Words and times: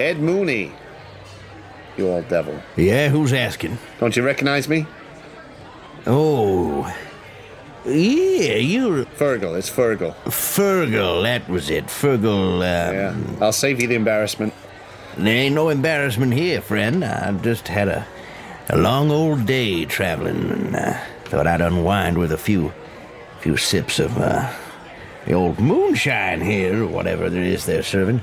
Ed 0.00 0.18
Mooney. 0.20 0.72
You 1.96 2.08
old 2.08 2.28
devil. 2.28 2.60
Yeah, 2.76 3.08
who's 3.08 3.32
asking? 3.32 3.78
Don't 3.98 4.16
you 4.16 4.22
recognize 4.22 4.68
me? 4.68 4.86
Oh. 6.06 6.84
Yeah, 7.84 8.56
you're 8.56 9.04
Fergal, 9.04 9.56
it's 9.58 9.70
Fergal. 9.70 10.14
Fergal, 10.26 11.22
that 11.22 11.48
was 11.48 11.70
it. 11.70 11.86
Fergal, 11.86 12.56
um, 12.56 12.62
Yeah. 12.62 13.16
I'll 13.40 13.52
save 13.52 13.80
you 13.80 13.88
the 13.88 13.94
embarrassment. 13.94 14.52
There 15.16 15.34
ain't 15.34 15.54
no 15.54 15.68
embarrassment 15.70 16.32
here, 16.34 16.60
friend. 16.60 17.04
I 17.04 17.32
just 17.32 17.66
had 17.66 17.88
a, 17.88 18.06
a 18.68 18.76
long 18.76 19.10
old 19.10 19.46
day 19.46 19.84
traveling, 19.84 20.50
and 20.50 20.76
uh, 20.76 20.98
thought 21.24 21.46
I'd 21.48 21.60
unwind 21.60 22.18
with 22.18 22.30
a 22.30 22.38
few, 22.38 22.72
few 23.40 23.56
sips 23.56 23.98
of 23.98 24.16
uh, 24.18 24.52
the 25.26 25.32
old 25.32 25.58
moonshine 25.58 26.40
here, 26.40 26.84
or 26.84 26.86
whatever 26.86 27.28
there 27.28 27.42
is 27.42 27.66
they're 27.66 27.82
serving. 27.82 28.22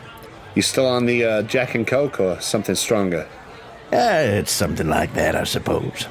You 0.55 0.62
still 0.62 0.88
on 0.88 1.05
the 1.05 1.23
uh, 1.23 1.41
Jack 1.44 1.76
and 1.76 1.86
Coke 1.86 2.20
or 2.20 2.40
something 2.40 2.76
stronger? 2.76 3.27
Uh, 3.94 4.23
it's 4.40 4.52
something 4.52 4.88
like 4.88 5.13
that, 5.13 5.36
I 5.36 5.44
suppose. 5.44 6.08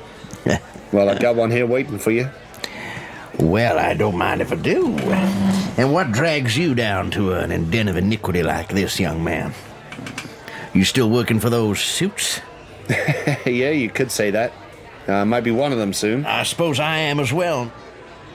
Well, 0.93 1.09
I've 1.09 1.19
got 1.19 1.35
one 1.35 1.51
here 1.51 1.67
waiting 1.67 1.99
for 1.99 2.13
you. 2.13 2.31
well, 3.41 3.81
I 3.81 3.95
don't 3.95 4.17
mind 4.17 4.41
if 4.41 4.53
I 4.53 4.55
do. 4.55 4.97
And 5.77 5.93
what 5.93 6.13
drags 6.13 6.57
you 6.57 6.73
down 6.77 7.11
to 7.13 7.33
an 7.33 7.69
den 7.69 7.89
of 7.89 7.97
iniquity 7.97 8.45
like 8.45 8.69
this, 8.69 9.01
young 9.01 9.25
man? 9.25 9.55
You 10.73 10.85
still 10.85 11.11
working 11.11 11.41
for 11.41 11.51
those 11.51 11.81
suits? 11.81 12.41
yeah, 13.45 13.71
you 13.71 13.91
could 13.91 14.13
say 14.13 14.31
that. 14.31 14.53
Uh, 15.09 15.25
might 15.25 15.43
be 15.43 15.51
one 15.51 15.73
of 15.73 15.79
them 15.79 15.93
soon. 15.93 16.25
I 16.27 16.45
suppose 16.45 16.79
I 16.79 16.99
am 16.99 17.19
as 17.19 17.33
well. 17.33 17.73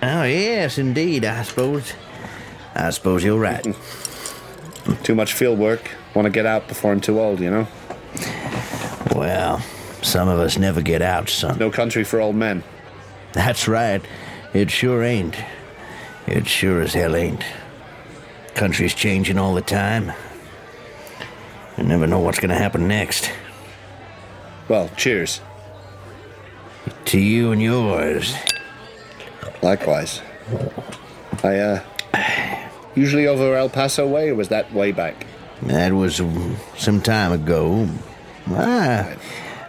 Oh, 0.04 0.24
yes, 0.24 0.78
indeed, 0.78 1.24
I 1.24 1.44
suppose. 1.44 1.94
I 2.76 2.90
suppose 2.90 3.24
you're 3.24 3.40
right. 3.40 3.64
Too 5.04 5.16
much 5.16 5.32
field 5.32 5.60
work. 5.60 5.92
Want 6.14 6.26
to 6.26 6.30
get 6.30 6.46
out 6.46 6.68
before 6.68 6.92
I'm 6.92 7.02
too 7.02 7.20
old, 7.20 7.40
you 7.40 7.52
know? 7.52 7.68
Well, 9.16 9.60
some 10.02 10.28
of 10.28 10.40
us 10.40 10.58
never 10.58 10.82
get 10.82 11.02
out, 11.02 11.30
son. 11.30 11.58
No 11.60 11.70
country 11.70 12.04
for 12.04 12.20
old 12.20 12.36
men. 12.36 12.64
That's 13.34 13.68
right. 13.68 14.02
It 14.54 14.72
sure 14.72 15.04
ain't. 15.04 15.36
It 16.26 16.48
sure 16.48 16.82
as 16.82 16.94
hell 16.94 17.16
ain't. 17.16 17.44
Country's 18.56 18.94
changing 18.94 19.38
all 19.38 19.54
the 19.54 19.62
time. 19.62 20.12
You 21.78 21.84
never 21.84 22.08
know 22.08 22.20
what's 22.20 22.40
gonna 22.40 22.58
happen 22.58 22.88
next. 22.88 23.32
Well, 24.68 24.90
cheers. 24.98 25.42
To 27.06 27.20
you 27.20 27.52
and 27.52 27.62
yours. 27.62 28.36
Likewise. 29.62 30.22
I, 31.44 31.58
uh, 31.58 31.84
usually 32.96 33.28
over 33.28 33.56
El 33.56 33.70
Paso 33.70 34.08
way, 34.08 34.30
or 34.30 34.36
was 34.36 34.50
that 34.50 34.74
way 34.74 34.92
back? 34.92 35.26
That 35.64 35.94
was 35.94 36.22
some 36.78 37.02
time 37.02 37.32
ago. 37.32 37.88
Ah, 38.50 39.14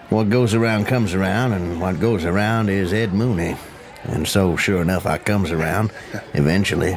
what 0.08 0.30
goes 0.30 0.54
around 0.54 0.86
comes 0.86 1.14
around, 1.14 1.52
and 1.52 1.80
what 1.80 2.00
goes 2.00 2.24
around 2.24 2.68
is 2.68 2.92
Ed 2.92 3.12
Mooney. 3.12 3.56
And 4.04 4.26
so, 4.26 4.56
sure 4.56 4.80
enough, 4.80 5.06
I 5.06 5.18
comes 5.18 5.50
around 5.50 5.92
eventually. 6.34 6.96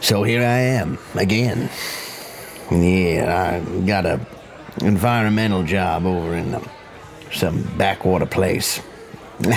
So 0.00 0.22
here 0.22 0.40
I 0.42 0.58
am 0.58 0.98
again. 1.14 1.68
Yeah, 2.70 3.60
I 3.62 3.86
got 3.86 4.06
a 4.06 4.20
environmental 4.80 5.62
job 5.62 6.06
over 6.06 6.34
in 6.34 6.54
um, 6.54 6.68
some 7.32 7.62
backwater 7.76 8.26
place. 8.26 8.80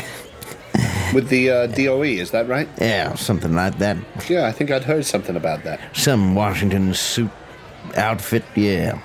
With 1.13 1.29
the 1.29 1.49
uh, 1.49 1.67
DOE, 1.67 2.01
is 2.01 2.31
that 2.31 2.47
right? 2.47 2.67
Yeah, 2.77 3.15
something 3.15 3.55
like 3.55 3.77
that. 3.77 3.97
Yeah, 4.29 4.47
I 4.47 4.51
think 4.51 4.71
I'd 4.71 4.83
heard 4.83 5.05
something 5.05 5.35
about 5.35 5.63
that. 5.63 5.79
Some 5.95 6.35
Washington 6.35 6.93
suit 6.93 7.31
outfit, 7.97 8.43
yeah. 8.55 8.99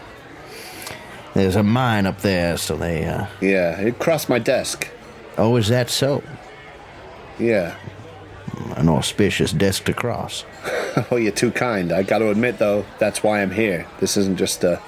There's 1.34 1.56
a 1.56 1.62
mine 1.62 2.06
up 2.06 2.20
there, 2.22 2.56
so 2.56 2.76
they, 2.76 3.04
uh. 3.04 3.26
Yeah, 3.40 3.80
it 3.80 3.98
crossed 3.98 4.28
my 4.28 4.38
desk. 4.38 4.88
Oh, 5.38 5.56
is 5.56 5.68
that 5.68 5.88
so? 5.90 6.22
Yeah. 7.38 7.76
An 8.76 8.88
auspicious 8.88 9.52
desk 9.52 9.84
to 9.84 9.92
cross. 9.94 10.44
Oh, 11.12 11.16
you're 11.16 11.30
too 11.30 11.52
kind. 11.52 11.92
I 11.92 12.02
got 12.02 12.18
to 12.18 12.30
admit, 12.30 12.58
though, 12.58 12.84
that's 12.98 13.22
why 13.22 13.40
I'm 13.42 13.52
here. 13.52 13.86
This 14.00 14.16
isn't 14.16 14.36
just 14.36 14.64
a, 14.64 14.80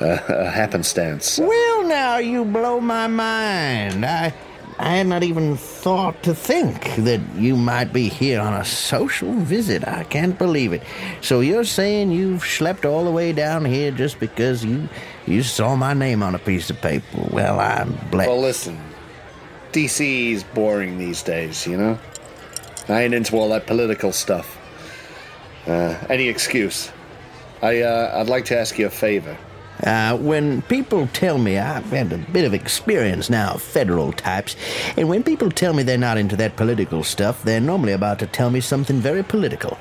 a, 0.00 0.06
a 0.26 0.50
happenstance. 0.50 1.38
Well, 1.38 1.84
now 1.86 2.16
you 2.16 2.46
blow 2.46 2.80
my 2.80 3.06
mind. 3.06 4.06
I. 4.06 4.32
I 4.78 4.96
had 4.96 5.06
not 5.06 5.22
even 5.22 5.56
thought 5.56 6.22
to 6.22 6.34
think 6.34 6.96
that 6.96 7.20
you 7.34 7.56
might 7.56 7.92
be 7.92 8.08
here 8.08 8.40
on 8.40 8.54
a 8.54 8.64
social 8.64 9.32
visit. 9.32 9.86
I 9.86 10.04
can't 10.04 10.38
believe 10.38 10.72
it. 10.72 10.82
So 11.20 11.40
you're 11.40 11.64
saying 11.64 12.10
you've 12.10 12.42
schlepped 12.42 12.84
all 12.84 13.04
the 13.04 13.10
way 13.10 13.32
down 13.32 13.64
here 13.64 13.90
just 13.90 14.20
because 14.20 14.64
you 14.64 14.88
you 15.26 15.42
saw 15.42 15.76
my 15.76 15.94
name 15.94 16.22
on 16.22 16.34
a 16.34 16.38
piece 16.38 16.70
of 16.70 16.80
paper? 16.80 17.04
Well, 17.30 17.60
I'm 17.60 17.92
blessed. 18.10 18.30
Well, 18.30 18.40
listen. 18.40 18.80
DC's 19.72 20.42
boring 20.42 20.98
these 20.98 21.22
days, 21.22 21.66
you 21.66 21.76
know? 21.76 21.98
I 22.88 23.02
ain't 23.02 23.14
into 23.14 23.36
all 23.36 23.50
that 23.50 23.66
political 23.66 24.12
stuff. 24.12 24.58
Uh, 25.66 25.96
any 26.08 26.28
excuse. 26.28 26.90
I, 27.62 27.82
uh, 27.82 28.18
I'd 28.18 28.28
like 28.28 28.46
to 28.46 28.58
ask 28.58 28.78
you 28.78 28.86
a 28.86 28.90
favor. 28.90 29.36
Uh, 29.84 30.16
when 30.16 30.62
people 30.62 31.06
tell 31.08 31.38
me 31.38 31.58
I've 31.58 31.84
had 31.86 32.12
a 32.12 32.18
bit 32.18 32.44
of 32.44 32.54
experience 32.54 33.30
now 33.30 33.54
of 33.54 33.62
federal 33.62 34.12
types, 34.12 34.56
and 34.96 35.08
when 35.08 35.22
people 35.22 35.50
tell 35.50 35.72
me 35.72 35.82
they're 35.82 35.98
not 35.98 36.18
into 36.18 36.36
that 36.36 36.56
political 36.56 37.02
stuff, 37.02 37.42
they're 37.42 37.60
normally 37.60 37.92
about 37.92 38.18
to 38.18 38.26
tell 38.26 38.50
me 38.50 38.60
something 38.60 39.00
very 39.00 39.22
political. 39.22 39.78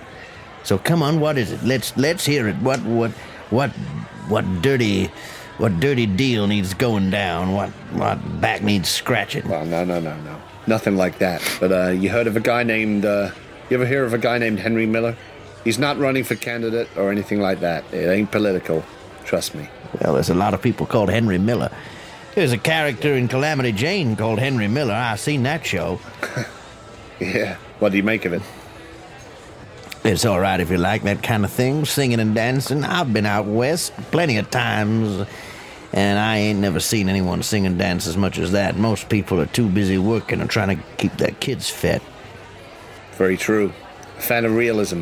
So 0.64 0.78
come 0.78 1.02
on, 1.02 1.20
what 1.20 1.38
is 1.38 1.52
it? 1.52 1.64
Let's 1.64 1.96
let's 1.98 2.26
hear 2.26 2.48
it. 2.48 2.56
What 2.58 2.82
what 2.84 3.12
what 3.50 3.72
what 4.30 4.46
dirty 4.62 5.10
what 5.58 5.80
dirty 5.80 6.06
deal 6.06 6.48
needs 6.48 6.74
going 6.74 7.10
down? 7.10 7.54
What 7.54 7.70
what 7.94 8.42
back 8.42 8.62
needs 8.62 8.90
scratching? 8.90 9.48
Well, 9.48 9.66
no, 9.66 9.84
no, 9.84 10.00
no, 10.00 10.16
no. 10.22 10.42
Nothing 10.68 10.96
like 10.96 11.18
that. 11.20 11.42
But 11.60 11.72
uh, 11.72 11.90
you 11.90 12.10
heard 12.10 12.28
of 12.28 12.38
a 12.38 12.40
guy 12.42 12.64
named. 12.64 13.06
Uh, 13.06 13.32
you 13.70 13.76
ever 13.76 13.86
hear 13.86 14.04
of 14.06 14.14
a 14.14 14.18
guy 14.18 14.38
named 14.38 14.60
Henry 14.60 14.86
Miller? 14.86 15.16
He's 15.64 15.78
not 15.78 15.98
running 15.98 16.24
for 16.24 16.36
candidate 16.36 16.88
or 16.96 17.12
anything 17.12 17.40
like 17.40 17.60
that. 17.60 17.84
It 17.94 18.08
ain't 18.08 18.32
political. 18.32 18.84
Trust 19.26 19.54
me. 19.54 19.70
Well, 20.02 20.14
there's 20.14 20.30
a 20.30 20.36
lot 20.36 20.54
of 20.54 20.62
people 20.62 20.86
called 20.86 21.10
Henry 21.10 21.38
Miller. 21.38 21.72
There's 22.36 22.52
a 22.52 22.58
character 22.58 23.16
in 23.16 23.28
Calamity 23.28 23.72
Jane 23.72 24.16
called 24.16 24.40
Henry 24.40 24.68
Miller. 24.68 24.94
I've 24.94 25.20
seen 25.20 25.44
that 25.44 25.66
show. 25.66 26.00
Yeah. 27.20 27.58
What 27.80 27.92
do 27.92 27.98
you 27.98 28.04
make 28.04 28.26
of 28.26 28.34
it? 28.34 28.42
It's 30.06 30.24
all 30.24 30.40
right 30.40 30.60
if 30.60 30.72
you 30.72 30.78
like 30.78 31.04
that 31.04 31.22
kind 31.22 31.44
of 31.44 31.52
thing, 31.52 31.84
singing 31.86 32.20
and 32.20 32.34
dancing. 32.34 32.84
I've 32.86 33.14
been 33.14 33.26
out 33.26 33.46
west 33.46 33.94
plenty 34.12 34.38
of 34.38 34.50
times, 34.50 35.28
and 35.92 36.18
I 36.18 36.38
ain't 36.38 36.60
never 36.60 36.80
seen 36.80 37.10
anyone 37.10 37.44
sing 37.44 37.66
and 37.66 37.78
dance 37.78 38.08
as 38.08 38.16
much 38.16 38.38
as 38.38 38.54
that. 38.54 38.78
Most 38.78 39.10
people 39.10 39.42
are 39.42 39.46
too 39.46 39.68
busy 39.68 39.98
working 39.98 40.40
and 40.40 40.50
trying 40.50 40.78
to 40.78 40.84
keep 40.98 41.18
their 41.18 41.32
kids 41.32 41.70
fed. 41.70 42.02
Very 43.18 43.36
true. 43.36 43.74
A 44.18 44.22
fan 44.22 44.46
of 44.46 44.56
realism. 44.56 45.02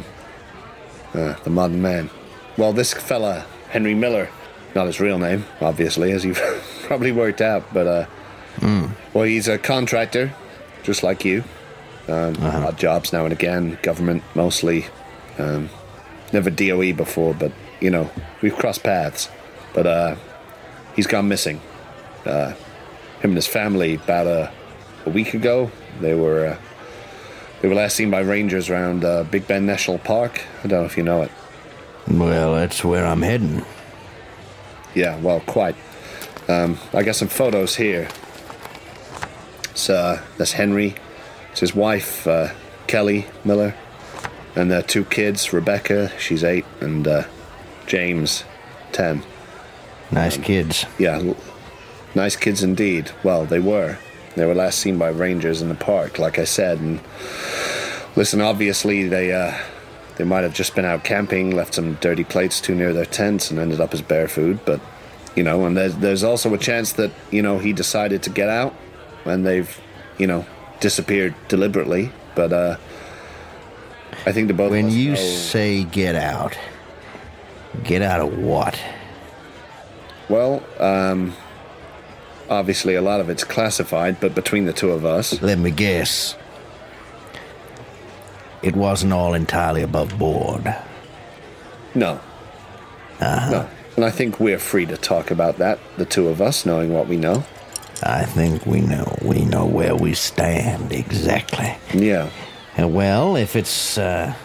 Uh, 1.13 1.35
the 1.43 1.51
modern 1.51 1.81
man. 1.81 2.09
Well, 2.57 2.73
this 2.73 2.93
fella, 2.93 3.45
Henry 3.69 3.93
Miller, 3.93 4.29
not 4.75 4.87
his 4.87 4.99
real 4.99 5.17
name, 5.19 5.45
obviously, 5.61 6.11
as 6.11 6.23
you've 6.25 6.41
probably 6.83 7.11
worked 7.11 7.41
out, 7.41 7.63
but, 7.73 7.87
uh, 7.87 8.05
well, 9.13 9.23
he's 9.23 9.47
a 9.47 9.57
contractor, 9.57 10.33
just 10.83 11.03
like 11.03 11.23
you. 11.25 11.43
Um, 12.07 12.35
Odd 12.41 12.77
jobs 12.77 13.11
now 13.11 13.25
and 13.25 13.33
again, 13.33 13.77
government 13.83 14.23
mostly. 14.33 14.85
Um, 15.37 15.69
never 16.33 16.49
DOE 16.49 16.93
before, 16.93 17.33
but, 17.33 17.51
you 17.79 17.89
know, 17.89 18.09
we've 18.41 18.55
crossed 18.55 18.83
paths. 18.83 19.29
But, 19.73 19.85
uh, 19.87 20.15
he's 20.95 21.07
gone 21.07 21.27
missing. 21.27 21.61
Uh, 22.25 22.51
him 23.21 23.31
and 23.31 23.35
his 23.35 23.47
family, 23.47 23.95
about 23.95 24.27
a, 24.27 24.51
a 25.05 25.09
week 25.09 25.33
ago, 25.33 25.71
they 26.01 26.13
were, 26.13 26.47
uh, 26.47 26.57
they 27.61 27.67
were 27.67 27.75
last 27.75 27.95
seen 27.95 28.09
by 28.11 28.19
rangers 28.19 28.69
around 28.69 29.03
uh, 29.03 29.23
Big 29.23 29.47
Bend 29.47 29.65
National 29.65 29.97
Park. 29.97 30.41
I 30.63 30.67
don't 30.67 30.79
know 30.81 30.85
if 30.85 30.97
you 30.97 31.03
know 31.03 31.23
it. 31.23 31.31
Well, 32.07 32.55
that's 32.55 32.83
where 32.83 33.05
I'm 33.05 33.21
heading. 33.21 33.65
Yeah, 34.97 35.19
well, 35.19 35.41
quite. 35.41 35.75
Um, 36.47 36.79
I 36.91 37.03
got 37.03 37.15
some 37.15 37.27
photos 37.27 37.75
here. 37.75 38.07
It's, 39.69 39.91
uh, 39.91 40.23
that's 40.39 40.53
Henry. 40.53 40.95
It's 41.51 41.59
his 41.59 41.75
wife, 41.75 42.25
uh, 42.25 42.47
Kelly 42.87 43.27
Miller, 43.45 43.75
and 44.55 44.71
their 44.71 44.81
two 44.81 45.05
kids, 45.05 45.53
Rebecca, 45.53 46.11
she's 46.17 46.43
eight, 46.43 46.65
and 46.81 47.07
uh, 47.07 47.25
James, 47.85 48.43
ten. 48.91 49.21
Nice 50.09 50.37
kids. 50.37 50.87
Yeah, 50.97 51.19
l- 51.19 51.37
nice 52.15 52.35
kids 52.35 52.63
indeed. 52.63 53.11
Well, 53.23 53.45
they 53.45 53.59
were. 53.59 53.99
They 54.35 54.47
were 54.47 54.55
last 54.55 54.79
seen 54.79 54.97
by 54.97 55.09
rangers 55.09 55.61
in 55.61 55.69
the 55.69 55.75
park, 55.75 56.17
like 56.17 56.39
I 56.39 56.43
said. 56.45 56.79
And 56.79 57.01
listen, 58.15 58.41
obviously 58.41 59.07
they 59.07 59.31
uh, 59.31 59.53
they 60.17 60.23
might 60.23 60.41
have 60.43 60.53
just 60.53 60.75
been 60.75 60.85
out 60.85 61.03
camping, 61.03 61.55
left 61.55 61.75
some 61.75 61.93
dirty 61.95 62.23
plates 62.23 62.59
too 62.59 62.73
near 62.75 62.93
their 62.93 63.05
tents, 63.05 63.51
and 63.51 63.59
ended 63.59 63.79
up 63.79 63.93
as 63.93 64.01
bear 64.01 64.27
food. 64.27 64.59
But 64.65 64.81
you 65.35 65.43
know, 65.43 65.65
and 65.65 65.77
there's 65.77 65.95
there's 65.97 66.23
also 66.23 66.53
a 66.53 66.57
chance 66.57 66.93
that 66.93 67.11
you 67.31 67.41
know 67.41 67.59
he 67.59 67.73
decided 67.73 68.23
to 68.23 68.29
get 68.29 68.49
out, 68.49 68.73
and 69.25 69.45
they've 69.45 69.79
you 70.17 70.27
know 70.27 70.45
disappeared 70.79 71.35
deliberately. 71.47 72.11
But 72.35 72.51
uh, 72.53 72.77
I 74.25 74.31
think 74.31 74.47
the 74.47 74.53
both 74.53 74.67
of 74.67 74.71
When 74.71 74.89
you 74.89 75.11
know- 75.11 75.15
say 75.15 75.83
get 75.83 76.15
out, 76.15 76.57
get 77.83 78.01
out 78.01 78.21
of 78.21 78.37
what? 78.39 78.79
Well, 80.29 80.61
um, 80.79 81.33
obviously 82.49 82.95
a 82.95 83.01
lot 83.01 83.21
of 83.21 83.29
it's 83.29 83.43
classified, 83.45 84.19
but 84.19 84.35
between 84.35 84.65
the 84.65 84.73
two 84.73 84.91
of 84.91 85.05
us, 85.05 85.41
Let 85.41 85.57
me 85.57 85.71
guess. 85.71 86.35
It 88.61 88.75
wasn't 88.75 89.13
all 89.13 89.33
entirely 89.33 89.81
above 89.81 90.17
board. 90.17 90.75
no. 91.93 92.19
No. 93.19 93.67
And 93.95 94.05
I 94.05 94.11
think 94.11 94.39
we're 94.39 94.59
free 94.59 94.85
to 94.85 94.95
talk 94.95 95.31
about 95.31 95.57
that, 95.57 95.79
the 95.97 96.05
two 96.05 96.27
of 96.27 96.39
us, 96.39 96.65
knowing 96.67 96.93
what 96.93 97.07
we 97.07 97.17
know. 97.17 97.43
I 98.03 98.25
think 98.25 98.63
we 98.67 98.81
know. 98.81 99.17
We 99.23 99.43
know 99.43 99.65
where 99.65 99.95
we 99.95 100.13
stand 100.13 100.91
exactly. 100.91 101.75
Yeah. 101.95 102.29
Uh, 102.79 102.87
well, 102.87 103.35
if 103.35 103.55
it's, 103.55 103.97
uh, 103.97 104.35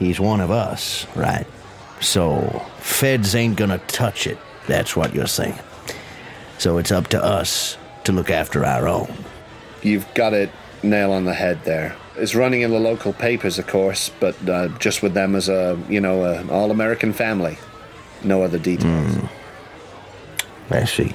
he's 0.00 0.18
one 0.18 0.40
of 0.40 0.50
us, 0.50 1.06
right? 1.14 1.46
So, 2.00 2.66
feds 2.80 3.36
ain't 3.36 3.56
gonna 3.56 3.78
touch 3.86 4.26
it. 4.26 4.38
That's 4.66 4.96
what 4.96 5.14
you're 5.14 5.28
saying. 5.28 5.58
So 6.58 6.78
it's 6.78 6.90
up 6.90 7.06
to 7.08 7.22
us 7.22 7.76
to 8.04 8.12
look 8.12 8.28
after 8.30 8.64
our 8.64 8.88
own. 8.88 9.12
You've 9.82 10.12
got 10.14 10.32
it 10.32 10.50
nail 10.82 11.12
on 11.12 11.24
the 11.26 11.34
head 11.34 11.64
there. 11.64 11.94
It's 12.16 12.34
running 12.34 12.62
in 12.62 12.70
the 12.70 12.78
local 12.78 13.12
papers, 13.12 13.58
of 13.58 13.66
course, 13.66 14.10
but 14.20 14.36
uh, 14.48 14.68
just 14.78 15.02
with 15.02 15.14
them 15.14 15.34
as 15.34 15.48
a, 15.48 15.78
you 15.88 16.00
know, 16.00 16.24
an 16.24 16.48
all 16.50 16.70
American 16.70 17.12
family. 17.12 17.58
No 18.22 18.42
other 18.42 18.58
details. 18.58 19.18
I 20.70 20.84
see. 20.84 21.12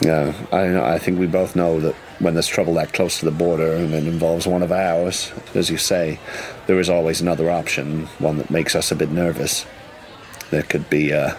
Yeah, 0.00 0.32
I 0.52 0.66
know. 0.68 0.84
I 0.84 0.98
think 0.98 1.18
we 1.18 1.26
both 1.26 1.56
know 1.56 1.80
that 1.80 1.94
when 2.20 2.34
there's 2.34 2.46
trouble 2.46 2.74
that 2.74 2.92
close 2.92 3.18
to 3.18 3.24
the 3.24 3.30
border 3.32 3.72
and 3.74 3.92
it 3.92 4.06
involves 4.06 4.46
one 4.46 4.62
of 4.62 4.70
ours, 4.70 5.32
as 5.54 5.70
you 5.70 5.76
say, 5.76 6.20
there 6.66 6.78
is 6.78 6.88
always 6.88 7.20
another 7.20 7.50
option, 7.50 8.06
one 8.18 8.38
that 8.38 8.50
makes 8.50 8.74
us 8.74 8.92
a 8.92 8.96
bit 8.96 9.10
nervous. 9.10 9.66
There 10.50 10.62
could 10.62 10.88
be 10.88 11.12
uh, 11.12 11.34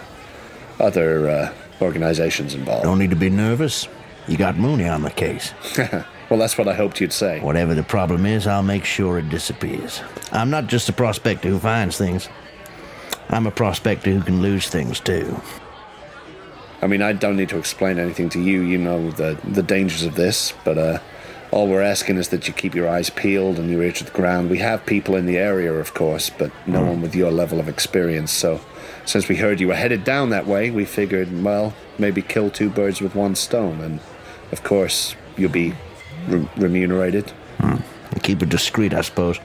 other 0.78 1.28
uh, 1.28 1.54
organizations 1.80 2.54
involved. 2.54 2.84
Don't 2.84 2.98
need 2.98 3.10
to 3.10 3.16
be 3.16 3.30
nervous. 3.30 3.88
You 4.28 4.36
got 4.36 4.56
Mooney 4.56 4.86
on 4.86 5.02
the 5.02 5.10
case. 5.10 5.52
well, 6.30 6.38
that's 6.38 6.56
what 6.56 6.68
I 6.68 6.74
hoped 6.74 7.00
you'd 7.00 7.12
say. 7.12 7.40
Whatever 7.40 7.74
the 7.74 7.82
problem 7.82 8.24
is, 8.24 8.46
I'll 8.46 8.62
make 8.62 8.84
sure 8.84 9.18
it 9.18 9.28
disappears. 9.28 10.00
I'm 10.30 10.48
not 10.48 10.68
just 10.68 10.88
a 10.88 10.92
prospector 10.92 11.48
who 11.48 11.58
finds 11.58 11.98
things. 11.98 12.28
I'm 13.28 13.46
a 13.48 13.50
prospector 13.50 14.12
who 14.12 14.22
can 14.22 14.40
lose 14.40 14.68
things 14.68 15.00
too. 15.00 15.40
I 16.82 16.86
mean, 16.86 17.02
I 17.02 17.12
don't 17.12 17.36
need 17.36 17.48
to 17.50 17.58
explain 17.58 17.98
anything 17.98 18.28
to 18.30 18.40
you. 18.40 18.62
You 18.62 18.78
know 18.78 19.10
the 19.10 19.38
the 19.44 19.62
dangers 19.62 20.04
of 20.04 20.14
this, 20.14 20.54
but 20.64 20.78
uh, 20.78 20.98
all 21.50 21.66
we're 21.66 21.82
asking 21.82 22.16
is 22.16 22.28
that 22.28 22.46
you 22.46 22.54
keep 22.54 22.74
your 22.76 22.88
eyes 22.88 23.10
peeled 23.10 23.58
and 23.58 23.68
your 23.68 23.82
ear 23.82 23.92
to 23.92 24.04
the 24.04 24.10
ground. 24.12 24.50
We 24.50 24.58
have 24.58 24.86
people 24.86 25.16
in 25.16 25.26
the 25.26 25.36
area, 25.36 25.72
of 25.72 25.94
course, 25.94 26.30
but 26.30 26.52
no 26.66 26.80
one 26.82 27.02
with 27.02 27.14
your 27.14 27.32
level 27.32 27.58
of 27.58 27.68
experience. 27.68 28.30
So, 28.30 28.60
since 29.04 29.28
we 29.28 29.36
heard 29.36 29.58
you 29.58 29.68
were 29.68 29.74
headed 29.74 30.04
down 30.04 30.30
that 30.30 30.46
way, 30.46 30.70
we 30.70 30.84
figured, 30.84 31.42
well, 31.42 31.74
maybe 31.98 32.22
kill 32.22 32.50
two 32.50 32.70
birds 32.70 33.00
with 33.00 33.16
one 33.16 33.34
stone. 33.34 33.80
And 33.80 34.00
of 34.52 34.62
course, 34.62 35.16
you'll 35.36 35.50
be 35.50 35.74
re- 36.28 36.48
remunerated. 36.56 37.32
Keep 38.22 38.42
it 38.42 38.48
discreet, 38.48 38.92
I 38.92 39.00
suppose. 39.02 39.38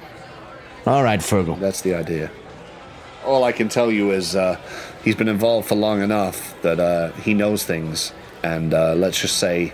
All 0.85 1.03
right, 1.03 1.19
Fergal. 1.19 1.59
That's 1.59 1.81
the 1.81 1.95
idea. 1.95 2.29
All 3.25 3.43
I 3.43 3.51
can 3.51 3.69
tell 3.69 3.91
you 3.91 4.11
is 4.11 4.35
uh, 4.35 4.59
he's 5.03 5.15
been 5.15 5.27
involved 5.27 5.67
for 5.67 5.75
long 5.75 6.01
enough 6.01 6.59
that 6.61 6.79
uh, 6.79 7.11
he 7.13 7.33
knows 7.33 7.63
things, 7.63 8.13
and 8.43 8.73
uh, 8.73 8.93
let's 8.93 9.19
just 9.19 9.37
say 9.37 9.73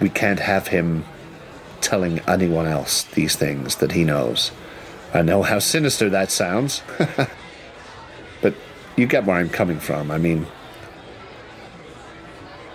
we 0.00 0.08
can't 0.08 0.38
have 0.38 0.68
him 0.68 1.04
telling 1.80 2.20
anyone 2.20 2.66
else 2.66 3.02
these 3.04 3.34
things 3.34 3.76
that 3.76 3.92
he 3.92 4.04
knows. 4.04 4.52
I 5.12 5.22
know 5.22 5.42
how 5.42 5.58
sinister 5.58 6.08
that 6.10 6.30
sounds, 6.30 6.82
but 8.42 8.54
you 8.96 9.06
get 9.06 9.24
where 9.24 9.36
I'm 9.36 9.48
coming 9.48 9.80
from. 9.80 10.10
I 10.10 10.18
mean, 10.18 10.46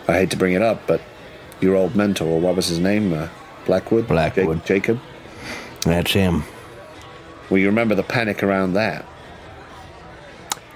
I 0.08 0.14
hate 0.14 0.32
to 0.32 0.38
bring 0.38 0.54
it 0.54 0.62
up, 0.62 0.86
but 0.88 1.02
your 1.62 1.76
old 1.76 1.96
mentor, 1.96 2.40
what 2.40 2.56
was 2.56 2.68
his 2.68 2.80
name? 2.80 3.14
Uh, 3.14 3.30
Blackwood? 3.66 4.08
Blackwood. 4.08 4.58
Ja- 4.60 4.66
Jacob? 4.66 5.00
That's 5.82 6.12
him. 6.14 6.44
Well, 7.50 7.60
you 7.60 7.68
remember 7.68 7.96
the 7.96 8.04
panic 8.04 8.42
around 8.44 8.74
that. 8.74 9.06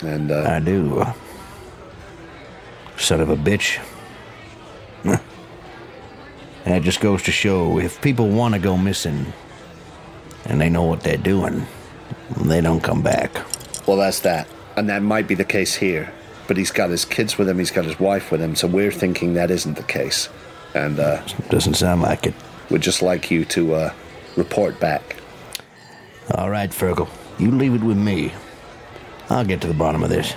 And 0.01 0.31
uh, 0.31 0.43
I 0.47 0.59
do. 0.59 1.03
Son 2.97 3.21
of 3.21 3.29
a 3.29 3.35
bitch. 3.37 3.79
That 6.65 6.81
just 6.83 6.99
goes 6.99 7.23
to 7.23 7.31
show 7.31 7.79
if 7.79 8.01
people 8.01 8.27
want 8.27 8.53
to 8.53 8.59
go 8.59 8.75
missing 8.75 9.31
and 10.43 10.59
they 10.59 10.69
know 10.69 10.83
what 10.83 10.99
they're 10.99 11.15
doing, 11.15 11.65
they 12.41 12.59
don't 12.59 12.81
come 12.81 13.01
back. 13.01 13.31
well, 13.87 13.95
that's 13.95 14.19
that. 14.21 14.49
And 14.75 14.89
that 14.89 15.01
might 15.01 15.29
be 15.29 15.33
the 15.35 15.45
case 15.45 15.75
here. 15.75 16.11
But 16.45 16.57
he's 16.57 16.71
got 16.71 16.89
his 16.89 17.05
kids 17.05 17.37
with 17.37 17.47
him, 17.47 17.57
he's 17.59 17.71
got 17.71 17.85
his 17.85 17.97
wife 18.01 18.31
with 18.31 18.41
him, 18.41 18.53
so 18.55 18.67
we're 18.67 18.91
thinking 18.91 19.33
that 19.35 19.49
isn't 19.49 19.75
the 19.75 19.83
case. 19.83 20.27
And 20.73 20.99
uh, 20.99 21.21
Doesn't 21.49 21.75
sound 21.75 22.01
like 22.01 22.27
it. 22.27 22.33
We'd 22.69 22.81
just 22.81 23.01
like 23.01 23.31
you 23.31 23.45
to 23.45 23.73
uh, 23.73 23.93
report 24.35 24.79
back. 24.79 25.15
All 26.35 26.49
right, 26.49 26.69
Fergal. 26.69 27.09
You 27.39 27.51
leave 27.51 27.73
it 27.73 27.83
with 27.83 27.97
me. 27.97 28.33
I'll 29.29 29.45
get 29.45 29.61
to 29.61 29.67
the 29.67 29.73
bottom 29.73 30.03
of 30.03 30.09
this. 30.09 30.33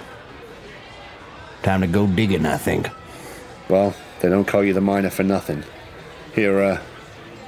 Time 1.63 1.81
to 1.81 1.87
go 1.87 2.07
digging, 2.07 2.47
I 2.47 2.57
think. 2.57 2.89
Well, 3.69 3.95
they 4.21 4.29
don't 4.29 4.47
call 4.47 4.65
you 4.65 4.73
the 4.73 4.81
miner 4.81 5.11
for 5.11 5.23
nothing. 5.23 5.65
Here, 6.35 6.61
uh, 6.61 6.81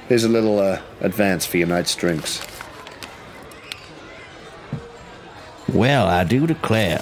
here's 0.07 0.23
a 0.23 0.29
little 0.29 0.59
uh, 0.59 0.81
advance 1.01 1.45
for 1.45 1.57
your 1.57 1.67
night's 1.67 1.95
drinks. 1.95 2.45
Well, 5.71 6.07
I 6.07 6.23
do 6.23 6.45
declare, 6.45 6.99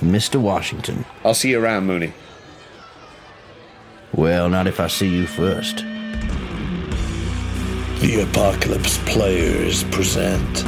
Mr. 0.00 0.40
Washington. 0.40 1.04
I'll 1.24 1.34
see 1.34 1.50
you 1.50 1.62
around, 1.62 1.86
Mooney. 1.86 2.12
Well, 4.12 4.48
not 4.48 4.66
if 4.66 4.78
I 4.78 4.86
see 4.86 5.08
you 5.08 5.26
first. 5.26 5.84
The 8.04 8.20
Apocalypse 8.20 8.98
Players 9.06 9.82
present 9.84 10.60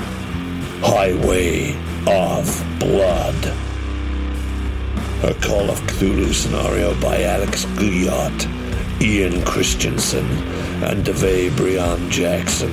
Highway 0.81 1.77
of 2.06 2.49
Blood. 2.81 3.37
A 5.23 5.35
Call 5.47 5.69
of 5.69 5.79
Cthulhu 5.83 6.33
scenario 6.33 6.99
by 6.99 7.25
Alex 7.25 7.67
Guillotte, 7.77 8.47
Ian 9.03 9.44
Christiansen, 9.44 10.25
and 10.83 11.05
Davae 11.05 11.50
Breon 11.50 12.09
Jaxson. 12.09 12.73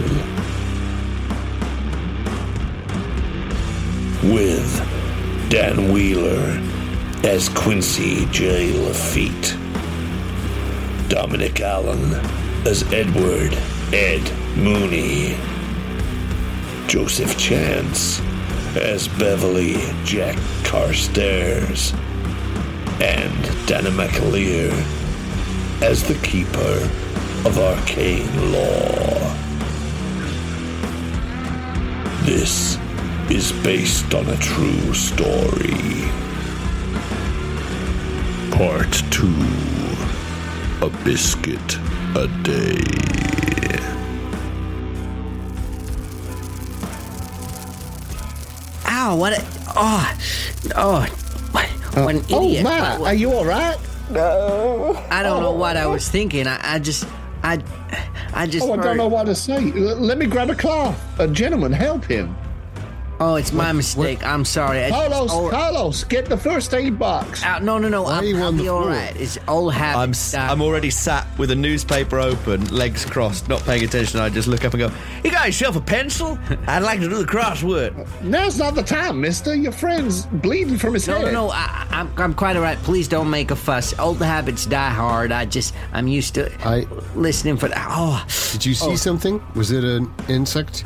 With 4.34 5.50
Dan 5.50 5.92
Wheeler 5.92 6.58
as 7.28 7.50
Quincy 7.50 8.28
J. 8.28 8.72
Lafitte. 8.72 9.58
Dominic 11.10 11.60
Allen 11.60 12.14
as 12.66 12.84
Edward 12.94 13.54
Ed 13.92 14.43
Mooney. 14.56 15.36
Joseph 16.88 17.38
Chance 17.38 18.22
as 18.76 19.08
Beverley 19.08 19.78
Jack 20.04 20.36
Carstairs. 20.64 21.94
And 23.02 23.44
Danann 23.68 23.98
McAleer 23.98 24.72
as 25.82 26.04
the 26.04 26.16
Keeper 26.26 26.90
of 27.46 27.58
Arcane 27.58 28.52
Lore. 28.52 29.34
This 32.26 32.78
is 33.30 33.52
based 33.64 34.14
on 34.14 34.28
a 34.30 34.38
true 34.38 34.94
story. 34.94 36.04
Part 38.52 38.94
2 39.10 39.28
A 40.86 40.90
Biscuit 41.04 41.78
a 42.16 42.28
Day. 42.44 43.53
Ow, 49.04 49.18
what 49.18 49.34
a. 49.34 49.44
Oh. 49.76 50.18
Oh. 50.78 51.02
What 51.52 52.16
an 52.16 52.24
Oh, 52.32 52.46
idiot. 52.48 52.64
Matt, 52.64 53.02
What- 53.02 53.08
are 53.12 53.14
you 53.14 53.34
all 53.34 53.44
right? 53.46 53.78
No. 54.10 54.98
I 55.12 55.22
don't 55.24 55.44
know 55.44 55.52
what 55.52 55.76
I 55.76 55.84
oh. 55.84 55.92
was 55.92 56.08
thinking. 56.08 56.48
I, 56.48 56.76
I 56.76 56.80
just. 56.80 57.06
I. 57.44 57.62
I 58.34 58.48
just. 58.48 58.66
Oh, 58.66 58.74
I 58.74 58.78
don't 58.78 58.96
know 58.96 59.10
what 59.10 59.26
to 59.26 59.36
say. 59.36 59.58
L- 59.58 59.98
let 60.00 60.18
me 60.18 60.26
grab 60.26 60.50
a 60.50 60.56
cloth. 60.56 60.98
A 61.20 61.28
gentleman, 61.28 61.74
help 61.74 62.06
him. 62.06 62.34
Oh, 63.26 63.36
it's 63.36 63.54
my 63.54 63.72
mistake. 63.72 64.22
I'm 64.26 64.44
sorry. 64.44 64.84
I 64.84 64.90
just- 64.90 65.00
Carlos, 65.10 65.32
oh, 65.34 65.50
Carlos, 65.50 66.04
get 66.04 66.26
the 66.26 66.36
first 66.38 66.74
aid 66.74 67.00
box. 67.00 67.42
ow, 67.44 67.60
no, 67.60 67.78
no, 67.78 67.88
no. 67.88 68.06
are 68.06 68.22
I'm, 68.22 68.36
I'll 68.36 68.44
on 68.44 68.58
the 68.58 68.64
be 68.64 68.70
all 68.70 68.82
floor? 68.82 68.92
right. 68.94 69.16
It's 69.16 69.38
old 69.48 69.74
habit. 69.74 70.00
I'm. 70.36 70.50
I'm 70.52 70.62
already 70.62 70.90
sat 70.90 71.26
with 71.38 71.52
a 71.52 71.56
newspaper 71.56 72.20
open, 72.20 72.66
legs 72.76 73.06
crossed, 73.06 73.48
not 73.48 73.62
paying 73.64 73.84
attention. 73.84 74.20
I 74.20 74.30
just 74.30 74.48
look 74.50 74.66
up 74.66 74.74
and 74.74 74.82
go, 74.82 74.92
"You 75.24 75.32
got 75.32 75.46
yourself 75.46 75.76
a 75.78 75.82
pencil? 75.82 76.38
I'd 76.68 76.80
like 76.84 77.00
to 77.00 77.08
do 77.10 77.18
the 77.18 77.24
crossword." 77.32 77.94
Now's 78.24 78.58
not 78.60 78.76
the 78.76 78.84
time, 78.84 79.22
mister. 79.22 79.56
Your 79.56 79.72
friend's 79.72 80.26
bleeding 80.26 80.78
from 80.78 80.94
his 80.96 81.08
No, 81.08 81.22
no, 81.22 81.32
no. 81.32 81.50
I, 81.52 81.88
I'm, 81.92 82.12
I'm 82.18 82.34
quite 82.34 82.56
all 82.58 82.62
right. 82.62 82.78
Please 82.80 83.08
don't 83.08 83.30
make 83.30 83.52
a 83.52 83.56
fuss. 83.56 83.98
Old 84.00 84.22
habits 84.22 84.66
die 84.66 84.90
hard. 84.90 85.32
I 85.32 85.46
just, 85.46 85.74
I'm 85.94 86.08
used 86.10 86.34
to 86.36 86.52
I- 86.68 86.88
listening 87.16 87.56
for 87.58 87.70
that. 87.70 87.88
Oh, 87.90 88.26
Did 88.52 88.66
you 88.66 88.74
see 88.74 88.92
Oh. 88.92 88.96
something? 88.96 89.42
Was 89.56 89.72
it 89.72 89.84
an 89.86 90.12
insect? 90.28 90.84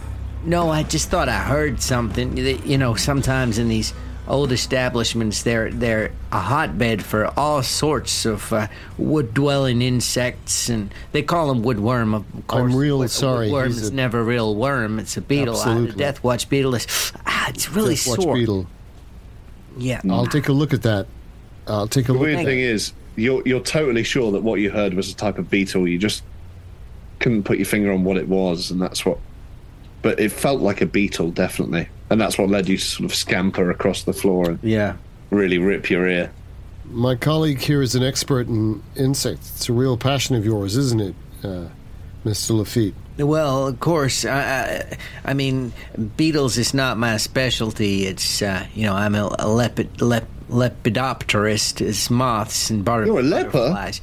No, 0.47 0.69
I 0.69 0.83
just 0.83 1.09
thought 1.09 1.29
I 1.29 1.39
heard 1.39 1.81
something. 1.81 2.37
You 2.37 2.77
know, 2.77 2.95
sometimes 2.95 3.59
in 3.59 3.67
these 3.67 3.93
old 4.27 4.51
establishments. 4.51 5.43
They're 5.43 5.71
they're 5.71 6.11
a 6.31 6.39
hotbed 6.39 7.03
for 7.03 7.27
all 7.39 7.63
sorts 7.63 8.25
of 8.25 8.51
uh, 8.51 8.67
wood-dwelling 8.97 9.81
insects, 9.81 10.69
and 10.69 10.93
they 11.11 11.21
call 11.21 11.47
them 11.47 11.63
woodworm. 11.63 12.13
Of 12.15 12.47
course, 12.47 12.73
real 12.73 12.99
Wood- 12.99 13.11
sorry, 13.11 13.49
Woodworm 13.49 13.67
is 13.67 13.91
never 13.91 14.19
a 14.19 14.23
real 14.23 14.55
worm. 14.55 14.99
It's 14.99 15.17
a 15.17 15.21
beetle. 15.21 15.55
Uh, 15.55 15.63
the 15.63 15.69
Absolutely. 15.71 15.95
Death 15.97 16.23
Watch 16.23 16.49
beetle 16.49 16.75
is. 16.75 17.13
Ah, 17.25 17.49
it's 17.49 17.69
really 17.69 17.95
Death 17.95 18.07
Watch 18.17 18.33
beetle. 18.33 18.67
Yeah. 19.77 20.01
I'll 20.09 20.25
take 20.25 20.47
a 20.49 20.53
look 20.53 20.73
at 20.73 20.81
that. 20.83 21.07
I'll 21.67 21.87
take 21.87 22.05
a 22.05 22.07
The 22.07 22.13
look. 22.13 22.27
The 22.27 22.33
weird 22.35 22.45
thing 22.45 22.59
is, 22.59 22.93
you're 23.15 23.41
you're 23.45 23.59
totally 23.61 24.03
sure 24.03 24.31
that 24.31 24.43
what 24.43 24.59
you 24.59 24.71
heard 24.71 24.93
was 24.93 25.11
a 25.11 25.15
type 25.15 25.37
of 25.37 25.49
beetle. 25.49 25.87
You 25.87 25.97
just 25.97 26.23
couldn't 27.19 27.43
put 27.43 27.57
your 27.57 27.65
finger 27.65 27.91
on 27.91 28.03
what 28.03 28.17
it 28.17 28.27
was, 28.27 28.71
and 28.71 28.81
that's 28.81 29.05
what. 29.05 29.19
But 30.01 30.19
it 30.19 30.31
felt 30.31 30.61
like 30.61 30.81
a 30.81 30.85
beetle, 30.85 31.31
definitely, 31.31 31.89
and 32.09 32.19
that's 32.21 32.37
what 32.37 32.49
led 32.49 32.69
you 32.69 32.77
to 32.77 32.83
sort 32.83 33.09
of 33.09 33.15
scamper 33.15 33.69
across 33.71 34.03
the 34.03 34.13
floor 34.13 34.51
and 34.51 34.59
Yeah. 34.63 34.93
really 35.31 35.57
rip 35.57 35.89
your 35.89 36.07
ear. 36.07 36.31
My 36.89 37.15
colleague 37.15 37.59
here 37.59 37.81
is 37.81 37.95
an 37.95 38.03
expert 38.03 38.47
in 38.47 38.81
insects. 38.95 39.51
It's 39.55 39.67
a 39.69 39.73
real 39.73 39.97
passion 39.97 40.35
of 40.35 40.45
yours, 40.45 40.77
isn't 40.77 41.01
it, 41.01 41.15
uh, 41.43 41.65
Mr. 42.25 42.51
Lafitte? 42.57 42.93
Well, 43.17 43.67
of 43.67 43.79
course. 43.79 44.23
I, 44.25 44.39
I, 44.39 44.97
I 45.25 45.33
mean, 45.33 45.73
beetles 46.15 46.57
is 46.59 46.73
not 46.73 46.97
my 46.97 47.17
specialty. 47.17 48.05
It's 48.05 48.41
uh, 48.43 48.65
you 48.75 48.85
know 48.85 48.93
I'm 48.93 49.15
a, 49.15 49.25
a 49.39 49.45
lepid, 49.47 49.99
lep, 50.01 50.27
lepidopterist. 50.51 51.81
It's 51.81 52.09
moths 52.11 52.69
and 52.69 52.85
butter- 52.85 53.05
You're 53.07 53.19
a 53.19 53.23
leper? 53.23 53.51
butterflies. 53.51 54.01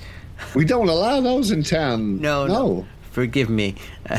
We 0.54 0.64
don't 0.64 0.88
allow 0.88 1.20
those 1.20 1.52
in 1.52 1.62
town. 1.62 2.20
No, 2.20 2.46
no. 2.48 2.86
Forgive 3.12 3.48
me. 3.48 3.76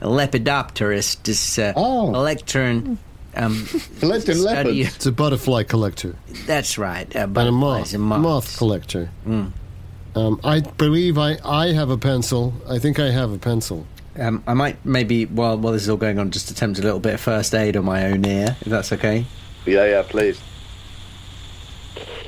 A 0.00 0.06
lepidopterist 0.06 1.28
is 1.28 1.58
uh, 1.58 1.72
Oh. 1.76 2.10
a 2.14 2.20
lectern. 2.20 2.98
Um, 3.34 3.66
Collecting 4.00 4.36
study- 4.36 4.70
leopards. 4.82 4.96
It's 4.96 5.06
a 5.06 5.12
butterfly 5.12 5.64
collector 5.64 6.14
That's 6.46 6.78
right. 6.78 7.14
Uh, 7.14 7.20
and 7.20 7.36
a 7.38 7.52
moth, 7.52 7.92
and 7.92 8.02
moths. 8.02 8.22
moth 8.22 8.56
collector. 8.58 9.10
Mm. 9.26 9.52
Um, 10.14 10.40
I 10.42 10.60
believe 10.60 11.18
I, 11.18 11.36
I 11.44 11.72
have 11.72 11.90
a 11.90 11.98
pencil. 11.98 12.54
I 12.68 12.78
think 12.78 12.98
I 12.98 13.10
have 13.10 13.32
a 13.32 13.38
pencil. 13.38 13.86
Um, 14.18 14.42
I 14.46 14.54
might 14.54 14.82
maybe 14.86 15.26
while 15.26 15.58
while 15.58 15.74
this 15.74 15.82
is 15.82 15.90
all 15.90 15.98
going 15.98 16.18
on, 16.18 16.30
just 16.30 16.50
attempt 16.50 16.78
a 16.78 16.82
little 16.82 17.00
bit 17.00 17.12
of 17.14 17.20
first 17.20 17.54
aid 17.54 17.76
on 17.76 17.84
my 17.84 18.06
own 18.06 18.24
ear, 18.24 18.56
if 18.62 18.68
that's 18.68 18.90
okay. 18.94 19.26
Yeah, 19.66 19.84
yeah, 19.84 20.02
please. 20.08 20.40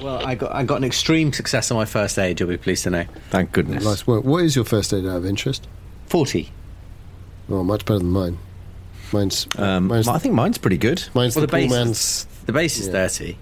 Well, 0.03 0.25
I 0.25 0.35
got 0.35 0.55
I 0.55 0.65
got 0.65 0.77
an 0.77 0.85
extreme 0.85 1.33
success 1.33 1.71
on 1.71 1.79
my 1.79 1.87
first 1.87 2.19
aid. 2.19 2.39
You'll 2.41 2.51
be 2.51 2.59
pleased 2.59 2.85
to 2.85 2.91
know. 2.91 3.05
Thank 3.31 3.53
goodness. 3.53 3.85
Nice 3.85 4.07
work. 4.07 4.25
What 4.25 4.45
is 4.45 4.55
your 4.55 4.67
first 4.67 4.93
aid 4.93 5.07
out 5.07 5.17
of 5.17 5.25
interest? 5.27 5.67
Forty. 6.07 6.53
Oh, 7.51 7.63
much 7.65 7.85
better 7.85 7.99
than 8.01 8.11
mine. 8.11 8.39
Mine's, 9.13 9.47
Um, 9.57 9.87
mine's, 9.89 10.07
I 10.09 10.19
think 10.19 10.35
mine's 10.35 10.59
pretty 10.59 10.77
good. 10.77 11.03
mine's 11.15 11.35
Well, 11.35 11.41
the, 11.43 11.47
the 11.47 11.51
poor 11.53 11.61
base 11.61 11.71
man's. 11.71 11.91
is, 11.99 12.27
the 12.47 12.53
base 12.53 12.79
is 12.79 12.87
Yeah. 12.87 12.93
thirty. 12.93 13.39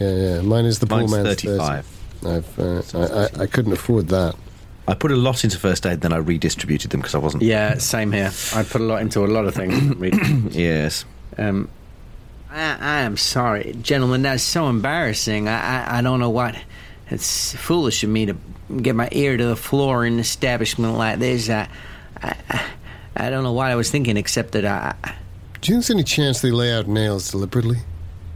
Yeah, 0.00 0.10
yeah. 0.10 0.40
Mine 0.42 0.64
is 0.64 0.78
the 0.78 0.86
poor 0.86 1.06
man's 1.06 1.12
35. 1.42 1.84
30. 2.22 2.36
I've, 2.36 2.58
uh, 2.58 2.82
I, 2.98 3.40
I, 3.40 3.42
I 3.42 3.46
couldn't 3.46 3.72
afford 3.72 4.08
that. 4.08 4.34
I 4.88 4.94
put 4.94 5.10
a 5.10 5.16
lot 5.16 5.42
into 5.44 5.58
first 5.58 5.84
aid, 5.84 6.00
then 6.00 6.12
I 6.12 6.16
redistributed 6.18 6.90
them 6.92 7.00
because 7.00 7.14
I 7.14 7.18
wasn't. 7.18 7.42
Yeah, 7.42 7.76
same 7.78 8.12
here. 8.12 8.30
I 8.54 8.62
put 8.62 8.80
a 8.80 8.84
lot 8.84 9.02
into 9.02 9.24
a 9.24 9.26
lot 9.26 9.44
of 9.44 9.54
things. 9.54 10.54
Yes. 10.54 11.04
um, 11.36 11.68
I, 12.50 12.76
I 12.80 13.00
am 13.00 13.16
sorry, 13.16 13.76
gentlemen. 13.82 14.22
That's 14.22 14.42
so 14.42 14.68
embarrassing. 14.68 15.48
I, 15.48 15.84
I, 15.84 15.98
I 15.98 16.02
don't 16.02 16.20
know 16.20 16.30
what. 16.30 16.56
It's 17.10 17.54
foolish 17.54 18.02
of 18.04 18.10
me 18.10 18.26
to 18.26 18.36
get 18.80 18.94
my 18.94 19.08
ear 19.12 19.36
to 19.36 19.44
the 19.46 19.56
floor 19.56 20.06
in 20.06 20.14
an 20.14 20.20
establishment 20.20 20.96
like 20.96 21.18
this. 21.18 21.50
I, 21.50 21.68
I, 22.22 22.34
I- 23.16 23.26
I 23.26 23.30
don't 23.30 23.42
know 23.44 23.52
what 23.52 23.66
I 23.70 23.74
was 23.74 23.90
thinking, 23.90 24.16
except 24.16 24.52
that 24.52 24.64
I. 24.64 24.94
Do 25.60 25.72
you 25.72 25.76
think 25.76 25.84
there's 25.86 25.90
any 25.90 26.04
chance 26.04 26.40
they 26.40 26.50
lay 26.50 26.72
out 26.72 26.86
nails 26.86 27.30
deliberately? 27.30 27.78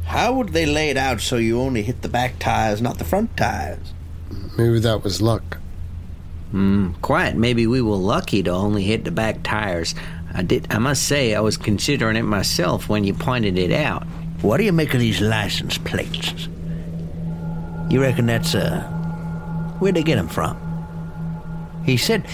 How 0.05 0.33
would 0.35 0.49
they 0.51 0.67
lay 0.67 0.91
it 0.91 0.97
out 0.97 1.21
so 1.21 1.37
you 1.37 1.61
only 1.61 1.83
hit 1.83 2.03
the 2.03 2.09
back 2.09 2.39
tires, 2.41 2.81
not 2.83 2.99
the 2.99 3.05
front 3.05 3.37
tires? 3.37 3.93
Maybe 4.59 4.81
that 4.81 5.05
was 5.05 5.23
luck. 5.23 5.59
Hmm, 6.51 6.93
Quiet. 7.01 7.37
Maybe 7.37 7.67
we 7.69 7.81
were 7.81 7.95
lucky 7.97 8.43
to 8.43 8.51
only 8.51 8.83
hit 8.83 9.05
the 9.05 9.13
back 9.13 9.43
tires. 9.45 9.95
I 10.35 10.43
did. 10.43 10.67
I 10.71 10.79
must 10.79 11.03
say, 11.05 11.35
I 11.35 11.41
was 11.41 11.57
considering 11.57 12.17
it 12.17 12.23
myself 12.23 12.89
when 12.89 13.05
you 13.05 13.15
pointed 13.15 13.57
it 13.59 13.71
out. 13.73 14.05
What 14.43 14.57
do 14.57 14.65
you 14.65 14.73
make 14.73 14.93
of 14.95 15.01
these 15.01 15.21
license 15.21 15.79
plates? 15.79 16.49
You 17.89 18.01
reckon 18.01 18.27
that's, 18.27 18.55
uh. 18.55 18.83
Where'd 19.79 19.95
they 19.95 20.03
get 20.03 20.17
them 20.17 20.29
from? 20.29 20.57
He 21.85 21.97
said. 21.97 22.25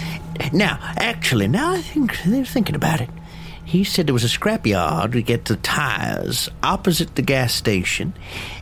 Now, 0.53 0.79
actually, 0.97 1.47
now 1.47 1.73
I 1.73 1.81
think 1.81 2.21
they're 2.23 2.45
thinking 2.45 2.75
about 2.75 3.01
it. 3.01 3.09
He 3.65 3.83
said 3.83 4.07
there 4.07 4.13
was 4.13 4.23
a 4.23 4.27
scrapyard 4.29 5.11
to 5.11 5.21
get 5.21 5.43
the 5.43 5.57
tires 5.57 6.47
opposite 6.63 7.15
the 7.15 7.21
gas 7.21 7.53
station, 7.53 8.13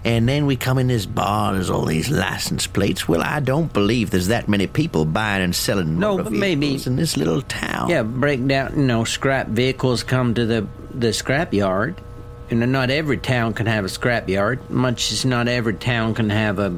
and 0.03 0.27
then 0.27 0.47
we 0.47 0.55
come 0.55 0.79
in 0.79 0.87
this 0.87 1.05
bar, 1.05 1.53
there's 1.53 1.69
all 1.69 1.85
these 1.85 2.09
license 2.09 2.65
plates. 2.65 3.07
Well, 3.07 3.21
I 3.21 3.39
don't 3.39 3.71
believe 3.71 4.09
there's 4.09 4.29
that 4.29 4.47
many 4.49 4.65
people 4.65 5.05
buying 5.05 5.43
and 5.43 5.55
selling 5.55 5.99
No, 5.99 6.13
motor 6.17 6.23
but 6.23 6.33
maybe- 6.33 6.61
vehicles 6.69 6.87
in 6.87 6.95
this 6.95 7.17
little 7.17 7.43
town. 7.43 7.89
Yeah, 7.89 8.01
break 8.01 8.47
down. 8.47 8.73
You 8.79 8.85
know, 8.85 9.03
scrap 9.03 9.47
vehicles 9.47 10.01
come 10.01 10.33
to 10.33 10.45
the 10.47 10.67
the 10.91 11.13
scrap 11.13 11.53
yard. 11.53 12.01
You 12.49 12.57
know, 12.57 12.65
not 12.65 12.89
every 12.89 13.17
town 13.17 13.53
can 13.53 13.67
have 13.67 13.85
a 13.85 13.89
scrap 13.89 14.27
yard. 14.27 14.71
Much 14.71 15.11
as 15.11 15.23
not 15.23 15.47
every 15.47 15.75
town 15.75 16.15
can 16.15 16.31
have 16.31 16.57
a 16.57 16.73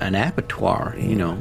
an 0.00 0.16
abattoir. 0.16 0.96
You 0.98 1.14
know. 1.14 1.38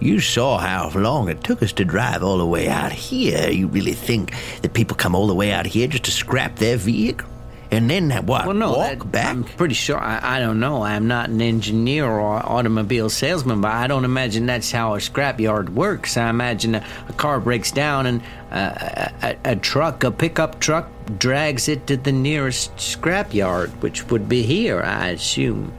You 0.00 0.20
saw 0.20 0.58
how 0.58 0.90
long 0.94 1.28
it 1.28 1.42
took 1.42 1.62
us 1.62 1.72
to 1.72 1.84
drive 1.84 2.22
all 2.22 2.38
the 2.38 2.46
way 2.46 2.68
out 2.68 2.92
here. 2.92 3.50
You 3.50 3.66
really 3.66 3.94
think 3.94 4.32
that 4.62 4.72
people 4.72 4.96
come 4.96 5.14
all 5.14 5.26
the 5.26 5.34
way 5.34 5.52
out 5.52 5.66
here 5.66 5.88
just 5.88 6.04
to 6.04 6.10
scrap 6.10 6.56
their 6.56 6.76
vehicle? 6.76 7.28
And 7.70 7.90
then 7.90 8.10
what? 8.24 8.46
Well, 8.46 8.54
no, 8.56 8.72
walk 8.72 8.98
that- 9.00 9.12
back? 9.12 9.26
I'm 9.28 9.44
pretty 9.44 9.74
sure. 9.74 9.98
I, 9.98 10.36
I 10.36 10.40
don't 10.40 10.58
know. 10.58 10.82
I'm 10.82 11.06
not 11.06 11.28
an 11.28 11.42
engineer 11.42 12.06
or 12.06 12.36
automobile 12.36 13.10
salesman, 13.10 13.60
but 13.60 13.72
I 13.72 13.86
don't 13.86 14.06
imagine 14.06 14.46
that's 14.46 14.70
how 14.70 14.94
a 14.94 14.98
scrapyard 14.98 15.68
works. 15.70 16.16
I 16.16 16.30
imagine 16.30 16.76
a, 16.76 16.84
a 17.08 17.12
car 17.14 17.40
breaks 17.40 17.70
down 17.70 18.06
and 18.06 18.22
uh, 18.50 19.10
a, 19.22 19.36
a, 19.44 19.52
a 19.52 19.56
truck, 19.56 20.02
a 20.04 20.10
pickup 20.10 20.60
truck, 20.60 20.90
drags 21.18 21.68
it 21.68 21.86
to 21.88 21.98
the 21.98 22.12
nearest 22.12 22.74
scrapyard, 22.76 23.68
which 23.82 24.08
would 24.10 24.28
be 24.30 24.42
here, 24.44 24.80
I 24.80 25.08
assume. 25.08 25.72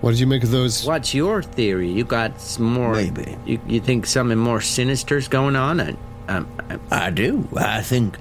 What 0.00 0.10
did 0.12 0.20
you 0.20 0.26
make 0.26 0.42
of 0.42 0.50
those? 0.50 0.84
What's 0.86 1.12
your 1.14 1.42
theory? 1.42 1.90
You 1.90 2.04
got 2.04 2.40
some 2.40 2.64
more? 2.72 2.94
Maybe. 2.94 3.36
You, 3.44 3.60
you 3.66 3.80
think 3.80 4.06
something 4.06 4.38
more 4.38 4.60
sinister's 4.60 5.28
going 5.28 5.56
on? 5.56 5.80
I, 5.80 5.94
um, 6.28 6.48
I, 6.90 7.06
I 7.06 7.10
do. 7.10 7.46
I 7.56 7.82
think. 7.82 8.16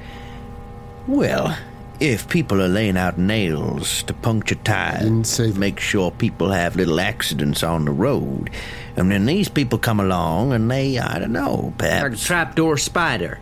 Well, 1.08 1.58
if 2.00 2.28
people 2.30 2.62
are 2.62 2.68
laying 2.68 2.98
out 2.98 3.18
nails 3.18 4.04
to 4.04 4.14
puncture 4.14 4.56
tires, 4.56 5.04
Didn't 5.04 5.24
say 5.28 5.52
that. 5.52 5.58
make 5.60 5.80
sure 5.80 6.12
people 6.12 6.52
have 6.52 6.76
little 6.76 7.00
accidents 7.00 7.64
on 7.64 7.86
the 7.86 7.92
road, 7.92 8.50
and 8.96 9.10
then 9.12 9.26
these 9.26 9.48
people 9.50 9.80
come 9.80 10.00
along 10.00 10.54
and 10.54 10.70
they, 10.70 10.98
I 11.00 11.20
don't 11.20 11.32
know, 11.32 11.74
perhaps. 11.78 12.04
like 12.04 12.14
a 12.14 12.18
trapdoor 12.18 12.78
spider. 12.78 13.40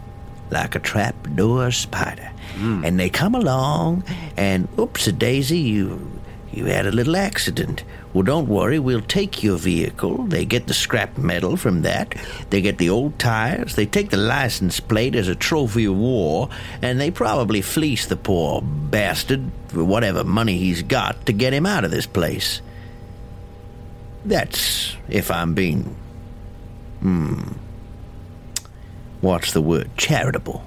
like 0.52 0.76
a 0.76 0.80
trapdoor 0.80 1.72
spider. 1.72 2.32
And 2.60 3.00
they 3.00 3.12
come 3.12 3.36
along, 3.36 4.04
and 4.36 4.68
oops 4.80 5.06
a 5.06 5.12
daisy, 5.12 5.60
you 5.60 6.17
you 6.58 6.66
had 6.66 6.88
a 6.88 6.92
little 6.92 7.16
accident. 7.16 7.84
Well, 8.14 8.24
don't 8.24 8.48
worry, 8.48 8.80
we'll 8.80 9.02
take 9.02 9.44
your 9.44 9.58
vehicle. 9.58 10.24
They 10.24 10.44
get 10.44 10.66
the 10.66 10.74
scrap 10.74 11.18
metal 11.18 11.56
from 11.56 11.84
that. 11.84 12.16
They 12.50 12.62
get 12.62 12.80
the 12.80 12.90
old 12.90 13.20
tires. 13.20 13.76
They 13.76 13.86
take 13.86 14.10
the 14.10 14.18
license 14.18 14.80
plate 14.80 15.16
as 15.16 15.28
a 15.28 15.36
trophy 15.36 15.86
of 15.86 15.96
war, 15.96 16.50
and 16.82 17.00
they 17.00 17.12
probably 17.12 17.62
fleece 17.62 18.08
the 18.08 18.16
poor 18.16 18.62
bastard 18.62 19.52
for 19.68 19.84
whatever 19.84 20.24
money 20.24 20.58
he's 20.58 20.82
got 20.82 21.28
to 21.28 21.34
get 21.34 21.54
him 21.54 21.66
out 21.66 21.86
of 21.86 21.92
this 21.92 22.08
place. 22.08 22.62
That's 24.26 24.96
if 25.08 25.30
I'm 25.30 25.54
being. 25.54 25.96
Hmm. 27.00 27.54
What's 29.22 29.54
the 29.54 29.62
word? 29.62 29.90
Charitable. 29.96 30.67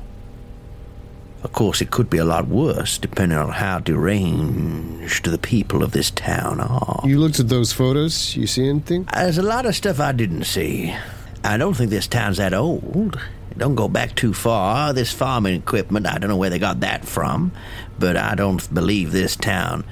Of 1.43 1.53
course, 1.53 1.81
it 1.81 1.91
could 1.91 2.11
be 2.11 2.19
a 2.19 2.25
lot 2.25 2.49
worse, 2.49 2.99
depending 2.99 3.39
on 3.39 3.51
how 3.51 3.79
deranged 3.79 5.25
the 5.25 5.39
people 5.39 5.83
of 5.83 5.93
this 5.93 6.11
town 6.11 6.61
are. 6.61 7.01
You 7.05 7.19
looked 7.19 7.41
at 7.41 7.49
those 7.49 7.73
photos. 7.73 8.37
You 8.37 8.47
see 8.47 8.69
anything? 8.69 9.09
There's 9.15 9.39
a 9.39 9.43
lot 9.43 9.65
of 9.65 9.75
stuff 9.75 10.01
I 10.01 10.13
didn't 10.13 10.45
see. 10.45 10.95
I 11.43 11.57
don't 11.57 11.75
think 11.75 11.91
this 11.91 12.07
town's 12.07 12.37
that 12.37 12.53
old. 12.53 13.19
Don't 13.57 13.75
go 13.75 13.89
back 13.89 14.15
too 14.15 14.35
far. 14.35 14.93
This 14.93 15.13
farming 15.13 15.55
equipment, 15.55 16.07
I 16.07 16.19
don't 16.19 16.29
know 16.29 16.37
where 16.37 16.51
they 16.51 16.59
got 16.59 16.81
that 16.81 17.07
from, 17.07 17.53
but 17.99 18.17
I 18.17 18.35
don't 18.35 18.73
believe 18.73 19.11
this 19.11 19.35
town. 19.35 19.85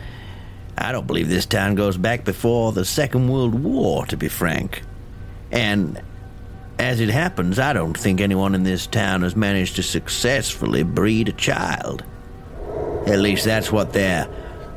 I 0.76 0.92
don't 0.92 1.06
believe 1.06 1.28
this 1.28 1.46
town 1.46 1.74
goes 1.74 1.96
back 1.96 2.24
before 2.24 2.72
the 2.72 2.84
Second 2.84 3.28
World 3.28 3.54
War, 3.54 4.06
to 4.06 4.16
be 4.16 4.28
frank. 4.28 4.82
And 5.50 6.00
as 6.78 7.00
it 7.00 7.08
happens, 7.10 7.58
I 7.58 7.72
don't 7.72 7.96
think 7.96 8.20
anyone 8.20 8.54
in 8.54 8.62
this 8.62 8.86
town 8.86 9.22
has 9.22 9.34
managed 9.36 9.76
to 9.76 9.82
successfully 9.82 10.82
breed 10.82 11.28
a 11.28 11.32
child. 11.32 12.04
At 13.06 13.18
least 13.18 13.44
that's 13.44 13.72
what 13.72 13.92
their 13.92 14.28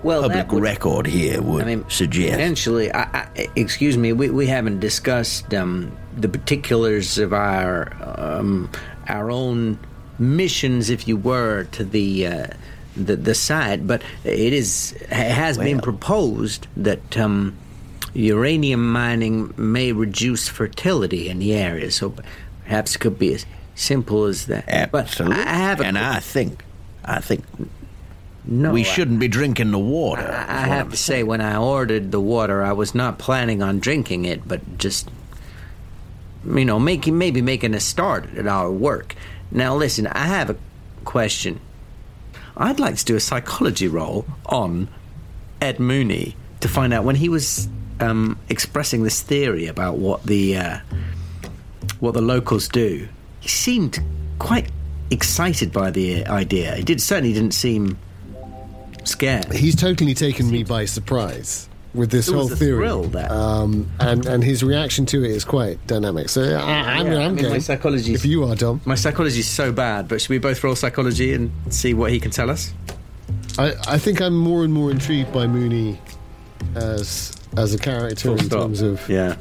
Well, 0.04 0.24
public 0.24 0.52
would- 0.52 0.64
record 0.64 1.06
here 1.06 1.42
would 1.42 1.64
I 1.64 1.66
mean, 1.66 1.86
suggest. 1.90 2.32
Potentially, 2.34 2.92
I, 2.94 3.04
I, 3.04 3.48
excuse 3.56 3.98
me, 3.98 4.14
we, 4.14 4.30
we 4.30 4.48
haven't 4.48 4.80
discussed 4.80 5.54
um, 5.54 5.92
the 6.18 6.30
particulars 6.30 7.18
of 7.18 7.34
our 7.34 7.92
um, 8.18 8.70
our 9.08 9.30
own 9.30 9.78
missions, 10.20 10.90
if 10.90 11.08
you 11.08 11.18
were, 11.18 11.66
to 11.74 11.84
the 11.84 12.28
uh, 12.28 12.48
the 12.96 13.16
the 13.16 13.36
site, 13.36 13.86
but 13.86 14.02
it 14.24 14.54
is 14.54 14.92
has 15.10 15.58
been 15.58 15.80
proposed 15.80 16.68
that 16.78 17.18
um, 17.18 17.56
uranium 18.14 18.92
mining 18.92 19.54
may 19.58 19.92
reduce 19.92 20.48
fertility 20.48 21.30
in 21.30 21.40
the 21.40 21.54
area. 21.54 21.92
So 21.92 22.16
perhaps 22.64 22.96
it 22.96 23.00
could 23.00 23.18
be 23.18 23.34
as 23.34 23.46
simple 23.76 24.26
as 24.26 24.48
that. 24.48 24.66
Absolutely. 24.68 25.38
But 25.38 25.48
I 25.48 25.54
have 25.54 25.82
a 25.82 25.86
and 25.86 25.98
I 25.98 26.20
think, 26.20 26.64
I 27.06 27.20
think 27.20 27.44
no. 28.46 28.72
we 28.72 28.84
shouldn't 28.84 29.20
be 29.20 29.28
drinking 29.28 29.72
the 29.72 29.80
water. 29.80 30.22
I, 30.22 30.64
I 30.64 30.68
have 30.68 30.88
I'm 30.88 30.92
to 30.92 30.98
say, 30.98 31.24
when 31.24 31.42
I 31.42 31.58
ordered 31.58 32.12
the 32.12 32.22
water, 32.22 32.64
I 32.64 32.74
was 32.74 32.94
not 32.94 33.18
planning 33.18 33.62
on 33.62 33.80
drinking 33.80 34.26
it, 34.26 34.48
but 34.48 34.78
just, 34.78 35.10
you 36.46 36.66
know, 36.66 36.80
making 36.80 37.18
maybe 37.18 37.42
making 37.42 37.74
a 37.74 37.80
start 37.80 38.36
at 38.36 38.48
our 38.48 38.72
work. 38.72 39.16
Now, 39.52 39.76
listen, 39.76 40.08
I 40.08 40.26
have 40.26 40.50
a 40.50 40.58
question. 41.06 41.60
I'd 42.58 42.80
like 42.80 42.98
to 42.98 43.06
do 43.06 43.16
a 43.16 43.20
psychology 43.20 43.88
roll 43.88 44.26
on 44.46 44.90
Ed 45.62 45.80
Mooney 45.80 46.36
to 46.60 46.68
find 46.68 46.94
out 46.94 47.04
when 47.04 47.16
he 47.16 47.30
was 47.30 47.68
um, 48.02 48.38
expressing 48.50 49.04
this 49.04 49.22
theory 49.22 49.68
about 49.68 49.98
what 49.98 50.24
the 50.24 50.58
uh, 50.58 50.78
what 52.00 52.14
the 52.14 52.22
locals 52.22 52.68
do. 52.68 53.08
He 53.40 53.50
seemed 53.50 54.00
quite 54.40 54.70
excited 55.10 55.72
by 55.72 55.92
the 55.92 56.26
idea. 56.28 56.76
He 56.76 56.84
did 56.84 57.02
certainly 57.02 57.34
didn't 57.34 57.54
seem 57.54 57.98
scared. 59.04 59.52
He's 59.54 59.76
totally 59.76 60.14
taken 60.14 60.50
me 60.50 60.64
by 60.64 60.86
surprise 60.86 61.68
with 61.94 62.10
this 62.12 62.30
whole 62.30 62.48
theory. 62.48 62.88
Um, 62.88 63.92
and, 64.00 64.26
and 64.26 64.44
his 64.44 64.64
reaction 64.64 65.06
to 65.08 65.24
it 65.26 65.32
is 65.32 65.44
quite 65.44 65.86
dynamic. 65.88 66.30
So 66.30 66.42
I, 66.42 66.46
I 66.46 67.04
mean, 67.04 67.12
Yeah, 67.14 67.20
I 67.20 67.26
I'm 67.26 67.36
mean, 67.36 67.46
my 67.46 67.52
game. 67.52 67.62
psychology's- 67.62 68.16
If 68.16 68.26
you 68.26 68.46
are, 68.46 68.56
Tom. 68.56 68.80
My 68.86 68.96
psychology 68.96 69.40
is 69.40 69.48
so 69.50 69.72
bad, 69.72 70.08
but 70.08 70.22
should 70.22 70.30
we 70.30 70.38
both 70.38 70.64
roll 70.64 70.76
psychology 70.76 71.34
and 71.34 71.52
see 71.70 71.94
what 71.94 72.12
he 72.12 72.20
can 72.20 72.32
tell 72.32 72.50
us? 72.50 72.74
I, 73.60 73.74
I 73.88 73.98
think 73.98 74.22
I'm 74.22 74.38
more 74.38 74.64
and 74.64 74.72
more 74.74 74.90
intrigued 74.92 75.34
by 75.34 75.48
Mooney 75.48 76.00
as 76.76 77.36
as 77.58 77.74
a 77.74 77.78
character 77.78 78.32
in 78.32 78.50
terms 78.50 78.82
of. 78.82 79.08
yeah. 79.10 79.36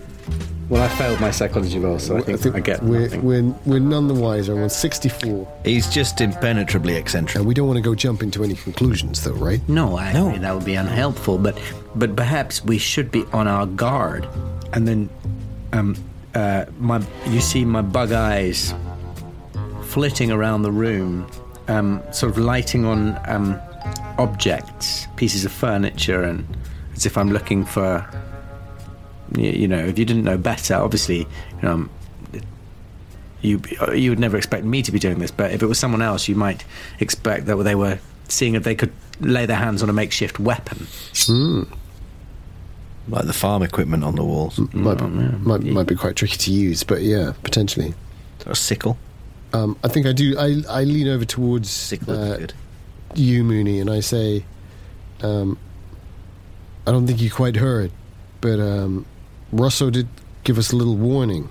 Well, 0.69 0.85
I 0.85 0.89
failed 0.89 1.21
my 1.21 1.33
psychology 1.33 1.81
roll, 1.81 1.99
so 1.99 2.17
I 2.17 2.21
think 2.21 2.55
I, 2.55 2.61
get 2.61 2.81
we're, 2.81 3.01
nothing. 3.01 3.25
we're, 3.25 3.43
we're 3.67 3.81
none 3.81 4.07
the 4.07 4.15
wiser. 4.15 4.53
I'm 4.53 4.63
on 4.63 4.71
64. 4.71 5.63
He's 5.65 5.89
just 5.93 6.21
impenetrably 6.21 6.95
eccentric. 6.95 7.39
And 7.39 7.45
we 7.45 7.55
don't 7.55 7.67
want 7.67 7.79
to 7.79 7.83
go 7.83 7.97
jump 7.97 8.23
into 8.23 8.45
any 8.45 8.55
conclusions, 8.55 9.25
though, 9.25 9.33
right? 9.33 9.61
No, 9.69 9.97
I 9.97 10.11
agree 10.11 10.39
that 10.39 10.55
would 10.55 10.65
be 10.65 10.77
unhelpful, 10.77 11.39
but 11.39 11.61
but 11.97 12.15
perhaps 12.15 12.65
we 12.65 12.79
should 12.79 13.11
be 13.11 13.25
on 13.33 13.49
our 13.49 13.67
guard. 13.67 14.29
And 14.73 14.87
then, 14.87 15.11
um, 15.73 15.97
uh, 16.37 16.67
my 16.79 17.03
you 17.27 17.41
see 17.41 17.65
my 17.65 17.83
bug 17.83 18.13
eyes 18.13 18.73
flitting 19.83 20.31
around 20.31 20.63
the 20.63 20.71
room, 20.71 21.29
um, 21.67 22.01
sort 22.13 22.31
of 22.31 22.39
lighting 22.39 22.85
on 22.85 23.19
um, 23.27 23.61
objects, 24.19 25.09
pieces 25.17 25.45
of 25.45 25.51
furniture, 25.51 26.23
and 26.23 26.47
as 27.01 27.07
if 27.07 27.17
I'm 27.17 27.31
looking 27.31 27.65
for. 27.65 28.07
You, 29.37 29.51
you 29.51 29.69
know, 29.69 29.79
if 29.79 29.99
you 29.99 30.05
didn't 30.05 30.25
know 30.25 30.37
better, 30.37 30.75
obviously, 30.75 31.21
you 31.21 31.27
know, 31.63 31.73
um, 31.73 31.91
you 33.43 33.63
you 33.95 34.11
would 34.11 34.19
never 34.19 34.37
expect 34.37 34.65
me 34.65 34.83
to 34.83 34.93
be 34.93 34.99
doing 34.99 35.19
this, 35.19 35.31
but 35.31 35.51
if 35.53 35.63
it 35.63 35.67
was 35.67 35.79
someone 35.79 36.03
else, 36.03 36.29
you 36.29 36.35
might 36.35 36.65
expect 36.99 37.47
that 37.47 37.57
they 37.57 37.75
were 37.75 37.99
seeing 38.29 38.55
if 38.55 38.65
they 38.65 38.75
could 38.75 38.93
lay 39.21 39.47
their 39.47 39.57
hands 39.57 39.83
on 39.83 39.89
a 39.89 39.93
makeshift 39.93 40.39
weapon. 40.39 40.87
Like 43.09 43.25
the 43.25 43.33
farm 43.33 43.63
equipment 43.63 44.05
on 44.05 44.15
the 44.15 44.25
walls. 44.25 44.59
Might, 44.73 44.99
be, 44.99 45.05
might, 45.07 45.63
might 45.63 45.87
be 45.87 45.97
quite 45.97 46.17
tricky 46.17 46.37
to 46.37 46.53
use, 46.53 46.85
but 46.85 47.01
yeah, 47.03 47.33
potentially. 47.43 47.95
A 48.47 48.55
sickle. 48.55 48.99
Um, 49.53 49.77
I 49.83 49.89
think 49.89 50.07
I 50.07 50.13
do. 50.13 50.37
I, 50.39 50.63
I 50.69 50.85
lean 50.85 51.09
over 51.09 51.25
towards 51.25 51.93
uh, 51.93 51.97
good. 52.37 52.53
you, 53.15 53.43
Mooney, 53.43 53.81
and 53.81 53.91
I 53.91 54.01
say, 54.01 54.45
um, 55.23 55.59
I 56.87 56.93
don't 56.93 57.07
think 57.07 57.21
you 57.21 57.31
quite 57.31 57.57
heard, 57.57 57.91
but 58.41 58.59
um, 58.59 59.07
Russo 59.53 59.91
did 59.91 60.09
give 60.45 60.59
us 60.59 60.73
a 60.73 60.77
little 60.77 60.97
warning 60.97 61.49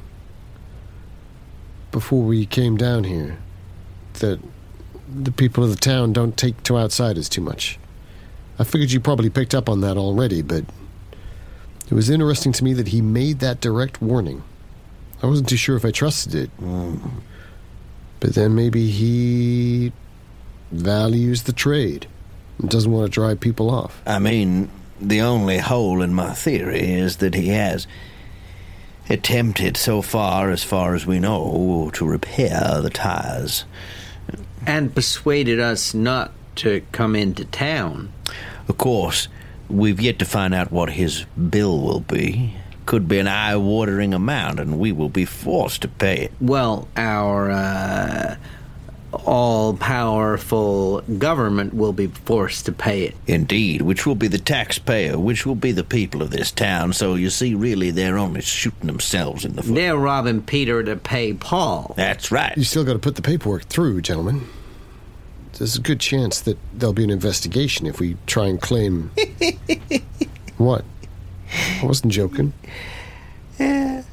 before 1.91 2.21
we 2.23 2.45
came 2.45 2.77
down 2.77 3.03
here 3.03 3.37
that 4.13 4.39
the 5.13 5.31
people 5.31 5.63
of 5.63 5.69
the 5.69 5.75
town 5.75 6.13
don't 6.13 6.37
take 6.37 6.61
to 6.63 6.77
outsiders 6.77 7.29
too 7.29 7.41
much. 7.41 7.79
I 8.57 8.63
figured 8.63 8.91
you 8.91 8.99
probably 8.99 9.29
picked 9.29 9.55
up 9.55 9.69
on 9.69 9.81
that 9.81 9.97
already, 9.97 10.41
but 10.41 10.65
it 11.89 11.93
was 11.93 12.09
interesting 12.09 12.51
to 12.53 12.63
me 12.63 12.73
that 12.73 12.89
he 12.89 13.01
made 13.01 13.39
that 13.39 13.61
direct 13.61 14.01
warning. 14.01 14.43
I 15.23 15.27
wasn't 15.27 15.49
too 15.49 15.57
sure 15.57 15.75
if 15.75 15.85
I 15.85 15.91
trusted 15.91 16.35
it. 16.35 16.49
But 18.19 18.35
then 18.35 18.53
maybe 18.53 18.89
he 18.89 19.91
values 20.71 21.43
the 21.43 21.53
trade 21.53 22.07
and 22.59 22.69
doesn't 22.69 22.91
want 22.91 23.05
to 23.05 23.11
drive 23.11 23.39
people 23.39 23.69
off. 23.69 24.01
I 24.05 24.19
mean, 24.19 24.69
the 25.01 25.21
only 25.21 25.57
hole 25.57 26.01
in 26.01 26.13
my 26.13 26.33
theory 26.33 26.93
is 26.93 27.17
that 27.17 27.33
he 27.33 27.49
has 27.49 27.87
attempted 29.09 29.75
so 29.75 30.01
far, 30.01 30.51
as 30.51 30.63
far 30.63 30.93
as 30.93 31.05
we 31.05 31.19
know, 31.19 31.89
to 31.93 32.05
repair 32.05 32.79
the 32.81 32.89
tires. 32.89 33.65
And 34.65 34.93
persuaded 34.93 35.59
us 35.59 35.93
not 35.93 36.31
to 36.57 36.81
come 36.91 37.15
into 37.15 37.45
town. 37.45 38.11
Of 38.67 38.77
course, 38.77 39.27
we've 39.69 39.99
yet 39.99 40.19
to 40.19 40.25
find 40.25 40.53
out 40.53 40.71
what 40.71 40.91
his 40.91 41.25
bill 41.49 41.79
will 41.79 42.01
be. 42.01 42.55
Could 42.85 43.07
be 43.07 43.19
an 43.19 43.27
eye 43.27 43.55
watering 43.55 44.13
amount, 44.13 44.59
and 44.59 44.79
we 44.79 44.91
will 44.91 45.09
be 45.09 45.25
forced 45.25 45.81
to 45.83 45.87
pay 45.87 46.17
it. 46.23 46.31
Well, 46.41 46.87
our 46.95 47.51
uh, 47.51 48.35
all 49.13 49.75
powerful 49.75 51.01
government 51.01 51.73
will 51.73 51.93
be 51.93 52.07
forced 52.07 52.65
to 52.65 52.71
pay 52.71 53.03
it. 53.03 53.15
Indeed, 53.27 53.81
which 53.81 54.05
will 54.05 54.15
be 54.15 54.27
the 54.27 54.37
taxpayer, 54.37 55.17
which 55.17 55.45
will 55.45 55.55
be 55.55 55.71
the 55.71 55.83
people 55.83 56.21
of 56.21 56.29
this 56.31 56.51
town. 56.51 56.93
So 56.93 57.15
you 57.15 57.29
see, 57.29 57.55
really, 57.55 57.91
they're 57.91 58.17
only 58.17 58.41
shooting 58.41 58.87
themselves 58.87 59.45
in 59.45 59.55
the 59.55 59.63
foot. 59.63 59.75
They're 59.75 59.97
robbing 59.97 60.43
Peter 60.43 60.83
to 60.83 60.95
pay 60.95 61.33
Paul. 61.33 61.93
That's 61.97 62.31
right. 62.31 62.55
You 62.55 62.63
still 62.63 62.83
got 62.83 62.93
to 62.93 62.99
put 62.99 63.15
the 63.15 63.21
paperwork 63.21 63.63
through, 63.63 64.01
gentlemen. 64.01 64.47
There's 65.53 65.75
a 65.75 65.81
good 65.81 65.99
chance 65.99 66.39
that 66.41 66.57
there'll 66.73 66.93
be 66.93 67.03
an 67.03 67.09
investigation 67.09 67.85
if 67.85 67.99
we 67.99 68.15
try 68.27 68.47
and 68.47 68.61
claim. 68.61 69.11
what? 70.57 70.85
I 71.51 71.85
wasn't 71.85 72.13
joking. 72.13 72.53
Eh, 73.59 74.03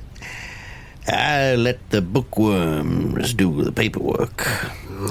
I 1.08 1.54
let 1.54 1.90
the 1.90 2.02
bookworms 2.02 3.32
do 3.34 3.62
the 3.62 3.72
paperwork. 3.72 4.46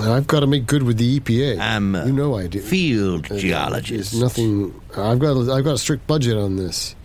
I've 0.02 0.28
got 0.28 0.42
to 0.42 0.48
make 0.48 0.66
good 0.66 0.84
with 0.84 0.98
the 0.98 1.20
EPA. 1.20 1.60
I'm 1.60 1.96
a 1.96 2.06
you 2.08 2.12
know 2.12 2.36
I 2.38 2.48
do. 2.48 2.60
field 2.60 3.26
There's 3.26 3.42
geologist. 3.42 4.14
nothing. 4.16 4.74
I've 4.98 5.20
got. 5.20 5.38
I've 5.50 5.64
got 5.64 5.74
a 5.76 5.78
strict 5.78 6.06
budget 6.08 6.38
on 6.38 6.56
this. 6.58 6.96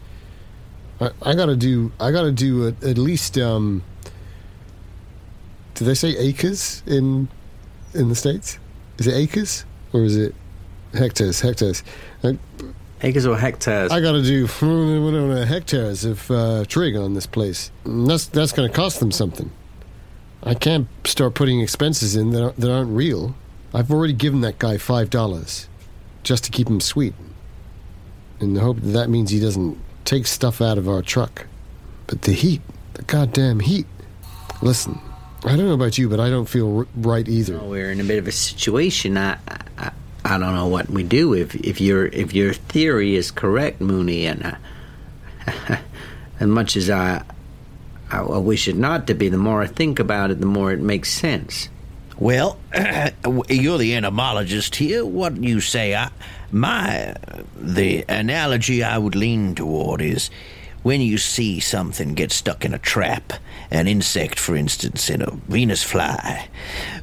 I, 1.00 1.10
I 1.22 1.34
got 1.34 1.46
to 1.46 1.56
do. 1.56 1.92
I 2.00 2.10
got 2.10 2.22
to 2.22 2.32
do 2.32 2.68
at, 2.68 2.82
at 2.82 2.98
least. 2.98 3.38
Um, 3.38 3.82
do 5.74 5.84
they 5.84 5.94
say 5.94 6.16
acres 6.16 6.82
in 6.86 7.28
in 7.94 8.08
the 8.08 8.14
states? 8.14 8.58
Is 8.98 9.06
it 9.06 9.14
acres 9.14 9.64
or 9.92 10.02
is 10.04 10.16
it 10.16 10.34
hectares? 10.94 11.40
Hectares. 11.40 11.82
I, 12.24 12.38
Acres 13.02 13.26
or 13.26 13.36
hectares? 13.36 13.90
I 13.90 14.00
got 14.00 14.12
to 14.12 14.22
do 14.22 14.46
hectares 15.46 16.04
of 16.04 16.30
uh, 16.30 16.64
trig 16.66 16.96
on 16.96 17.14
this 17.14 17.26
place. 17.26 17.70
And 17.84 18.06
that's 18.06 18.26
that's 18.26 18.52
going 18.52 18.68
to 18.68 18.74
cost 18.74 19.00
them 19.00 19.10
something. 19.10 19.50
I 20.42 20.54
can't 20.54 20.88
start 21.04 21.34
putting 21.34 21.60
expenses 21.60 22.16
in 22.16 22.30
that 22.30 22.42
aren't, 22.42 22.56
that 22.56 22.72
aren't 22.72 22.90
real. 22.90 23.34
I've 23.74 23.90
already 23.90 24.12
given 24.14 24.40
that 24.40 24.58
guy 24.58 24.78
five 24.78 25.10
dollars 25.10 25.68
just 26.22 26.44
to 26.44 26.50
keep 26.50 26.68
him 26.68 26.80
sweet, 26.80 27.14
in 28.40 28.54
the 28.54 28.60
hope 28.60 28.80
that 28.80 28.90
that 28.90 29.10
means 29.10 29.30
he 29.30 29.40
doesn't 29.40 29.78
take 30.04 30.26
stuff 30.26 30.60
out 30.60 30.78
of 30.78 30.88
our 30.88 31.02
truck. 31.02 31.46
But 32.06 32.22
the 32.22 32.32
heat, 32.32 32.62
the 32.94 33.02
goddamn 33.02 33.60
heat. 33.60 33.86
Listen, 34.62 35.00
I 35.44 35.56
don't 35.56 35.66
know 35.66 35.74
about 35.74 35.96
you, 35.96 36.08
but 36.08 36.20
I 36.20 36.28
don't 36.28 36.48
feel 36.48 36.78
r- 36.78 36.86
right 36.96 37.26
either. 37.26 37.58
We're 37.58 37.90
in 37.90 38.00
a 38.00 38.04
bit 38.04 38.18
of 38.18 38.28
a 38.28 38.32
situation. 38.32 39.16
I, 39.16 39.38
I, 39.78 39.92
I 40.30 40.38
don't 40.38 40.54
know 40.54 40.68
what 40.68 40.88
we 40.88 41.02
do 41.02 41.34
if 41.34 41.56
if 41.56 41.80
your 41.80 42.06
if 42.06 42.32
your 42.32 42.52
theory 42.52 43.16
is 43.16 43.32
correct, 43.32 43.80
Mooney. 43.80 44.26
And 44.26 44.56
uh, 45.48 45.76
as 46.40 46.46
much 46.46 46.76
as 46.76 46.88
I, 46.88 47.24
I, 48.12 48.20
I 48.20 48.38
wish 48.38 48.68
it 48.68 48.76
not 48.76 49.08
to 49.08 49.14
be, 49.14 49.28
the 49.28 49.38
more 49.38 49.60
I 49.60 49.66
think 49.66 49.98
about 49.98 50.30
it, 50.30 50.38
the 50.38 50.46
more 50.46 50.70
it 50.70 50.78
makes 50.78 51.10
sense. 51.10 51.68
Well, 52.16 52.58
you're 53.48 53.78
the 53.78 53.94
entomologist 53.96 54.76
here. 54.76 55.04
What 55.04 55.36
you 55.36 55.60
say? 55.60 55.96
I, 55.96 56.10
my 56.52 57.16
the 57.56 58.04
analogy 58.08 58.84
I 58.84 58.98
would 58.98 59.16
lean 59.16 59.56
toward 59.56 60.00
is 60.00 60.30
when 60.82 61.00
you 61.00 61.18
see 61.18 61.60
something 61.60 62.14
get 62.14 62.32
stuck 62.32 62.64
in 62.64 62.74
a 62.74 62.78
trap, 62.78 63.34
an 63.70 63.86
insect, 63.86 64.38
for 64.38 64.56
instance, 64.56 65.10
in 65.10 65.22
a 65.22 65.30
Venus 65.30 65.82
fly. 65.82 66.48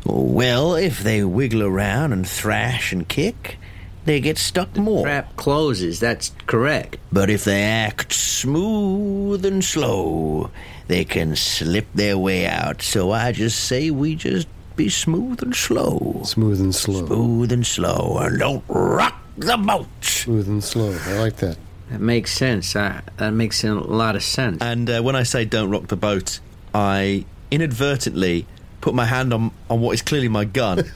Well, 0.06 0.76
if 0.76 1.04
they 1.04 1.24
wiggle 1.24 1.64
around 1.64 2.14
and 2.14 2.28
thrash 2.28 2.92
and 2.92 3.08
kick, 3.08 3.58
they 4.06 4.20
get 4.20 4.38
stuck 4.38 4.76
more. 4.78 5.04
Trap 5.04 5.36
closes. 5.36 6.00
That's 6.00 6.32
correct. 6.48 6.98
But 7.12 7.30
if 7.30 7.44
they 7.44 7.64
act 7.64 8.14
smooth 8.14 9.46
and 9.46 9.64
slow, 9.64 10.50
they 10.88 11.04
can 11.04 11.36
slip 11.36 11.88
their 11.94 12.18
way 12.18 12.48
out. 12.48 12.82
So 12.82 13.12
I 13.12 13.34
just 13.34 13.66
say 13.66 13.92
we 13.92 14.16
just 14.16 14.48
be 14.78 14.90
smooth 14.90 15.44
and 15.44 15.56
slow. 15.56 16.22
Smooth 16.24 16.62
and 16.62 16.74
slow. 16.74 17.06
Smooth 17.06 17.52
and 17.52 17.68
slow, 17.68 18.18
and 18.20 18.40
don't 18.40 18.64
rock 18.70 19.22
the 19.38 19.58
boat. 19.58 19.88
Smooth 20.02 20.48
and 20.48 20.64
slow. 20.64 20.98
I 21.06 21.20
like 21.20 21.36
that. 21.38 21.58
That 21.90 22.02
makes 22.02 22.34
sense. 22.34 22.76
Uh, 22.76 23.02
that 23.18 23.32
makes 23.32 23.64
a 23.64 23.74
lot 23.74 24.16
of 24.16 24.24
sense. 24.24 24.62
And 24.62 24.90
uh, 24.90 25.02
when 25.02 25.16
I 25.16 25.24
say 25.24 25.46
don't 25.46 25.70
rock 25.70 25.88
the 25.88 25.96
boat, 25.96 26.40
I 26.74 27.26
inadvertently 27.50 28.46
put 28.82 28.94
my 28.94 29.06
hand 29.06 29.34
on, 29.34 29.52
on 29.70 29.82
what 29.82 29.94
is 29.94 30.02
clearly 30.02 30.28
my 30.28 30.46
gun 30.46 30.80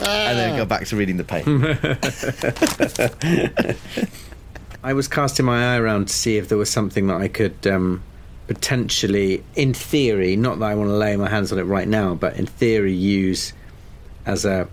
then 0.00 0.56
go 0.56 0.64
back 0.64 0.86
to 0.86 0.96
reading 0.96 1.16
the 1.16 1.24
paper. 1.24 1.78
I 4.84 4.92
was 4.94 5.06
casting 5.08 5.46
my 5.46 5.74
eye 5.74 5.78
around 5.78 6.08
to 6.08 6.12
see 6.12 6.38
if 6.38 6.48
there 6.48 6.58
was 6.58 6.70
something 6.70 7.06
that 7.06 7.20
I 7.20 7.28
could 7.28 7.66
um, 7.66 8.02
potentially, 8.48 9.44
in 9.54 9.74
theory, 9.74 10.36
not 10.36 10.58
that 10.58 10.64
I 10.64 10.74
want 10.74 10.88
to 10.90 10.94
lay 10.94 11.16
my 11.16 11.28
hands 11.28 11.52
on 11.52 11.58
it 11.58 11.64
right 11.64 11.86
now, 11.86 12.14
but 12.14 12.36
in 12.36 12.46
theory, 12.46 12.92
use 12.92 13.52
as 14.26 14.44
a 14.44 14.68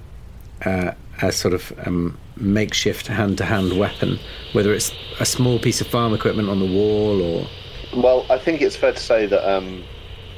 uh, 0.65 0.91
a 1.21 1.32
sort 1.32 1.53
of 1.53 1.73
um, 1.86 2.17
makeshift 2.38 3.08
hand-to-hand 3.08 3.77
weapon, 3.77 4.19
whether 4.53 4.73
it's 4.73 4.91
a 5.19 5.25
small 5.25 5.60
piece 5.60 5.82
of 5.82 5.88
farm 5.88 6.13
equipment 6.13 6.49
on 6.49 6.60
the 6.60 6.65
wall 6.65 7.21
or 7.21 7.47
Well, 7.95 8.25
I 8.29 8.38
think 8.38 8.62
it's 8.62 8.75
fair 8.75 8.93
to 8.93 8.99
say 8.99 9.25
that 9.25 9.49
um, 9.49 9.84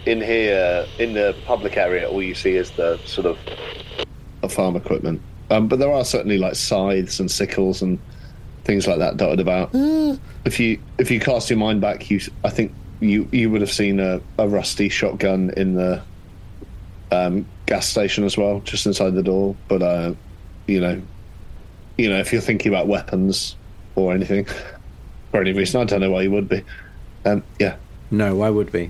in 0.05 0.21
here, 0.21 0.85
in 0.99 1.13
the 1.13 1.35
public 1.45 1.77
area, 1.77 2.09
all 2.09 2.23
you 2.23 2.35
see 2.35 2.55
is 2.55 2.71
the 2.71 2.97
sort 3.05 3.27
of 3.27 3.37
farm 4.51 4.75
equipment. 4.75 5.21
Um, 5.49 5.67
but 5.67 5.79
there 5.79 5.91
are 5.91 6.05
certainly 6.05 6.37
like 6.37 6.55
scythes 6.55 7.19
and 7.19 7.29
sickles 7.29 7.81
and 7.81 7.99
things 8.63 8.87
like 8.87 8.99
that 8.99 9.17
dotted 9.17 9.39
about. 9.39 9.69
If 10.45 10.59
you 10.59 10.81
if 10.97 11.11
you 11.11 11.19
cast 11.19 11.49
your 11.49 11.59
mind 11.59 11.81
back, 11.81 12.09
you 12.09 12.19
I 12.43 12.49
think 12.49 12.73
you 13.01 13.27
you 13.31 13.49
would 13.49 13.61
have 13.61 13.71
seen 13.71 13.99
a, 13.99 14.21
a 14.37 14.47
rusty 14.47 14.89
shotgun 14.89 15.51
in 15.57 15.75
the 15.75 16.01
um, 17.11 17.45
gas 17.65 17.87
station 17.87 18.23
as 18.23 18.37
well, 18.37 18.61
just 18.61 18.85
inside 18.85 19.13
the 19.13 19.23
door. 19.23 19.55
But 19.67 19.81
uh, 19.81 20.13
you 20.71 20.81
know, 20.81 21.01
you 21.97 22.09
know, 22.09 22.19
if 22.19 22.31
you're 22.31 22.41
thinking 22.41 22.71
about 22.71 22.87
weapons 22.87 23.55
or 23.95 24.13
anything 24.13 24.45
for 25.31 25.41
any 25.41 25.53
reason, 25.53 25.81
I 25.81 25.83
don't 25.83 26.01
know 26.01 26.11
why 26.11 26.23
you 26.23 26.31
would 26.31 26.49
be. 26.49 26.63
Um, 27.25 27.43
yeah, 27.59 27.75
no, 28.09 28.35
why 28.35 28.49
would 28.49 28.71
be? 28.71 28.89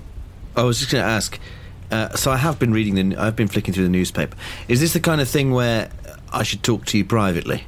I 0.56 0.62
was 0.62 0.78
just 0.78 0.90
going 0.90 1.02
to 1.02 1.08
ask. 1.08 1.38
Uh, 1.90 2.08
so 2.16 2.30
I 2.30 2.36
have 2.38 2.58
been 2.58 2.72
reading 2.72 3.10
the. 3.10 3.16
I've 3.16 3.36
been 3.36 3.48
flicking 3.48 3.74
through 3.74 3.84
the 3.84 3.90
newspaper. 3.90 4.36
Is 4.68 4.80
this 4.80 4.94
the 4.94 5.00
kind 5.00 5.20
of 5.20 5.28
thing 5.28 5.52
where 5.52 5.90
I 6.32 6.42
should 6.42 6.62
talk 6.62 6.86
to 6.86 6.98
you 6.98 7.04
privately? 7.04 7.64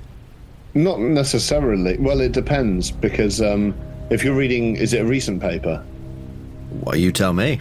Not 0.75 0.99
necessarily. 0.99 1.99
Well, 1.99 2.21
it 2.21 2.33
depends 2.33 2.91
because 2.91 3.41
um, 3.41 3.75
if 4.11 4.25
you're 4.25 4.35
reading, 4.35 4.77
is 4.77 4.93
it 4.93 5.03
a 5.03 5.05
recent 5.05 5.41
paper? 5.41 5.85
Well, 6.83 6.97
you 6.97 7.13
tell 7.13 7.33
me. 7.33 7.61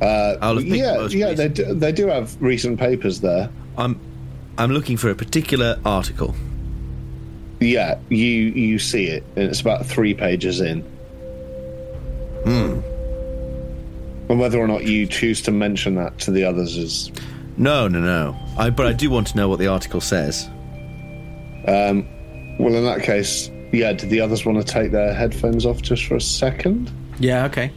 Uh, 0.00 0.60
yeah, 0.62 1.06
yeah, 1.06 1.32
they 1.32 1.48
do, 1.48 1.74
they 1.74 1.90
do 1.90 2.06
have 2.08 2.40
recent 2.40 2.78
papers 2.78 3.20
there. 3.20 3.50
I'm. 3.76 3.98
I'm 4.58 4.70
looking 4.70 4.96
for 4.96 5.10
a 5.10 5.14
particular 5.14 5.78
article. 5.84 6.34
Yeah, 7.60 7.98
you 8.08 8.26
you 8.26 8.78
see 8.78 9.06
it, 9.06 9.24
and 9.34 9.44
it's 9.48 9.60
about 9.60 9.86
three 9.86 10.14
pages 10.14 10.60
in. 10.60 10.82
Hmm. 12.44 12.80
And 14.28 14.40
whether 14.40 14.58
or 14.58 14.66
not 14.66 14.84
you 14.84 15.06
choose 15.06 15.40
to 15.42 15.50
mention 15.50 15.94
that 15.96 16.18
to 16.20 16.30
the 16.30 16.44
others 16.44 16.76
is 16.76 17.12
No, 17.56 17.86
no, 17.86 18.00
no. 18.00 18.36
I, 18.58 18.70
but 18.70 18.86
I 18.86 18.92
do 18.92 19.08
want 19.08 19.28
to 19.28 19.36
know 19.36 19.48
what 19.48 19.58
the 19.58 19.68
article 19.68 20.00
says. 20.00 20.48
Um, 21.66 22.06
well. 22.58 22.74
In 22.74 22.84
that 22.84 23.02
case, 23.02 23.50
yeah. 23.72 23.92
Do 23.92 24.06
the 24.06 24.20
others 24.20 24.44
want 24.44 24.64
to 24.64 24.72
take 24.72 24.90
their 24.90 25.14
headphones 25.14 25.64
off 25.64 25.82
just 25.82 26.04
for 26.04 26.16
a 26.16 26.20
second? 26.20 26.90
Yeah, 27.18 27.46
okay. 27.46 27.72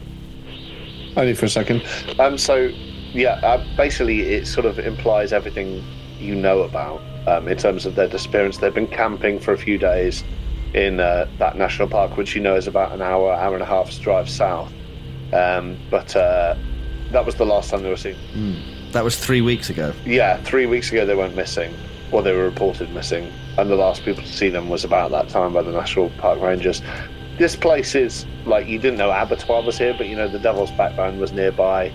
Only 1.16 1.34
for 1.34 1.46
a 1.46 1.48
second. 1.48 1.82
Um, 2.18 2.38
so, 2.38 2.70
yeah, 3.12 3.40
uh, 3.42 3.64
basically, 3.76 4.20
it 4.20 4.46
sort 4.46 4.66
of 4.66 4.78
implies 4.78 5.32
everything 5.32 5.82
you 6.20 6.34
know 6.34 6.62
about 6.62 7.02
um, 7.26 7.48
in 7.48 7.56
terms 7.56 7.86
of 7.86 7.94
their 7.94 8.08
disappearance. 8.08 8.58
They've 8.58 8.74
been 8.74 8.86
camping 8.86 9.38
for 9.38 9.52
a 9.52 9.58
few 9.58 9.78
days 9.78 10.24
in 10.74 11.00
uh, 11.00 11.26
that 11.38 11.56
national 11.56 11.88
park, 11.88 12.16
which 12.16 12.34
you 12.34 12.40
know 12.40 12.54
is 12.54 12.66
about 12.66 12.92
an 12.92 13.02
hour, 13.02 13.32
hour 13.32 13.54
and 13.54 13.62
a 13.62 13.66
half's 13.66 13.98
drive 13.98 14.28
south. 14.28 14.72
Um, 15.32 15.76
but 15.90 16.14
uh, 16.16 16.56
that 17.10 17.24
was 17.24 17.36
the 17.36 17.46
last 17.46 17.70
time 17.70 17.82
they 17.82 17.90
were 17.90 17.96
seen. 17.96 18.16
That 18.92 19.04
was 19.04 19.18
three 19.18 19.40
weeks 19.40 19.70
ago. 19.70 19.92
Yeah, 20.04 20.42
three 20.42 20.66
weeks 20.66 20.90
ago 20.90 21.06
they 21.06 21.14
went 21.14 21.36
missing, 21.36 21.74
or 22.12 22.22
they 22.22 22.32
were 22.32 22.44
reported 22.44 22.92
missing, 22.92 23.32
and 23.58 23.70
the 23.70 23.76
last 23.76 24.04
people 24.04 24.22
to 24.22 24.32
see 24.32 24.48
them 24.48 24.68
was 24.68 24.84
about 24.84 25.10
that 25.12 25.28
time 25.28 25.52
by 25.52 25.62
the 25.62 25.72
National 25.72 26.10
Park 26.18 26.40
Rangers. 26.40 26.82
This 27.38 27.56
place 27.56 27.94
is 27.94 28.26
like 28.44 28.66
you 28.66 28.78
didn't 28.78 28.98
know 28.98 29.10
Abattoir 29.10 29.62
was 29.62 29.78
here, 29.78 29.94
but 29.96 30.08
you 30.08 30.16
know 30.16 30.28
the 30.28 30.38
Devil's 30.38 30.70
Backbone 30.72 31.18
was 31.18 31.32
nearby. 31.32 31.92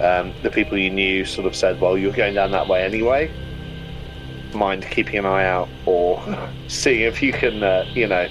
Um, 0.00 0.32
the 0.42 0.50
people 0.50 0.78
you 0.78 0.90
knew 0.90 1.24
sort 1.24 1.46
of 1.46 1.56
said, 1.56 1.80
"Well, 1.80 1.98
you're 1.98 2.12
going 2.12 2.34
down 2.34 2.52
that 2.52 2.68
way 2.68 2.84
anyway. 2.84 3.30
Mind 4.54 4.86
keeping 4.90 5.18
an 5.18 5.26
eye 5.26 5.44
out, 5.44 5.68
or 5.84 6.22
seeing 6.68 7.00
if 7.00 7.22
you 7.22 7.32
can, 7.32 7.62
uh, 7.62 7.84
you 7.94 8.06
know, 8.06 8.28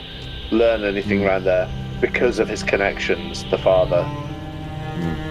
learn 0.51 0.84
anything 0.84 1.25
around 1.25 1.43
there." 1.43 1.69
Because 2.01 2.39
of 2.39 2.49
his 2.49 2.62
connections, 2.62 3.45
the 3.51 3.58
father, 3.58 4.06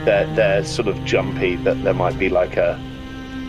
they're 0.05 0.27
they're 0.35 0.65
sort 0.65 0.89
of 0.89 1.05
jumpy 1.05 1.57
that 1.57 1.83
there 1.85 1.95
might 1.95 2.19
be 2.19 2.29
like 2.29 2.57
a 2.57 2.81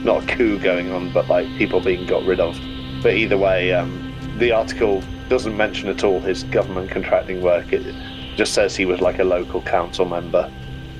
not 0.03 0.23
a 0.23 0.35
coup 0.35 0.59
going 0.59 0.91
on, 0.91 1.11
but 1.11 1.27
like 1.27 1.47
people 1.57 1.79
being 1.81 2.05
got 2.05 2.23
rid 2.25 2.39
of. 2.39 2.59
But 3.01 3.15
either 3.15 3.37
way, 3.37 3.73
um, 3.73 4.13
the 4.37 4.51
article 4.51 5.01
doesn't 5.29 5.57
mention 5.57 5.89
at 5.89 6.03
all 6.03 6.19
his 6.19 6.43
government 6.43 6.91
contracting 6.91 7.41
work. 7.41 7.73
It 7.73 7.95
just 8.35 8.53
says 8.53 8.75
he 8.75 8.85
was 8.85 9.01
like 9.01 9.19
a 9.19 9.23
local 9.23 9.61
council 9.61 10.05
member, 10.05 10.51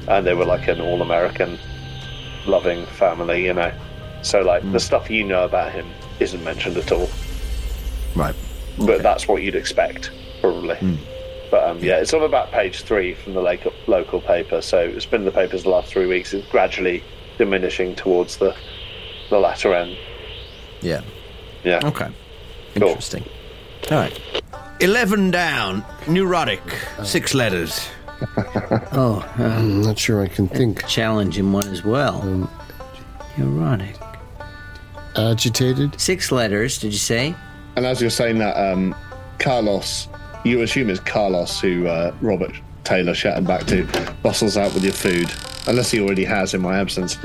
and 0.08 0.26
they 0.26 0.34
were 0.34 0.46
like 0.46 0.68
an 0.68 0.82
all-American, 0.82 1.60
loving 2.48 2.86
family, 2.88 3.46
you 3.46 3.54
know. 3.54 3.72
So 4.24 4.42
like 4.42 4.70
the 4.72 4.80
stuff 4.80 5.10
you 5.10 5.24
know 5.24 5.46
about 5.46 5.72
him 5.72 5.86
isn't 6.20 6.44
mentioned 6.44 6.78
at 6.78 6.92
all, 6.92 7.10
Right. 8.16 8.36
but 8.80 9.02
that's 9.04 9.28
what 9.28 9.42
you'd 9.44 9.56
expect 9.56 10.12
probably. 10.42 11.00
But 11.52 11.64
um, 11.70 11.80
yeah, 11.80 11.98
it's 11.98 12.14
on 12.14 12.24
about 12.24 12.52
page 12.52 12.82
three 12.84 13.14
from 13.14 13.34
the 13.34 13.42
local, 13.42 13.72
local 13.88 14.20
paper. 14.22 14.62
So 14.62 14.80
it's 14.80 15.06
been 15.06 15.22
in 15.22 15.26
the 15.26 15.32
papers 15.32 15.64
the 15.64 15.70
last 15.70 15.88
three 15.90 16.06
weeks. 16.08 16.34
It's 16.34 16.48
gradually 16.50 17.04
diminishing 17.38 17.96
towards 17.96 18.38
the 18.38 18.56
the 19.30 19.40
latter 19.40 19.74
end. 19.74 19.98
Yeah. 20.82 21.02
Yeah. 21.64 21.80
Okay. 21.84 22.10
Cool. 22.76 22.88
Interesting. 22.90 23.24
All 23.92 23.98
right. 23.98 24.20
Eleven 24.80 25.32
down. 25.32 25.84
Neurotic. 26.08 26.62
Six 27.04 27.34
letters. 27.34 27.88
Oh, 28.98 29.20
uh, 29.38 29.44
I'm 29.44 29.82
not 29.82 30.00
sure 30.00 30.22
I 30.24 30.28
can 30.28 30.48
think. 30.48 30.88
challenging 30.88 31.52
one 31.52 31.68
as 31.68 31.84
well. 31.84 32.50
Ironic. 33.38 33.96
Agitated? 35.16 36.00
Six 36.00 36.32
letters, 36.32 36.78
did 36.78 36.92
you 36.92 37.00
say? 37.00 37.36
And 37.76 37.86
as 37.86 38.02
you're 38.02 38.10
saying 38.10 38.38
that, 38.40 38.56
um, 38.58 38.96
Carlos, 39.40 40.08
you 40.44 40.62
assume 40.62 40.90
it's 40.90 41.00
Carlos 41.00 41.60
who 41.60 41.88
uh, 41.88 42.14
Robert 42.22 42.52
Taylor 42.84 43.14
shouted 43.14 43.48
back 43.48 43.66
to, 43.66 43.86
bustles 44.22 44.58
out 44.58 44.74
with 44.74 44.84
your 44.84 44.94
food, 44.94 45.32
unless 45.68 45.90
he 45.92 46.00
already 46.00 46.24
has 46.24 46.54
in 46.54 46.62
my 46.62 46.78
absence, 46.80 47.18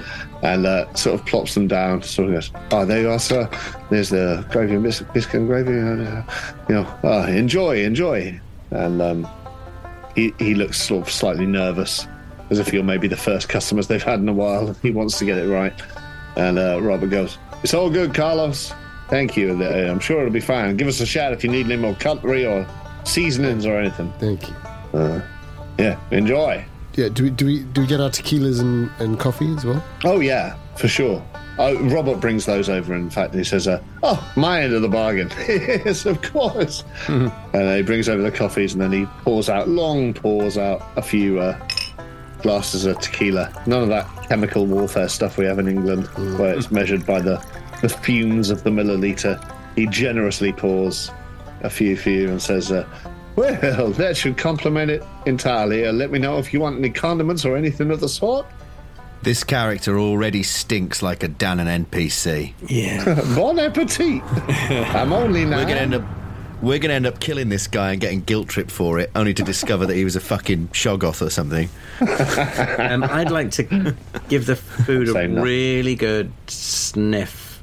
and 0.42 0.66
uh, 0.66 0.92
sort 0.94 1.20
of 1.20 1.26
plops 1.26 1.54
them 1.54 1.68
down. 1.68 2.02
Sort 2.02 2.28
of 2.28 2.34
goes, 2.34 2.50
"Oh, 2.70 2.84
there 2.84 3.02
you 3.02 3.10
are, 3.10 3.18
sir. 3.18 3.48
There's 3.90 4.08
the 4.08 4.44
gravy 4.50 4.74
and 4.74 4.82
bis- 4.82 5.02
biscuit 5.12 5.40
and 5.40 5.48
gravy. 5.48 5.72
uh, 5.72 6.22
you 6.68 6.74
know, 6.76 6.98
oh, 7.04 7.24
enjoy, 7.24 7.82
enjoy." 7.84 8.40
And 8.70 9.02
um, 9.02 9.28
he 10.14 10.32
he 10.38 10.54
looks 10.54 10.80
sort 10.80 11.06
of 11.06 11.12
slightly 11.12 11.46
nervous, 11.46 12.06
as 12.48 12.58
if 12.58 12.72
you're 12.72 12.82
maybe 12.82 13.06
the 13.08 13.16
first 13.16 13.48
customers 13.48 13.86
they've 13.86 14.02
had 14.02 14.20
in 14.20 14.28
a 14.28 14.32
while. 14.32 14.74
He 14.82 14.90
wants 14.90 15.18
to 15.18 15.24
get 15.24 15.38
it 15.38 15.48
right. 15.48 15.74
And 16.36 16.58
uh, 16.58 16.80
Robert 16.80 17.10
goes, 17.10 17.36
"It's 17.62 17.74
all 17.74 17.90
good, 17.90 18.14
Carlos. 18.14 18.72
Thank 19.08 19.36
you. 19.36 19.52
Uh, 19.60 19.90
I'm 19.90 19.98
sure 19.98 20.20
it'll 20.20 20.32
be 20.32 20.40
fine. 20.40 20.76
Give 20.76 20.88
us 20.88 21.00
a 21.00 21.06
shout 21.06 21.32
if 21.32 21.42
you 21.42 21.50
need 21.50 21.66
any 21.66 21.76
more 21.76 21.94
cutlery 21.94 22.46
or 22.46 22.66
seasonings 23.04 23.66
or 23.66 23.76
anything. 23.76 24.12
Thank 24.18 24.48
you. 24.48 24.54
Yeah, 25.78 25.98
enjoy. 26.10 26.64
Yeah, 26.94 27.08
do 27.08 27.24
we 27.24 27.30
do 27.30 27.46
we 27.46 27.60
do 27.60 27.80
we 27.82 27.86
get 27.86 28.00
our 28.00 28.10
tequilas 28.10 28.60
and, 28.60 28.90
and 28.98 29.18
coffee 29.18 29.54
as 29.54 29.64
well? 29.64 29.82
Oh 30.04 30.20
yeah, 30.20 30.56
for 30.76 30.88
sure. 30.88 31.24
Oh, 31.58 31.78
Robert 31.88 32.20
brings 32.20 32.46
those 32.46 32.68
over. 32.68 32.94
In 32.94 33.10
fact, 33.10 33.34
he 33.34 33.44
says, 33.44 33.68
uh, 33.68 33.82
"Oh, 34.02 34.32
my 34.36 34.62
end 34.62 34.72
of 34.72 34.82
the 34.82 34.88
bargain." 34.88 35.30
yes, 35.48 36.06
of 36.06 36.20
course. 36.22 36.84
And 37.08 37.76
he 37.76 37.82
brings 37.82 38.08
over 38.08 38.22
the 38.22 38.30
coffees, 38.30 38.72
and 38.72 38.80
then 38.82 38.92
he 38.92 39.06
pours 39.24 39.48
out 39.48 39.68
long 39.68 40.14
pours 40.14 40.58
out 40.58 40.82
a 40.96 41.02
few 41.02 41.38
uh, 41.38 41.58
glasses 42.42 42.86
of 42.86 42.98
tequila. 43.00 43.52
None 43.66 43.82
of 43.82 43.88
that 43.88 44.06
chemical 44.30 44.64
warfare 44.64 45.08
stuff 45.08 45.36
we 45.36 45.44
have 45.44 45.58
in 45.58 45.66
England, 45.66 46.06
where 46.38 46.56
it's 46.56 46.70
measured 46.70 47.04
by 47.04 47.20
the 47.20 47.44
the 47.82 47.88
fumes 47.88 48.48
of 48.50 48.62
the 48.62 48.70
milliliter. 48.70 49.34
He 49.74 49.86
generously 49.86 50.52
pours 50.52 51.10
a 51.62 51.70
few 51.70 51.96
for 51.96 52.10
you 52.10 52.28
and 52.30 52.40
says, 52.40 52.70
uh, 52.70 52.86
"Well, 53.34 53.90
that 54.02 54.16
should 54.16 54.36
complement 54.36 54.88
it 54.88 55.02
entirely. 55.26 55.84
Uh, 55.84 55.92
let 55.92 56.12
me 56.12 56.20
know 56.20 56.38
if 56.38 56.52
you 56.52 56.60
want 56.60 56.78
any 56.78 56.90
condiments 56.90 57.44
or 57.44 57.56
anything 57.56 57.90
of 57.90 57.98
the 57.98 58.08
sort." 58.08 58.46
This 59.22 59.42
character 59.42 59.98
already 59.98 60.44
stinks 60.44 61.02
like 61.02 61.24
a 61.24 61.28
Danann 61.28 61.84
NPC. 61.84 62.54
Yeah. 62.68 63.20
Bon 63.34 63.58
appetit. 63.58 64.22
I'm 64.94 65.12
only 65.12 65.44
now. 65.44 65.56
We're 65.56 65.64
gonna 65.64 65.80
end 65.80 65.94
up. 65.94 66.19
We're 66.62 66.78
going 66.78 66.90
to 66.90 66.94
end 66.94 67.06
up 67.06 67.20
killing 67.20 67.48
this 67.48 67.66
guy 67.66 67.92
and 67.92 68.00
getting 68.00 68.20
guilt 68.20 68.48
tripped 68.48 68.70
for 68.70 68.98
it, 68.98 69.10
only 69.14 69.32
to 69.34 69.42
discover 69.42 69.86
that 69.86 69.94
he 69.94 70.04
was 70.04 70.14
a 70.16 70.20
fucking 70.20 70.68
shoggoth 70.68 71.24
or 71.26 71.30
something. 71.30 71.68
Um, 72.00 73.04
I'd 73.04 73.30
like 73.30 73.50
to 73.52 73.94
give 74.28 74.46
the 74.46 74.56
food 74.56 75.08
a 75.08 75.12
Same 75.12 75.34
that. 75.34 75.42
really 75.42 75.94
good 75.94 76.32
sniff 76.48 77.62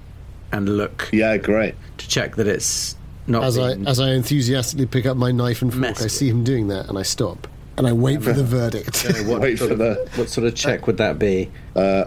and 0.52 0.78
look 0.78 1.10
Yeah, 1.12 1.38
great. 1.38 1.76
to 1.98 2.08
check 2.08 2.36
that 2.38 2.48
it's 2.48 2.96
not. 3.26 3.44
As 3.44 3.58
I 3.58 3.72
as 3.74 4.00
I 4.00 4.12
enthusiastically 4.12 4.86
pick 4.86 5.06
up 5.06 5.18
my 5.18 5.32
knife 5.32 5.62
and 5.64 5.74
fork, 5.74 6.02
I 6.02 6.08
see 6.08 6.30
him 6.30 6.44
doing 6.44 6.68
that, 6.70 6.88
and 6.88 6.98
I 6.98 7.02
stop 7.04 7.48
and 7.78 7.88
I 7.88 7.94
wait 7.94 8.22
for 8.24 8.32
the 8.32 8.44
verdict. 8.44 9.06
what, 9.26 9.42
Wait 9.42 9.58
sort 9.58 9.72
for 9.72 9.76
the- 9.76 10.08
what 10.16 10.30
sort 10.30 10.46
of 10.48 10.56
check 10.56 10.86
would 10.88 10.98
that 10.98 11.18
be? 11.20 11.50
Well, 11.76 12.06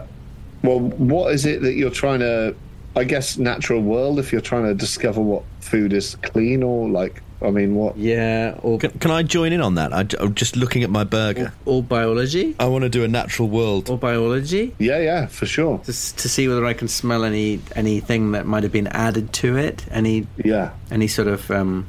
what 0.79 1.33
is 1.33 1.45
it 1.45 1.61
that 1.63 1.73
you're 1.73 1.89
trying 1.91 2.19
to? 2.21 2.55
I 2.95 3.03
guess 3.03 3.37
natural 3.37 3.81
world. 3.81 4.19
If 4.19 4.31
you're 4.31 4.41
trying 4.41 4.65
to 4.65 4.73
discover 4.73 5.21
what 5.21 5.43
food 5.59 5.93
is 5.93 6.15
clean 6.15 6.63
or 6.63 6.89
like, 6.89 7.21
I 7.41 7.49
mean, 7.49 7.75
what? 7.75 7.97
Yeah, 7.97 8.59
or, 8.61 8.77
Can, 8.77 8.91
can 8.99 9.11
I 9.11 9.23
join 9.23 9.53
in 9.53 9.61
on 9.61 9.75
that? 9.75 9.93
I, 9.93 10.01
am 10.21 10.35
just 10.35 10.55
looking 10.55 10.83
at 10.83 10.89
my 10.89 11.03
burger. 11.03 11.53
or 11.65 11.81
biology? 11.81 12.55
I 12.59 12.67
want 12.67 12.83
to 12.83 12.89
do 12.89 13.03
a 13.03 13.07
natural 13.07 13.47
world. 13.47 13.89
Or 13.89 13.97
biology? 13.97 14.75
Yeah, 14.77 14.99
yeah, 14.99 15.25
for 15.27 15.45
sure. 15.45 15.81
Just 15.85 16.19
to 16.19 16.29
see 16.29 16.47
whether 16.47 16.65
I 16.65 16.73
can 16.73 16.87
smell 16.87 17.23
any 17.23 17.61
anything 17.75 18.33
that 18.33 18.45
might 18.45 18.63
have 18.63 18.71
been 18.71 18.87
added 18.87 19.33
to 19.33 19.57
it. 19.57 19.85
Any 19.89 20.27
Yeah, 20.43 20.71
any 20.91 21.07
sort 21.07 21.27
of 21.27 21.49
um, 21.49 21.87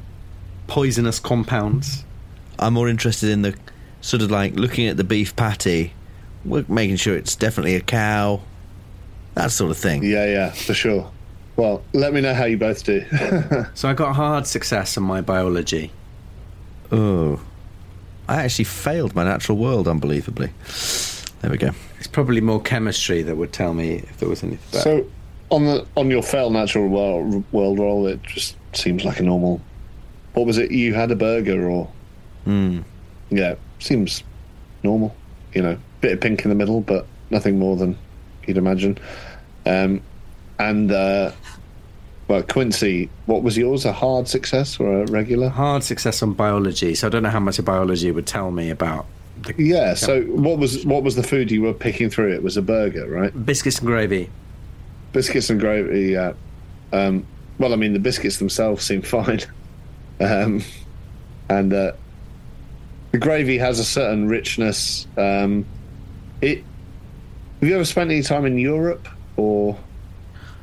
poisonous 0.67 1.19
compounds. 1.19 2.03
I'm 2.57 2.73
more 2.73 2.87
interested 2.87 3.29
in 3.29 3.41
the 3.41 3.55
sort 4.03 4.21
of 4.21 4.29
like 4.29 4.55
looking 4.55 4.87
at 4.87 4.97
the 4.97 5.03
beef 5.03 5.35
patty, 5.35 5.93
we're 6.45 6.65
making 6.67 6.97
sure 6.97 7.15
it's 7.15 7.35
definitely 7.35 7.75
a 7.75 7.81
cow, 7.81 8.41
that 9.35 9.51
sort 9.51 9.71
of 9.71 9.77
thing. 9.77 10.03
yeah, 10.03 10.25
yeah, 10.25 10.49
for 10.51 10.73
sure. 10.73 11.09
Well, 11.55 11.83
let 11.93 12.13
me 12.13 12.21
know 12.21 12.33
how 12.33 12.45
you 12.45 12.57
both 12.57 12.83
do. 12.83 13.05
So 13.75 13.87
I 13.89 13.93
got 13.93 14.15
hard 14.15 14.47
success 14.47 14.97
on 14.97 15.03
my 15.03 15.21
biology. 15.21 15.91
Oh, 16.91 17.41
I 18.27 18.43
actually 18.43 18.65
failed 18.65 19.15
my 19.15 19.23
natural 19.23 19.57
world, 19.57 19.87
unbelievably. 19.87 20.51
There 21.41 21.51
we 21.51 21.57
go. 21.57 21.71
It's 21.99 22.07
probably 22.07 22.41
more 22.41 22.61
chemistry 22.61 23.21
that 23.23 23.35
would 23.35 23.51
tell 23.53 23.73
me 23.73 23.95
if 23.95 24.17
there 24.17 24.29
was 24.29 24.43
anything. 24.43 24.67
But 24.71 24.81
so, 24.81 25.05
on 25.49 25.65
the 25.65 25.85
on 25.97 26.09
your 26.09 26.23
fail 26.23 26.49
natural 26.49 26.87
world, 26.87 27.43
world 27.51 27.79
roll, 27.79 28.07
it 28.07 28.21
just 28.23 28.55
seems 28.73 29.03
like 29.05 29.19
a 29.19 29.23
normal. 29.23 29.61
What 30.33 30.45
was 30.47 30.57
it? 30.57 30.71
You 30.71 30.93
had 30.93 31.11
a 31.11 31.15
burger, 31.15 31.69
or 31.69 31.89
Hmm. 32.45 32.79
yeah, 33.29 33.55
seems 33.79 34.23
normal. 34.83 35.15
You 35.53 35.61
know, 35.61 35.77
bit 36.01 36.13
of 36.13 36.21
pink 36.21 36.43
in 36.43 36.49
the 36.49 36.55
middle, 36.55 36.81
but 36.81 37.05
nothing 37.29 37.59
more 37.59 37.75
than 37.75 37.97
you'd 38.47 38.57
imagine. 38.57 38.97
Um, 39.65 40.01
and 40.59 40.91
uh, 40.91 41.31
well, 42.27 42.43
Quincy, 42.43 43.09
what 43.25 43.43
was 43.43 43.57
yours? 43.57 43.85
A 43.85 43.93
hard 43.93 44.27
success 44.27 44.79
or 44.79 45.03
a 45.03 45.05
regular? 45.07 45.49
hard 45.49 45.83
success 45.83 46.23
on 46.23 46.33
biology. 46.33 46.95
So 46.95 47.07
I 47.07 47.09
don't 47.09 47.23
know 47.23 47.29
how 47.29 47.39
much 47.39 47.59
of 47.59 47.65
biology 47.65 48.11
would 48.11 48.27
tell 48.27 48.51
me 48.51 48.69
about 48.69 49.05
the 49.43 49.53
Yeah. 49.57 49.93
So, 49.93 50.23
what 50.23 50.57
was 50.57 50.85
what 50.85 51.03
was 51.03 51.15
the 51.15 51.23
food 51.23 51.51
you 51.51 51.61
were 51.61 51.73
picking 51.73 52.09
through? 52.09 52.33
It 52.33 52.43
was 52.43 52.57
a 52.57 52.61
burger, 52.61 53.07
right? 53.07 53.45
biscuits 53.45 53.79
and 53.79 53.87
gravy. 53.87 54.29
Biscuits 55.11 55.49
and 55.49 55.59
gravy. 55.59 56.11
Yeah. 56.11 56.33
Um, 56.91 57.25
well, 57.59 57.73
I 57.73 57.75
mean, 57.75 57.93
the 57.93 57.99
biscuits 57.99 58.37
themselves 58.37 58.83
seem 58.83 59.01
fine, 59.17 59.41
um, 60.19 60.63
and 61.49 61.73
uh, 61.73 61.93
the 63.11 63.17
gravy 63.17 63.57
has 63.57 63.79
a 63.79 63.85
certain 63.85 64.27
richness. 64.27 65.07
Um, 65.17 65.65
it. 66.41 66.63
Have 67.63 67.69
you 67.69 67.75
ever 67.75 67.85
spent 67.85 68.11
any 68.11 68.21
time 68.21 68.45
in 68.45 68.57
Europe, 68.57 69.07
or 69.37 69.77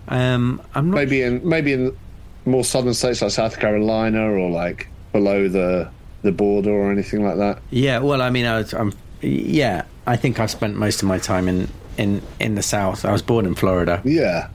Um, 0.09 0.61
I'm 0.75 0.91
not. 0.91 0.97
maybe 0.97 1.23
in 1.23 1.41
maybe 1.49 1.73
in 1.73 1.97
more 2.45 2.63
southern 2.63 2.93
states 2.93 3.23
like 3.23 3.31
South 3.31 3.59
Carolina, 3.59 4.31
or 4.31 4.51
like 4.51 4.87
below 5.11 5.49
the 5.49 5.89
the 6.21 6.31
border, 6.31 6.71
or 6.71 6.93
anything 6.93 7.25
like 7.25 7.39
that? 7.39 7.61
Yeah. 7.71 8.01
Well, 8.01 8.21
I 8.21 8.29
mean, 8.29 8.45
I 8.45 8.59
was, 8.59 8.75
I'm. 8.75 8.93
Yeah, 9.23 9.85
I 10.07 10.17
think 10.17 10.39
I've 10.41 10.51
spent 10.51 10.77
most 10.77 11.01
of 11.01 11.09
my 11.09 11.17
time 11.17 11.49
in 11.49 11.69
in 11.97 12.21
in 12.39 12.55
the 12.55 12.63
south. 12.63 13.07
I 13.07 13.13
was 13.13 13.23
born 13.23 13.47
in 13.47 13.55
Florida. 13.55 14.03
Yeah. 14.05 14.49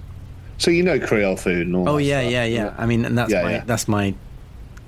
So 0.60 0.70
you 0.70 0.84
know 0.84 1.00
Creole 1.00 1.38
food 1.38 1.66
and 1.66 1.76
all. 1.76 1.90
Oh 1.90 1.98
yeah, 1.98 2.22
stuff. 2.22 2.32
yeah, 2.32 2.44
yeah. 2.46 2.74
I 2.78 2.86
mean, 2.86 3.06
and 3.06 3.18
that's 3.18 3.32
Yeah, 3.32 3.42
my 3.42 3.52
yeah. 3.54 3.64
that's 3.66 3.88
my 3.88 4.14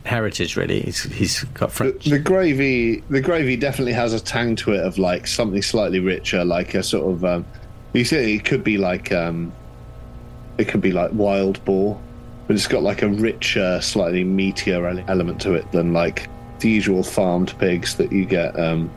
heritage. 0.08 0.56
Really, 0.58 0.82
he's, 0.82 1.04
he's 1.04 1.44
got 1.44 1.70
The, 1.70 1.76
French. 1.76 2.06
the 2.06 2.20
gravy, 2.20 3.02
the 3.10 3.22
gravy 3.22 3.56
definitely 3.56 3.94
has 3.94 4.14
a 4.14 4.20
tang 4.20 4.56
to 4.58 4.72
it 4.74 4.84
of 4.84 4.98
like 4.98 5.28
something 5.28 5.62
slightly 5.62 6.00
richer, 6.00 6.44
like 6.44 6.74
a 6.74 6.82
sort 6.84 7.12
of. 7.14 7.24
Um, 7.26 7.46
you 7.94 8.04
see, 8.06 8.36
it 8.36 8.46
could 8.46 8.64
be 8.64 8.78
like, 8.78 9.12
um, 9.12 9.52
it 10.58 10.68
could 10.68 10.82
be 10.82 10.92
like 10.92 11.12
wild 11.14 11.64
boar, 11.66 12.00
but 12.48 12.56
it's 12.56 12.68
got 12.68 12.84
like 12.84 13.02
a 13.02 13.08
richer, 13.08 13.80
slightly 13.82 14.24
meatier 14.24 15.04
element 15.08 15.42
to 15.42 15.54
it 15.54 15.72
than 15.72 15.94
like 15.94 16.30
the 16.60 16.70
usual 16.70 17.04
farmed 17.04 17.58
pigs 17.60 17.96
that 17.96 18.12
you 18.12 18.26
get. 18.26 18.60
Um, 18.60 18.90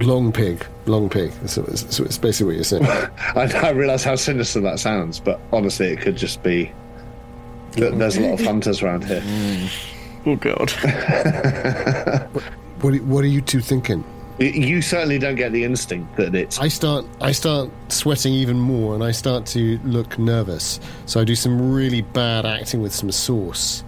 long 0.00 0.32
pig, 0.32 0.64
long 0.86 1.08
pig. 1.08 1.32
So 1.46 1.64
it's, 1.64 1.94
so 1.94 2.02
it's 2.04 2.18
basically 2.18 2.46
what 2.46 2.54
you're 2.56 2.64
saying. 2.64 2.84
I, 3.36 3.50
I 3.62 3.70
realize 3.70 4.04
how 4.04 4.16
sinister 4.16 4.60
that 4.60 4.78
sounds, 4.80 5.20
but 5.20 5.40
honestly, 5.52 5.88
it 5.88 6.00
could 6.00 6.16
just 6.16 6.42
be. 6.42 6.72
that 7.72 7.98
There's 7.98 8.16
a 8.16 8.20
lot 8.22 8.40
of 8.40 8.40
hunters 8.46 8.82
around 8.82 9.04
here. 9.04 9.22
Oh 10.26 10.36
god. 10.36 10.70
what, 12.80 12.94
are- 12.94 13.02
what 13.04 13.24
are 13.24 13.28
you 13.28 13.40
two 13.40 13.60
thinking? 13.60 14.04
You- 14.38 14.46
You 14.48 14.82
certainly 14.82 15.18
don't 15.18 15.34
get 15.36 15.52
the 15.52 15.62
instinct 15.64 16.16
that 16.16 16.34
it's 16.34 16.58
I 16.58 16.68
start 16.68 17.04
I 17.20 17.32
start 17.32 17.70
sweating 17.88 18.32
even 18.32 18.58
more 18.58 18.94
and 18.94 19.04
I 19.04 19.10
start 19.12 19.46
to 19.46 19.78
look 19.84 20.18
nervous. 20.18 20.80
So 21.06 21.20
I 21.20 21.24
do 21.24 21.34
some 21.36 21.72
really 21.72 22.02
bad 22.02 22.44
acting 22.46 22.80
with 22.82 22.94
some 22.94 23.10
sauce. 23.12 23.84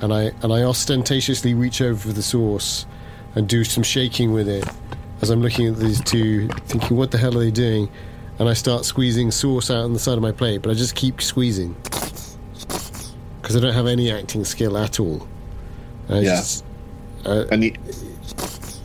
And 0.00 0.12
I 0.12 0.30
and 0.42 0.52
I 0.52 0.62
ostentatiously 0.62 1.54
reach 1.54 1.80
over 1.82 1.98
for 1.98 2.12
the 2.12 2.22
sauce 2.22 2.86
and 3.34 3.48
do 3.48 3.64
some 3.64 3.82
shaking 3.82 4.32
with 4.32 4.48
it 4.48 4.64
as 5.22 5.30
I'm 5.30 5.40
looking 5.42 5.66
at 5.68 5.76
these 5.76 6.00
two 6.00 6.48
thinking 6.66 6.96
what 6.96 7.10
the 7.10 7.18
hell 7.18 7.36
are 7.36 7.40
they 7.44 7.50
doing? 7.50 7.88
And 8.38 8.48
I 8.48 8.54
start 8.54 8.84
squeezing 8.86 9.30
sauce 9.30 9.70
out 9.70 9.84
on 9.84 9.92
the 9.92 9.98
side 9.98 10.16
of 10.16 10.22
my 10.22 10.32
plate, 10.32 10.62
but 10.62 10.70
I 10.70 10.74
just 10.74 10.94
keep 10.94 11.20
squeezing. 11.20 11.74
Cuz 13.42 13.56
I 13.56 13.60
don't 13.60 13.74
have 13.74 13.86
any 13.86 14.10
acting 14.10 14.44
skill 14.44 14.76
at 14.78 14.98
all. 15.00 15.26
And 16.10 16.18
I 16.18 16.22
Yeah. 16.22 16.36
just- 16.36 16.64
and 17.24 17.62
you, 17.64 17.72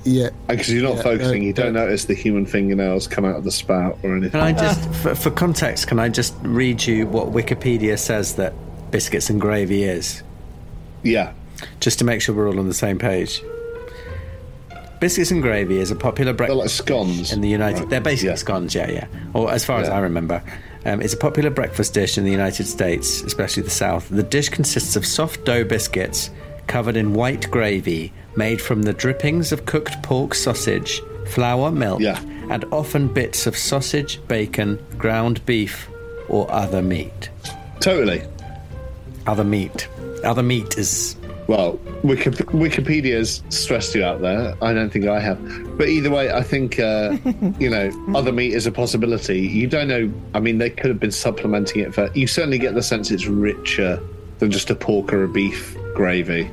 yeah. 0.04 0.30
because 0.48 0.72
you're 0.72 0.84
not 0.84 0.98
Yeah, 0.98 1.02
focusing, 1.04 1.42
uh, 1.42 1.46
you 1.46 1.54
don't 1.54 1.76
uh, 1.76 1.82
notice 1.86 2.06
the 2.06 2.14
human 2.14 2.46
fingernails 2.46 3.08
come 3.08 3.26
out 3.26 3.36
of 3.38 3.44
the 3.44 3.52
spout 3.52 3.98
or 4.04 4.12
anything. 4.12 4.32
Can 4.32 4.42
I 4.42 4.52
just, 4.54 4.88
for, 4.96 5.16
for 5.16 5.32
context, 5.32 5.88
can 5.88 6.00
I 6.00 6.10
just 6.10 6.36
read 6.44 6.86
you 6.86 7.08
what 7.08 7.32
Wikipedia 7.32 7.98
says 7.98 8.36
that 8.36 8.54
biscuits 8.92 9.30
and 9.30 9.42
gravy 9.42 9.84
is, 9.84 10.22
Yeah, 11.04 11.32
just 11.80 11.98
to 12.00 12.06
make 12.06 12.22
sure 12.22 12.36
we're 12.36 12.48
all 12.48 12.60
on 12.60 12.68
the 12.68 12.74
same 12.76 13.00
page? 13.00 13.42
Biscuits 15.00 15.32
and 15.32 15.42
gravy 15.42 15.80
is 15.80 15.92
a 15.92 15.96
popular 15.96 16.32
they're 16.34 16.54
like 16.54 16.70
scones 16.70 17.34
in 17.34 17.42
the 17.42 17.50
United. 17.50 17.80
Right. 17.82 17.90
They're 17.90 18.02
basically 18.02 18.30
Yeah. 18.30 18.36
scones, 18.36 18.74
yeah, 18.76 18.90
yeah. 18.90 19.06
Or 19.34 19.52
as 19.52 19.66
far 19.66 19.80
as 19.82 19.90
I 19.90 20.00
remember, 20.00 20.42
um, 20.86 21.02
it's 21.02 21.14
a 21.14 21.18
popular 21.18 21.50
breakfast 21.50 21.94
dish 21.94 22.18
in 22.18 22.24
the 22.24 22.32
United 22.32 22.66
States, 22.68 23.22
especially 23.24 23.64
the 23.64 23.70
South. 23.72 24.08
The 24.10 24.24
dish 24.24 24.50
consists 24.50 24.96
of 24.96 25.06
soft 25.06 25.44
dough 25.46 25.64
biscuits 25.66 26.30
covered 26.68 26.96
in 26.98 27.14
white 27.14 27.50
gravy, 27.52 28.12
made 28.36 28.62
from 28.62 28.84
the 28.84 28.94
drippings 28.94 29.52
of 29.52 29.66
cooked 29.66 30.02
pork 30.04 30.34
sausage, 30.36 31.02
flour, 31.28 31.72
milk, 31.72 32.02
Yeah. 32.02 32.20
and 32.50 32.66
often 32.72 33.08
bits 33.08 33.48
of 33.48 33.58
sausage, 33.58 34.20
bacon, 34.28 34.80
ground 34.98 35.46
beef, 35.46 35.88
or 36.30 36.50
other 36.52 36.82
meat. 36.82 37.30
Totally. 37.80 38.22
Other 39.28 39.44
meat. 39.44 39.88
Other 40.24 40.44
meat 40.44 40.78
is 40.78 41.16
Well, 41.48 41.80
Wiki- 42.02 42.32
Wikipedia's 42.32 43.44
stressed 43.50 43.94
you 43.94 44.04
out 44.04 44.20
there. 44.22 44.56
I 44.64 44.74
don't 44.74 44.90
think 44.92 45.06
I 45.06 45.20
have. 45.20 45.38
But 45.78 45.90
either 45.90 46.10
way, 46.10 46.32
I 46.32 46.42
think, 46.42 46.80
uh, 46.80 47.18
you 47.60 47.70
know, 47.70 47.92
other 48.16 48.32
meat 48.32 48.54
is 48.54 48.66
a 48.66 48.72
possibility. 48.72 49.42
You 49.42 49.68
don't 49.68 49.88
know. 49.88 50.12
I 50.34 50.40
mean, 50.40 50.58
they 50.58 50.72
could 50.72 50.90
have 50.90 51.00
been 51.00 51.12
supplementing 51.12 51.82
it 51.84 51.94
for. 51.94 52.10
You 52.16 52.26
certainly 52.26 52.58
get 52.58 52.74
the 52.74 52.82
sense 52.82 53.12
it's 53.12 53.28
richer 53.28 54.00
than 54.40 54.50
just 54.50 54.72
a 54.72 54.76
pork 54.76 55.14
or 55.14 55.24
a 55.24 55.28
beef 55.28 55.78
gravy 55.96 56.52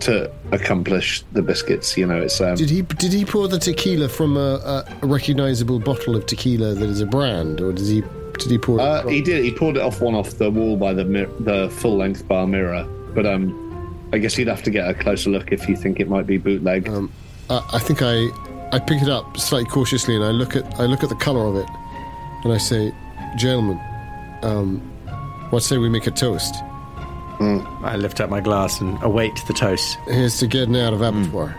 to 0.00 0.30
accomplish 0.52 1.22
the 1.32 1.40
biscuits. 1.40 1.96
You 1.96 2.06
know, 2.06 2.20
it's. 2.20 2.40
Um, 2.40 2.56
Did 2.56 2.68
he 2.68 2.82
did 2.82 3.12
he 3.12 3.24
pour 3.24 3.48
the 3.48 3.58
tequila 3.58 4.08
from 4.08 4.36
a, 4.36 4.84
a 5.02 5.06
recognizable 5.06 5.78
bottle 5.78 6.14
of 6.16 6.26
tequila 6.26 6.74
that 6.74 6.88
is 6.88 7.00
a 7.00 7.06
brand, 7.06 7.60
or 7.60 7.72
did 7.72 7.86
he 7.86 8.02
did 8.38 8.50
he 8.50 8.58
pour? 8.58 8.80
Uh, 8.80 9.02
it 9.06 9.10
he 9.12 9.22
did. 9.22 9.44
He 9.44 9.52
poured 9.52 9.76
it 9.76 9.82
off 9.82 10.00
one 10.00 10.14
off 10.14 10.30
the 10.38 10.50
wall 10.50 10.76
by 10.76 10.92
the 10.92 11.04
mir- 11.04 11.30
the 11.40 11.70
full 11.70 11.96
length 11.96 12.26
bar 12.28 12.46
mirror. 12.46 12.84
But 13.14 13.26
um, 13.26 14.08
I 14.12 14.18
guess 14.18 14.36
you'd 14.36 14.48
have 14.48 14.62
to 14.64 14.70
get 14.70 14.88
a 14.88 14.94
closer 14.94 15.30
look 15.30 15.52
if 15.52 15.68
you 15.68 15.76
think 15.76 16.00
it 16.00 16.08
might 16.08 16.26
be 16.26 16.36
bootleg. 16.36 16.88
Um, 16.88 17.10
I, 17.48 17.64
I 17.74 17.78
think 17.78 18.00
I 18.02 18.28
I 18.72 18.80
pick 18.80 19.00
it 19.00 19.08
up 19.08 19.36
slightly 19.38 19.70
cautiously, 19.70 20.16
and 20.16 20.24
I 20.24 20.30
look 20.30 20.56
at 20.56 20.64
I 20.80 20.84
look 20.86 21.02
at 21.02 21.08
the 21.08 21.14
color 21.16 21.46
of 21.46 21.56
it, 21.56 21.66
and 22.44 22.52
I 22.52 22.58
say, 22.58 22.92
"Gentlemen, 23.36 23.80
um, 24.42 24.80
what 25.50 25.62
say 25.62 25.78
we 25.78 25.88
make 25.88 26.06
a 26.06 26.10
toast? 26.10 26.54
I 27.40 27.96
lift 27.96 28.20
up 28.20 28.30
my 28.30 28.40
glass 28.40 28.80
and 28.80 29.02
await 29.02 29.32
the 29.46 29.52
toast. 29.52 29.98
Here's 30.06 30.38
to 30.38 30.46
getting 30.46 30.76
out 30.76 30.92
of 30.92 31.02
abattoir." 31.02 31.56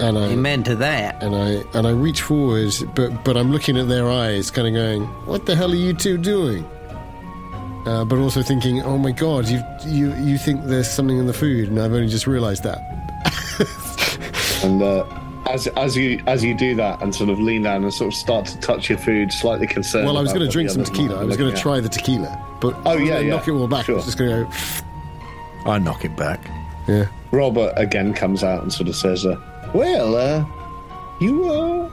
and 0.00 0.18
I 0.18 0.32
Amen 0.32 0.62
to 0.64 0.74
that. 0.76 1.22
and 1.22 1.34
I 1.34 1.62
and 1.78 1.86
I 1.86 1.90
reach 1.90 2.22
forward, 2.22 2.72
but 2.94 3.24
but 3.24 3.36
I'm 3.36 3.52
looking 3.52 3.76
at 3.78 3.88
their 3.88 4.10
eyes, 4.10 4.50
kind 4.50 4.68
of 4.68 4.74
going, 4.74 5.02
"What 5.26 5.46
the 5.46 5.54
hell 5.54 5.72
are 5.72 5.76
you 5.76 5.94
two 5.94 6.18
doing?" 6.18 6.64
uh, 7.86 8.04
but 8.04 8.18
also 8.18 8.42
thinking, 8.42 8.82
oh 8.82 8.98
my 8.98 9.12
god, 9.12 9.48
you 9.48 9.62
you 9.86 10.14
you 10.14 10.38
think 10.38 10.64
there's 10.64 10.88
something 10.90 11.18
in 11.18 11.26
the 11.26 11.32
food, 11.34 11.68
and 11.68 11.78
I've 11.78 11.92
only 11.92 12.08
just 12.08 12.26
realised 12.26 12.62
that. 12.64 12.80
And 14.62 14.82
uh, 14.82 15.04
as 15.48 15.66
as 15.68 15.96
you 15.96 16.22
as 16.26 16.42
you 16.44 16.54
do 16.54 16.74
that 16.76 17.02
and 17.02 17.14
sort 17.14 17.30
of 17.30 17.38
lean 17.38 17.62
down 17.62 17.82
and 17.84 17.92
sort 17.92 18.12
of 18.12 18.18
start 18.18 18.46
to 18.46 18.58
touch 18.60 18.88
your 18.88 18.98
food, 18.98 19.32
slightly 19.32 19.66
concerned. 19.66 20.06
Well, 20.06 20.16
I 20.18 20.22
was 20.22 20.32
going 20.32 20.44
to 20.46 20.50
drink 20.50 20.70
some 20.70 20.84
tequila. 20.84 21.20
I 21.20 21.24
was 21.24 21.36
going 21.36 21.54
to 21.54 21.60
try 21.60 21.80
the 21.80 21.88
tequila, 21.88 22.42
but 22.60 22.76
Oh, 22.86 22.96
yeah, 22.96 23.18
yeah. 23.20 23.30
knock 23.30 23.46
it 23.48 23.52
all 23.52 23.68
back. 23.68 23.80
I 23.80 23.86
Sure. 23.86 23.96
was 23.96 24.04
just 24.06 24.18
going 24.18 24.30
to 24.30 24.44
go, 25.64 25.70
I 25.70 25.78
knock 25.78 26.04
it 26.04 26.16
back. 26.16 26.40
yeah. 26.88 27.06
Robert 27.30 27.72
again 27.76 28.14
comes 28.14 28.44
out 28.44 28.62
and 28.62 28.72
sort 28.72 28.88
of 28.88 28.94
says, 28.96 29.26
uh, 29.26 29.36
"Well, 29.74 30.16
uh, 30.16 30.44
you 31.20 31.44
uh, 31.50 31.88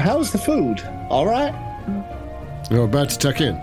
how's 0.00 0.32
the 0.32 0.38
food? 0.38 0.80
All 1.08 1.26
right? 1.26 1.54
You're 2.70 2.84
about 2.84 3.10
to 3.10 3.18
tuck 3.18 3.40
in. 3.40 3.56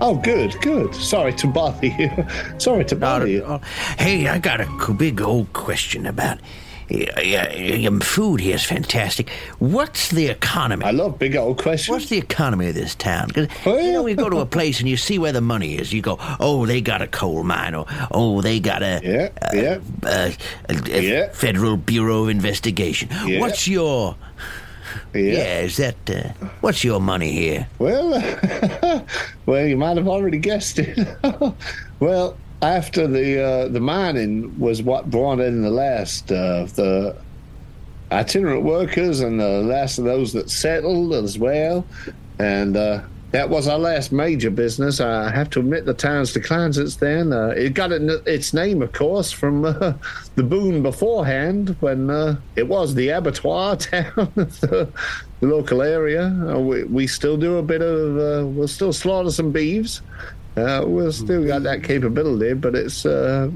Oh, 0.00 0.16
good, 0.16 0.56
good. 0.62 0.92
Sorry 0.94 1.32
to 1.34 1.46
bother 1.46 1.86
you. 1.86 2.10
Sorry 2.58 2.84
to 2.86 2.96
bother 2.96 3.28
you. 3.28 3.44
Oh, 3.44 3.60
hey, 3.98 4.26
I 4.26 4.38
got 4.38 4.60
a 4.60 4.92
big 4.94 5.20
old 5.20 5.52
question 5.52 6.06
about. 6.06 6.38
Food 6.88 8.40
here 8.40 8.54
is 8.54 8.64
fantastic. 8.64 9.30
What's 9.58 10.10
the 10.10 10.26
economy? 10.28 10.84
I 10.84 10.90
love 10.90 11.18
big 11.18 11.36
old 11.36 11.58
questions. 11.58 11.88
What's 11.90 12.08
the 12.10 12.18
economy 12.18 12.68
of 12.68 12.74
this 12.74 12.94
town? 12.94 13.30
'Cause, 13.30 13.48
Oh, 13.66 13.76
you 13.78 13.92
know, 13.92 14.06
you 14.06 14.14
go 14.16 14.28
to 14.30 14.38
a 14.38 14.46
place 14.58 14.80
and 14.80 14.88
you 14.88 14.96
see 14.96 15.18
where 15.18 15.32
the 15.32 15.40
money 15.40 15.74
is. 15.76 15.92
You 15.92 16.02
go, 16.02 16.18
oh, 16.40 16.66
they 16.66 16.80
got 16.80 17.02
a 17.02 17.06
coal 17.06 17.42
mine, 17.44 17.74
or 17.74 17.86
oh, 18.10 18.40
they 18.40 18.60
got 18.60 18.82
a 18.82 19.00
Yeah, 19.02 19.28
uh, 19.42 19.48
yeah. 19.54 19.78
a, 20.04 20.32
a 20.68 21.00
Yeah. 21.02 21.28
Federal 21.32 21.76
Bureau 21.76 22.24
of 22.24 22.28
Investigation. 22.28 23.08
What's 23.38 23.66
your 23.66 24.16
Yeah. 25.14 25.20
yeah? 25.22 25.60
Is 25.60 25.76
that 25.78 25.96
uh, 26.08 26.46
what's 26.60 26.84
your 26.84 27.00
money 27.00 27.32
here? 27.32 27.66
Well, 27.78 28.10
well, 29.46 29.66
you 29.66 29.76
might 29.76 29.96
have 29.96 30.08
already 30.08 30.38
guessed 30.38 30.78
it. 30.78 30.98
well, 32.00 32.36
after 32.64 33.06
the 33.06 33.42
uh, 33.42 33.68
the 33.68 33.80
mining 33.80 34.58
was 34.58 34.82
what 34.82 35.10
brought 35.10 35.40
in 35.40 35.62
the 35.62 35.70
last 35.70 36.32
of 36.32 36.74
the 36.76 37.16
itinerant 38.10 38.62
workers 38.62 39.20
and 39.20 39.40
the 39.40 39.62
last 39.62 39.98
of 39.98 40.04
those 40.04 40.32
that 40.32 40.50
settled 40.50 41.12
as 41.12 41.38
well, 41.38 41.86
and 42.38 42.76
uh, 42.76 43.02
that 43.34 43.50
was 43.50 43.66
our 43.66 43.80
last 43.80 44.12
major 44.12 44.48
business. 44.48 45.00
I 45.00 45.28
have 45.28 45.50
to 45.50 45.58
admit, 45.58 45.86
the 45.86 45.92
town's 45.92 46.32
declined 46.32 46.76
since 46.76 46.94
then. 46.94 47.32
Uh, 47.32 47.48
it 47.48 47.74
got 47.74 47.90
it, 47.90 48.02
its 48.28 48.54
name, 48.54 48.80
of 48.80 48.92
course, 48.92 49.32
from 49.32 49.64
uh, 49.64 49.94
the 50.36 50.44
boon 50.44 50.84
beforehand 50.84 51.74
when 51.80 52.10
uh, 52.10 52.36
it 52.54 52.68
was 52.68 52.94
the 52.94 53.08
abattoir 53.08 53.74
town 53.90 54.32
of 54.36 54.60
the, 54.60 54.88
local 55.40 55.82
area. 55.82 56.26
Uh, 56.26 56.58
we, 56.60 56.84
we 56.84 57.06
still 57.08 57.36
do 57.36 57.58
a 57.58 57.62
bit 57.62 57.82
of, 57.82 58.16
uh, 58.16 58.46
we'll 58.46 58.68
still 58.68 58.92
slaughter 58.92 59.30
some 59.30 59.50
beeves. 59.50 60.00
Uh, 60.56 60.84
we've 60.86 61.12
still 61.14 61.44
got 61.44 61.64
that 61.64 61.82
capability, 61.82 62.52
but 62.54 62.74
it's 62.76 63.04
uh, 63.04 63.50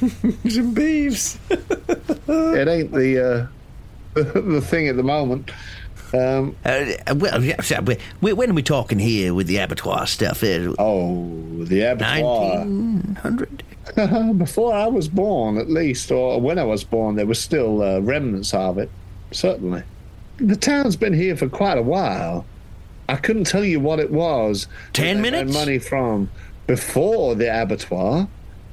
Some 0.48 0.74
beeves. 0.74 1.38
it 1.48 2.68
ain't 2.68 2.92
the 2.92 3.48
uh, 4.14 4.20
the 4.20 4.60
thing 4.60 4.88
at 4.88 4.96
the 4.96 5.02
moment. 5.04 5.50
Um, 6.12 6.56
Uh, 6.64 6.86
well, 7.14 7.42
yeah, 7.44 7.60
so, 7.60 7.80
we- 7.82 7.98
we- 8.20 8.32
when 8.32 8.50
are 8.50 8.54
we 8.54 8.64
talking 8.64 8.98
here 8.98 9.32
with 9.32 9.46
the 9.46 9.58
abattoir 9.58 10.08
stuff? 10.08 10.42
Uh, 10.42 10.74
oh, 10.78 11.64
the 11.64 11.82
abattoir. 11.82 12.64
Nineteen 12.64 13.14
hundred. 13.22 13.62
Before 14.38 14.72
I 14.74 14.86
was 14.88 15.08
born, 15.08 15.56
at 15.56 15.70
least, 15.70 16.10
or 16.10 16.40
when 16.40 16.58
I 16.58 16.64
was 16.64 16.82
born, 16.82 17.14
there 17.16 17.26
were 17.26 17.34
still 17.34 17.80
uh, 17.82 18.00
remnants 18.00 18.52
of 18.54 18.78
it. 18.78 18.90
Certainly. 19.30 19.84
The 20.38 20.56
town's 20.56 20.96
been 20.96 21.12
here 21.12 21.36
for 21.36 21.48
quite 21.48 21.78
a 21.78 21.82
while. 21.82 22.44
I 23.10 23.16
couldn't 23.16 23.44
tell 23.44 23.64
you 23.64 23.80
what 23.80 23.98
it 23.98 24.10
was. 24.10 24.68
Ten 24.92 25.20
minutes? 25.20 25.52
money 25.52 25.80
from 25.80 26.30
before 26.68 27.34
the 27.34 27.48
abattoir, 27.62 28.28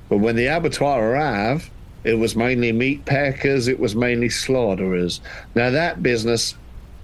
but 0.10 0.18
when 0.18 0.36
the 0.36 0.46
abattoir 0.46 1.12
arrived, 1.12 1.72
it 2.04 2.14
was 2.14 2.36
mainly 2.36 2.72
meat 2.72 3.04
packers. 3.06 3.68
It 3.68 3.80
was 3.80 3.96
mainly 3.96 4.30
slaughterers. 4.30 5.22
Now 5.56 5.72
that 5.72 6.04
business, 6.04 6.54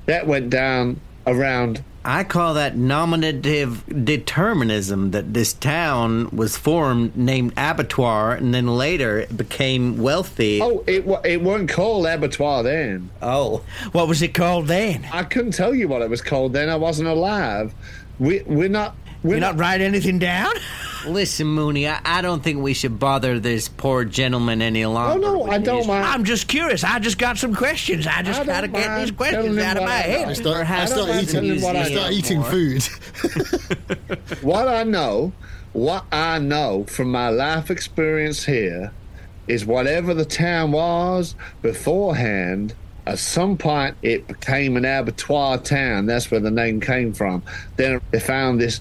that 0.06 0.28
went 0.28 0.52
down 0.52 1.02
around 1.26 1.84
I 2.06 2.26
call 2.26 2.56
that 2.56 2.76
nominative 2.76 4.06
determinism 4.06 5.12
that 5.12 5.34
this 5.34 5.54
town 5.54 6.30
was 6.36 6.58
formed 6.58 7.16
named 7.16 7.54
Abattoir 7.56 8.34
and 8.34 8.54
then 8.54 8.68
later 8.68 9.20
it 9.20 9.38
became 9.38 9.98
wealthy. 9.98 10.62
Oh, 10.62 10.84
it 10.86 11.06
it 11.24 11.42
wasn't 11.42 11.70
called 11.70 12.06
abattoir 12.06 12.64
then. 12.64 13.10
Oh. 13.22 13.64
What 13.94 14.10
was 14.10 14.22
it 14.22 14.34
called 14.34 14.68
then? 14.68 15.08
I 15.14 15.24
couldn't 15.24 15.54
tell 15.54 15.74
you 15.74 15.88
what 15.88 16.02
it 16.02 16.10
was 16.10 16.22
called 16.22 16.52
then. 16.52 16.70
I 16.70 16.76
wasn't 16.76 17.08
alive. 17.08 17.74
We 18.20 18.42
we're 18.46 18.68
not 18.70 18.96
we're 19.24 19.36
You 19.36 19.40
not 19.40 19.58
write 19.58 19.82
anything 19.82 20.20
down? 20.20 20.54
Listen, 21.06 21.48
Mooney, 21.48 21.88
I, 21.88 22.00
I 22.04 22.22
don't 22.22 22.44
think 22.44 22.62
we 22.62 22.74
should 22.74 23.00
bother 23.00 23.40
this 23.40 23.68
poor 23.68 24.06
gentleman 24.06 24.62
any 24.62 24.84
oh, 24.84 24.92
longer. 24.92 25.28
Oh 25.28 25.32
longer. 25.32 25.48
no, 25.48 25.52
I 25.52 25.58
don't 25.58 25.78
his- 25.80 25.88
mind. 25.88 26.06
I'm 26.06 26.24
just 26.24 26.48
curious. 26.48 26.84
I 26.84 27.00
just 27.00 27.18
got 27.18 27.38
some 27.38 27.56
questions. 27.56 28.08
I 28.08 28.22
just 28.22 28.42
I 28.42 28.46
gotta 28.46 28.68
get 28.68 29.00
these 29.00 29.12
questions 29.12 29.58
out 29.58 29.78
of 29.78 29.84
my 29.84 29.92
head. 29.92 30.30
I 30.30 30.34
start, 30.34 30.70
I 30.70 30.86
start 30.86 31.10
eating, 31.24 31.52
I 31.52 31.64
what 31.64 31.76
I 31.76 31.90
start 31.90 32.12
eating 32.12 32.44
food. 32.44 32.84
what 34.42 34.68
I 34.68 34.84
know, 34.84 35.34
what 35.74 36.06
I 36.12 36.40
know 36.40 36.86
from 36.86 37.12
my 37.12 37.30
life 37.30 37.72
experience 37.72 38.46
here 38.46 38.92
is 39.48 39.66
whatever 39.66 40.14
the 40.14 40.26
town 40.26 40.72
was 40.72 41.36
beforehand, 41.62 42.74
at 43.06 43.20
some 43.20 43.58
point 43.58 43.98
it 44.02 44.28
became 44.28 44.78
an 44.78 44.86
abattoir 44.86 45.58
town. 45.58 46.06
That's 46.06 46.32
where 46.32 46.40
the 46.40 46.52
name 46.52 46.80
came 46.80 47.14
from. 47.14 47.44
Then 47.76 48.00
they 48.12 48.20
found 48.20 48.62
this 48.62 48.80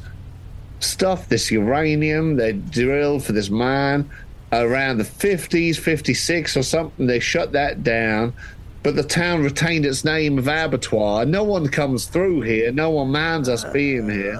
stuff, 0.82 1.28
this 1.28 1.50
uranium 1.50 2.36
they 2.36 2.52
drilled 2.52 3.24
for 3.24 3.32
this 3.32 3.50
mine 3.50 4.10
around 4.52 4.98
the 4.98 5.04
50s, 5.04 5.76
56 5.76 6.56
or 6.56 6.62
something. 6.62 7.06
They 7.06 7.20
shut 7.20 7.52
that 7.52 7.82
down. 7.82 8.34
But 8.82 8.96
the 8.96 9.04
town 9.04 9.44
retained 9.44 9.86
its 9.86 10.04
name 10.04 10.38
of 10.38 10.48
abattoir. 10.48 11.24
No 11.24 11.44
one 11.44 11.68
comes 11.68 12.06
through 12.06 12.40
here. 12.42 12.72
No 12.72 12.90
one 12.90 13.12
minds 13.12 13.48
us 13.48 13.64
being 13.66 14.08
here. 14.08 14.34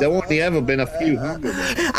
There 0.00 0.08
only 0.08 0.40
ever 0.40 0.60
been 0.60 0.80
a 0.80 0.86
few 0.86 1.18
hundred. 1.18 1.54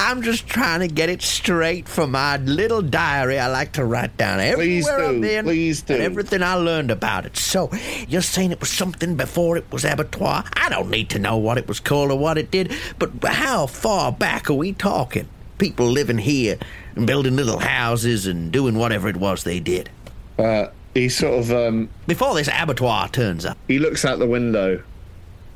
I'm 0.10 0.24
just 0.24 0.48
trying 0.48 0.80
to 0.80 0.88
get 0.88 1.10
it 1.10 1.22
straight 1.22 1.88
for 1.88 2.08
my 2.08 2.38
little 2.38 2.82
diary. 2.82 3.38
I 3.38 3.46
like 3.46 3.74
to 3.74 3.86
write 3.86 4.18
down 4.18 4.40
everywhere 4.40 4.98
do, 4.98 5.06
I've 5.06 5.22
been 5.22 5.46
please 5.46 5.84
do. 5.84 5.94
and 5.94 6.02
everything 6.02 6.42
I 6.42 6.56
learned 6.56 6.90
about 6.90 7.28
it. 7.28 7.38
So 7.38 7.70
you're 8.08 8.24
saying 8.24 8.52
it 8.52 8.60
was 8.60 8.72
something 8.72 9.16
before 9.16 9.56
it 9.56 9.72
was 9.72 9.86
abattoir? 9.86 10.46
I 10.54 10.70
don't 10.70 10.90
need 10.90 11.12
to 11.12 11.20
know 11.20 11.38
what 11.38 11.60
it 11.60 11.68
was 11.68 11.80
called 11.80 12.10
or 12.10 12.18
what 12.18 12.40
it 12.40 12.50
did, 12.50 12.74
but 12.98 13.24
how 13.24 13.68
far 13.68 14.12
back 14.12 14.50
are 14.50 14.56
we 14.56 14.74
talking? 14.74 15.30
People 15.60 15.86
living 15.86 16.18
here 16.18 16.58
and 16.96 17.06
building 17.06 17.36
little 17.36 17.60
houses 17.60 18.26
and 18.26 18.52
doing 18.52 18.80
whatever 18.80 19.10
it 19.10 19.18
was 19.18 19.44
they 19.44 19.60
did 19.60 19.92
Uh, 20.40 20.70
he 20.96 21.08
sort 21.08 21.38
of 21.38 21.52
um, 21.52 21.88
before 22.08 22.34
this 22.34 22.50
abattoir 22.52 23.10
turns 23.10 23.46
up. 23.46 23.60
he 23.68 23.78
looks 23.78 24.04
out 24.06 24.18
the 24.18 24.26
window 24.26 24.82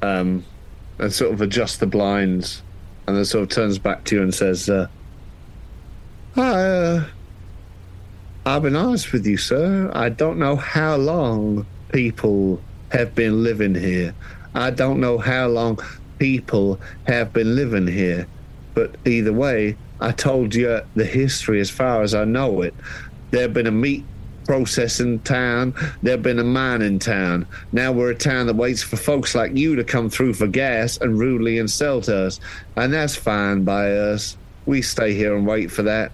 um, 0.04 0.46
and 1.00 1.12
sort 1.12 1.34
of 1.34 1.42
adjusts 1.42 1.78
the 1.78 1.88
blinds 1.88 2.62
and 3.08 3.18
then 3.18 3.26
sort 3.26 3.44
of 3.44 3.50
turns 3.50 3.78
back 3.78 4.04
to 4.06 4.16
you 4.16 4.22
and 4.22 4.34
says, 4.34 4.70
uh, 4.70 4.88
uh, 6.36 7.04
I'll 8.46 8.60
be 8.60 8.76
honest 8.76 9.12
with 9.14 9.26
you, 9.26 9.38
sir. 9.38 9.92
I 9.94 10.10
don't 10.10 10.38
know 10.38 10.56
how 10.56 10.96
long 10.96 11.66
people 11.92 12.62
have 12.92 13.16
been 13.16 13.44
living 13.44 13.76
here. 13.76 14.14
I 14.56 14.70
don't 14.70 15.00
know 15.00 15.18
how 15.18 15.48
long 15.48 15.80
people 16.20 16.80
have 17.08 17.34
been 17.34 17.56
living 17.56 17.88
here. 17.88 18.28
But 18.74 18.96
either 19.06 19.34
way, 19.34 19.78
I 20.00 20.12
told 20.12 20.56
you 20.56 20.82
the 20.96 21.06
history 21.06 21.60
as 21.60 21.70
far 21.70 22.02
as 22.02 22.14
I 22.16 22.26
know 22.26 22.62
it. 22.62 22.74
There 23.32 23.44
have 23.44 23.54
been 23.54 23.68
a 23.68 23.72
meat 23.72 24.04
processing 24.46 25.20
town. 25.20 25.74
There 26.02 26.14
have 26.14 26.24
been 26.24 26.40
a 26.40 26.44
mine 26.44 26.82
in 26.82 27.00
town. 27.00 27.48
Now 27.72 27.92
we're 27.92 28.12
a 28.12 28.16
town 28.16 28.48
that 28.48 28.56
waits 28.56 28.84
for 28.84 28.98
folks 28.98 29.36
like 29.36 29.56
you 29.56 29.76
to 29.76 29.84
come 29.84 30.10
through 30.10 30.34
for 30.34 30.48
gas 30.48 30.98
and 30.98 31.18
rudely 31.18 31.58
insult 31.58 32.10
us. 32.10 32.40
And 32.76 32.94
that's 32.94 33.16
fine 33.16 33.64
by 33.64 33.92
us. 33.92 34.38
We 34.66 34.82
stay 34.82 35.14
here 35.14 35.36
and 35.36 35.46
wait 35.46 35.72
for 35.72 35.84
that. 35.84 36.12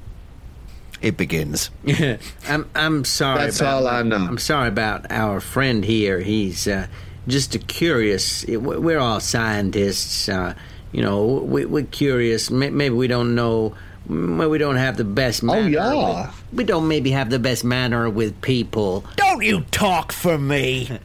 It 1.02 1.16
begins. 1.16 1.70
I'm 2.48 2.70
I'm 2.76 3.06
sorry. 3.06 3.40
That's 3.40 3.62
about, 3.62 3.84
all 3.84 3.88
I 3.88 4.04
know. 4.04 4.18
I'm 4.18 4.38
sorry 4.38 4.68
about 4.68 5.10
our 5.12 5.40
friend 5.40 5.86
here. 5.86 6.20
He's 6.20 6.68
uh, 6.68 6.88
just 7.28 7.56
a 7.56 7.60
curious. 7.60 8.46
We're 8.46 9.00
all 9.00 9.22
scientists. 9.22 10.28
Uh, 10.28 10.56
you 10.92 11.02
know, 11.02 11.26
we, 11.26 11.66
we're 11.66 11.86
curious. 11.86 12.50
Maybe 12.50 12.90
we 12.90 13.08
don't 13.08 13.34
know. 13.34 13.76
Maybe 14.10 14.50
we 14.50 14.58
don't 14.58 14.76
have 14.78 14.98
the 14.98 15.04
best 15.04 15.44
oh, 15.44 15.48
manner. 15.48 15.66
Oh, 15.66 15.68
yeah. 15.68 16.26
with- 16.26 16.36
we 16.52 16.64
don't 16.64 16.88
maybe 16.88 17.12
have 17.12 17.30
the 17.30 17.40
best 17.40 17.64
manner 17.64 18.10
with 18.10 18.42
people. 18.42 19.06
Don't 19.16 19.44
you 19.44 19.62
talk 19.72 20.12
for 20.12 20.38
me. 20.38 21.00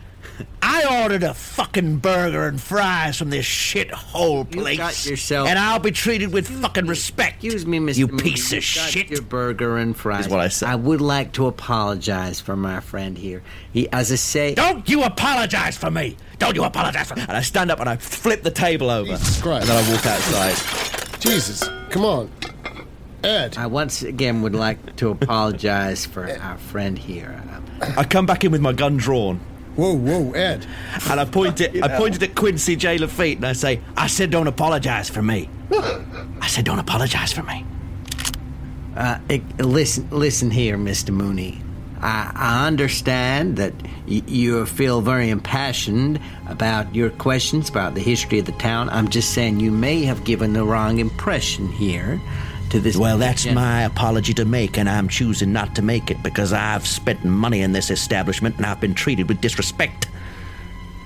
I 0.62 1.02
ordered 1.02 1.22
a 1.22 1.34
fucking 1.34 1.98
burger 1.98 2.48
and 2.48 2.60
fries 2.60 3.16
from 3.16 3.30
this 3.30 3.44
shithole 3.46 4.52
You 4.52 4.60
place. 4.62 4.78
got 4.78 5.06
yourself- 5.06 5.48
and 5.48 5.58
I'll 5.58 5.78
be 5.78 5.92
treated 5.92 6.32
with 6.32 6.48
fucking 6.48 6.86
respect. 6.86 7.44
Excuse 7.44 7.66
me, 7.66 7.78
Mr. 7.78 7.98
You 7.98 8.06
Mooney, 8.08 8.22
piece 8.22 8.50
you 8.50 8.58
of 8.58 8.64
got 8.64 8.90
shit. 8.90 9.10
Your 9.10 9.22
burger 9.22 9.76
and 9.76 9.94
fries. 9.96 10.24
Is 10.26 10.32
what 10.32 10.40
I 10.40 10.48
said. 10.48 10.70
I 10.70 10.74
would 10.74 11.00
like 11.00 11.32
to 11.32 11.46
apologize 11.46 12.40
for 12.40 12.56
my 12.56 12.80
friend 12.80 13.16
here. 13.18 13.42
He, 13.72 13.88
as 13.92 14.10
I 14.10 14.16
say, 14.16 14.54
Don't 14.54 14.88
you 14.88 15.04
apologize 15.04 15.76
for 15.76 15.90
me. 15.90 16.16
Don't 16.38 16.56
you 16.56 16.64
apologize 16.64 17.06
for 17.08 17.16
me. 17.16 17.22
And 17.28 17.36
I 17.36 17.42
stand 17.42 17.70
up 17.70 17.78
and 17.78 17.88
I 17.88 17.96
flip 17.96 18.42
the 18.42 18.50
table 18.50 18.90
over. 18.90 19.06
Jesus 19.10 19.40
Christ. 19.42 19.68
And 19.68 19.78
then 19.78 19.84
I 19.84 19.92
walk 19.94 20.06
outside. 20.06 21.20
Jesus, 21.20 21.62
come 21.90 22.04
on. 22.06 22.30
Ed. 23.24 23.56
I 23.58 23.66
once 23.66 24.02
again 24.02 24.42
would 24.42 24.54
like 24.54 24.96
to 24.96 25.10
apologize 25.10 26.06
for 26.06 26.30
our 26.40 26.58
friend 26.58 26.98
here. 26.98 27.42
I 27.96 28.04
come 28.04 28.26
back 28.26 28.44
in 28.44 28.52
with 28.52 28.60
my 28.60 28.72
gun 28.72 28.96
drawn. 28.96 29.40
Whoa, 29.76 29.94
whoa, 29.94 30.30
Ed. 30.32 30.66
And 31.10 31.18
I 31.18 31.24
point 31.24 31.60
it. 31.60 31.82
I 31.82 31.88
pointed 31.98 32.22
at 32.22 32.34
Quincy 32.36 32.76
J. 32.76 32.98
Lafitte 32.98 33.38
and 33.38 33.46
I 33.46 33.52
say, 33.54 33.80
"I 33.96 34.06
said, 34.06 34.30
don't 34.30 34.46
apologize 34.46 35.10
for 35.10 35.22
me. 35.22 35.48
I 35.72 36.46
said, 36.48 36.64
don't 36.64 36.78
apologize 36.78 37.32
for 37.32 37.42
me." 37.42 37.64
Uh, 38.96 39.18
eh, 39.28 39.40
listen, 39.58 40.08
listen 40.10 40.50
here, 40.50 40.78
Mr. 40.78 41.10
Mooney. 41.10 41.60
I, 42.00 42.30
I 42.34 42.66
understand 42.68 43.56
that 43.56 43.72
y- 44.06 44.22
you 44.26 44.64
feel 44.66 45.00
very 45.00 45.30
impassioned 45.30 46.20
about 46.48 46.94
your 46.94 47.10
questions 47.10 47.68
about 47.68 47.94
the 47.94 48.00
history 48.00 48.38
of 48.38 48.44
the 48.46 48.52
town. 48.52 48.88
I'm 48.90 49.08
just 49.08 49.30
saying 49.34 49.58
you 49.58 49.72
may 49.72 50.04
have 50.04 50.22
given 50.24 50.52
the 50.52 50.62
wrong 50.64 51.00
impression 51.00 51.66
here 51.72 52.20
to 52.74 52.80
this. 52.80 52.96
Well, 52.96 53.18
that's 53.18 53.44
gen- 53.44 53.54
my 53.54 53.82
apology 53.82 54.34
to 54.34 54.44
make, 54.44 54.76
and 54.76 54.88
I'm 54.88 55.08
choosing 55.08 55.52
not 55.52 55.76
to 55.76 55.82
make 55.82 56.10
it 56.10 56.22
because 56.22 56.52
I've 56.52 56.86
spent 56.86 57.24
money 57.24 57.62
in 57.62 57.72
this 57.72 57.90
establishment 57.90 58.56
and 58.56 58.66
I've 58.66 58.80
been 58.80 58.94
treated 58.94 59.28
with 59.28 59.40
disrespect. 59.40 60.08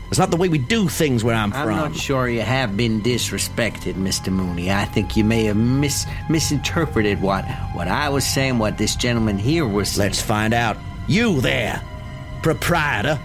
It's 0.09 0.19
not 0.19 0.31
the 0.31 0.39
way 0.39 0.49
we 0.49 0.57
do 0.57 0.89
things 0.89 1.23
where 1.23 1.35
I'm, 1.35 1.51
from. 1.51 1.69
I'm 1.69 1.77
not 1.77 1.95
sure 1.95 2.29
you 2.29 2.41
have 2.41 2.79
been 2.79 3.03
disrespected, 3.03 3.95
Mr. 3.95 4.33
Mooney. 4.33 4.73
I 4.73 4.87
think 4.87 5.19
you 5.19 5.25
may 5.25 5.45
have 5.45 5.57
mis- 5.57 6.07
misinterpreted 6.31 7.21
what 7.21 7.45
what 7.75 7.89
I 7.89 8.09
was 8.09 8.27
saying, 8.27 8.59
what 8.59 8.79
this 8.79 8.97
gentleman 8.97 9.37
here 9.37 9.67
was 9.67 9.91
saying. 9.91 10.09
Let's 10.09 10.23
find 10.23 10.55
out. 10.55 10.79
You 11.09 11.41
there, 11.43 11.83
proprietor. 12.43 13.19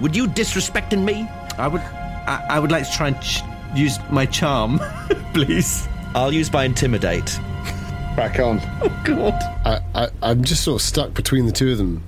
Would 0.00 0.14
you 0.14 0.26
disrespecting 0.28 1.02
me? 1.02 1.28
I 1.58 1.66
would, 1.66 1.80
I, 1.80 2.46
I 2.50 2.58
would 2.60 2.70
like 2.70 2.88
to 2.88 2.92
try 2.96 3.08
and 3.08 3.20
ch- 3.20 3.40
use 3.74 3.98
my 4.10 4.26
charm, 4.26 4.78
please. 5.32 5.88
I'll 6.16 6.32
use 6.32 6.50
my 6.50 6.64
intimidate. 6.64 7.38
Back 8.16 8.40
on. 8.40 8.60
Oh 8.82 9.02
god. 9.04 9.34
I, 9.66 9.80
I, 9.94 10.08
I'm 10.22 10.42
just 10.42 10.64
sort 10.64 10.80
of 10.80 10.86
stuck 10.86 11.12
between 11.14 11.46
the 11.46 11.52
two 11.52 11.72
of 11.72 11.78
them. 11.78 12.02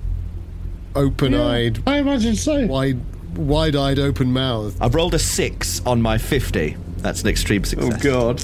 Open 0.95 1.35
eyed, 1.35 1.81
I 1.85 1.99
imagine 1.99 2.35
so. 2.35 2.65
wide, 2.65 2.99
wide 3.37 3.75
eyed, 3.75 3.99
open 3.99 4.33
mouthed. 4.33 4.81
I've 4.81 4.95
rolled 4.95 5.13
a 5.13 5.19
six 5.19 5.85
on 5.85 6.01
my 6.01 6.17
fifty. 6.17 6.75
That's 6.97 7.21
an 7.21 7.27
extreme 7.29 7.63
success. 7.63 7.93
Oh 7.93 8.03
God, 8.03 8.43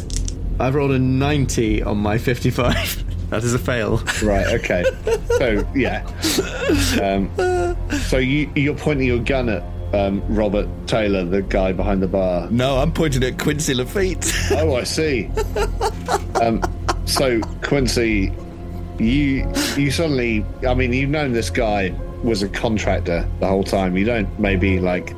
I've 0.61 0.75
rolled 0.75 0.91
a 0.91 0.99
ninety 0.99 1.81
on 1.81 1.97
my 1.97 2.17
fifty-five. 2.17 3.29
that 3.29 3.43
is 3.43 3.53
a 3.53 3.59
fail. 3.59 3.97
Right. 4.23 4.47
Okay. 4.53 4.83
so 5.37 5.67
yeah. 5.75 6.05
Um, 7.01 7.29
so 8.03 8.17
you 8.17 8.51
you're 8.55 8.75
pointing 8.77 9.07
your 9.07 9.19
gun 9.19 9.49
at 9.49 9.63
um, 9.93 10.21
Robert 10.33 10.67
Taylor, 10.87 11.23
the 11.25 11.41
guy 11.41 11.71
behind 11.71 12.01
the 12.01 12.07
bar. 12.07 12.49
No, 12.51 12.77
I'm 12.77 12.91
pointing 12.91 13.23
at 13.23 13.37
Quincy 13.39 13.73
Lafitte. 13.73 14.31
Oh, 14.51 14.75
I 14.75 14.83
see. 14.83 15.29
um, 16.41 16.61
so 17.05 17.39
Quincy, 17.63 18.31
you 18.99 19.51
you 19.75 19.91
suddenly, 19.91 20.45
I 20.67 20.73
mean, 20.73 20.93
you've 20.93 21.09
known 21.09 21.33
this 21.33 21.49
guy 21.49 21.93
was 22.23 22.41
a 22.43 22.49
contractor 22.49 23.27
the 23.39 23.47
whole 23.47 23.63
time. 23.63 23.95
You 23.97 24.05
don't 24.05 24.39
maybe 24.39 24.79
like 24.79 25.13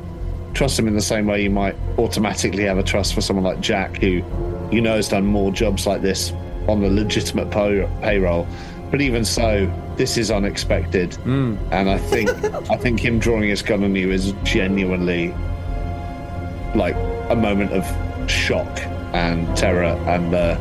trust 0.54 0.78
him 0.78 0.88
in 0.88 0.94
the 0.94 1.00
same 1.02 1.26
way 1.26 1.42
you 1.42 1.50
might 1.50 1.76
automatically 1.98 2.64
have 2.64 2.78
a 2.78 2.82
trust 2.82 3.14
for 3.14 3.20
someone 3.20 3.44
like 3.44 3.60
Jack, 3.60 3.96
who 3.98 4.22
you 4.70 4.80
know 4.80 4.96
has 4.96 5.08
done 5.08 5.24
more 5.24 5.52
jobs 5.52 5.86
like 5.86 6.02
this 6.02 6.32
on 6.68 6.80
the 6.82 6.90
legitimate 6.90 7.50
po- 7.50 7.88
payroll. 8.02 8.46
But 8.90 9.00
even 9.02 9.24
so, 9.24 9.70
this 9.96 10.16
is 10.16 10.30
unexpected, 10.30 11.16
and 11.26 11.90
I 11.90 11.98
think 11.98 12.30
I 12.70 12.76
think 12.76 13.00
him 13.00 13.18
drawing 13.18 13.48
his 13.48 13.62
gun 13.62 13.84
on 13.84 13.94
you 13.94 14.10
is 14.10 14.32
genuinely 14.44 15.34
like 16.74 16.96
a 17.30 17.36
moment 17.36 17.72
of 17.72 17.84
shock 18.30 18.78
and 19.14 19.56
terror 19.56 19.96
and 20.06 20.34
uh, 20.34 20.58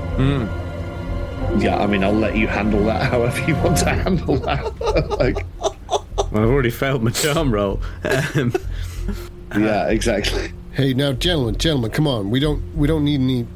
yeah 1.57 1.78
i 1.78 1.86
mean 1.86 2.01
i'll 2.01 2.13
let 2.13 2.36
you 2.38 2.47
handle 2.47 2.84
that 2.86 3.01
however 3.11 3.39
you 3.45 3.55
want 3.57 3.78
to 3.78 3.89
handle 3.89 4.38
that 4.38 4.63
like 5.19 5.45
Well, 5.59 5.75
I've 6.32 6.49
already 6.49 6.69
failed 6.69 7.03
my 7.03 7.11
charm 7.11 7.53
roll. 7.53 7.82
Um, 8.36 8.53
yeah 9.57 9.88
exactly 9.89 10.51
Hey, 10.73 10.93
now, 10.93 11.11
gentlemen, 11.11 11.57
gentlemen, 11.57 11.89
come 11.89 12.05
on. 12.05 12.30
We 12.30 12.39
don't, 12.39 12.61
we 12.78 12.88
don't 12.88 13.03
need 13.03 13.19
any 13.19 13.47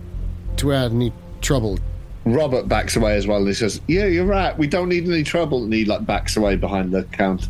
to 0.57 0.73
add 0.73 0.91
any 0.91 1.13
trouble. 1.41 1.77
Robert 2.25 2.67
backs 2.67 2.95
away 2.95 3.15
as 3.15 3.25
well 3.25 3.37
and 3.39 3.47
he 3.47 3.53
says 3.53 3.81
yeah 3.87 4.05
you're 4.05 4.25
right 4.25 4.57
we 4.57 4.67
don't 4.67 4.89
need 4.89 5.07
any 5.07 5.23
trouble 5.23 5.63
and 5.63 5.73
he 5.73 5.85
like 5.85 6.05
backs 6.05 6.37
away 6.37 6.55
behind 6.55 6.91
the 6.91 7.03
counter 7.05 7.47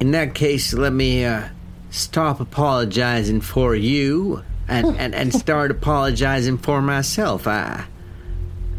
In 0.00 0.10
that 0.12 0.34
case, 0.34 0.72
let 0.74 0.92
me 0.92 1.24
uh, 1.24 1.48
stop 1.90 2.40
apologizing 2.40 3.40
for 3.40 3.74
you 3.76 4.42
and, 4.66 4.96
and, 4.98 5.14
and 5.14 5.32
start 5.32 5.70
apologizing 5.78 6.58
for 6.58 6.82
myself. 6.82 7.46
I, 7.46 7.84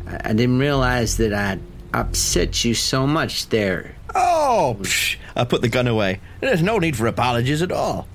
I 0.08 0.34
didn't 0.34 0.60
realize 0.60 1.16
that 1.18 1.34
I'd 1.34 1.62
upset 1.94 2.66
you 2.66 2.74
so 2.74 3.08
much 3.08 3.48
there. 3.50 3.96
Oh, 4.14 4.76
psh, 4.82 5.16
I 5.36 5.46
put 5.46 5.62
the 5.62 5.70
gun 5.70 5.88
away. 5.88 6.20
there's 6.42 6.62
no 6.62 6.80
need 6.80 6.98
for 6.98 7.08
apologies 7.08 7.62
at 7.62 7.72
all. 7.72 8.08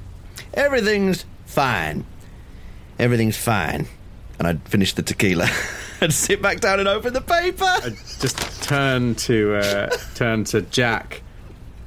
Everything's 0.53 1.25
fine. 1.47 2.05
Everything's 2.99 3.39
fine. 3.39 3.87
And 4.41 4.49
I'd 4.49 4.69
finish 4.69 4.95
the 4.95 5.03
tequila 5.03 5.49
and 6.01 6.13
sit 6.13 6.43
back 6.43 6.61
down 6.61 6.81
and 6.81 6.89
open 6.89 7.13
the 7.13 7.21
paper. 7.21 7.65
I 7.65 7.91
just 8.19 8.65
turn 8.65 9.15
to 9.17 9.57
uh, 9.57 9.91
turn 10.15 10.45
to 10.45 10.63
Jack 10.63 11.23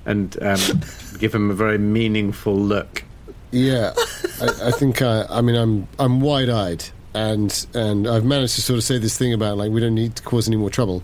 and 0.06 0.38
um, 0.42 0.82
give 1.18 1.34
him 1.34 1.50
a 1.52 1.54
very 1.54 1.78
meaningful 1.78 2.56
look. 2.56 3.04
Yeah, 3.52 3.94
I, 4.40 4.68
I 4.68 4.72
think 4.72 5.02
I, 5.02 5.26
I 5.30 5.42
mean 5.42 5.56
I'm 5.56 5.88
I'm 6.00 6.22
wide 6.22 6.50
eyed 6.50 6.86
and 7.14 7.66
and 7.74 8.08
I've 8.08 8.24
managed 8.24 8.56
to 8.56 8.62
sort 8.62 8.78
of 8.78 8.84
say 8.84 8.98
this 9.00 9.18
thing 9.18 9.34
about 9.34 9.58
like 9.58 9.72
we 9.72 9.82
don't 9.82 9.96
need 9.96 10.16
to 10.18 10.24
cause 10.24 10.48
any 10.48 10.58
more 10.58 10.70
trouble, 10.70 11.04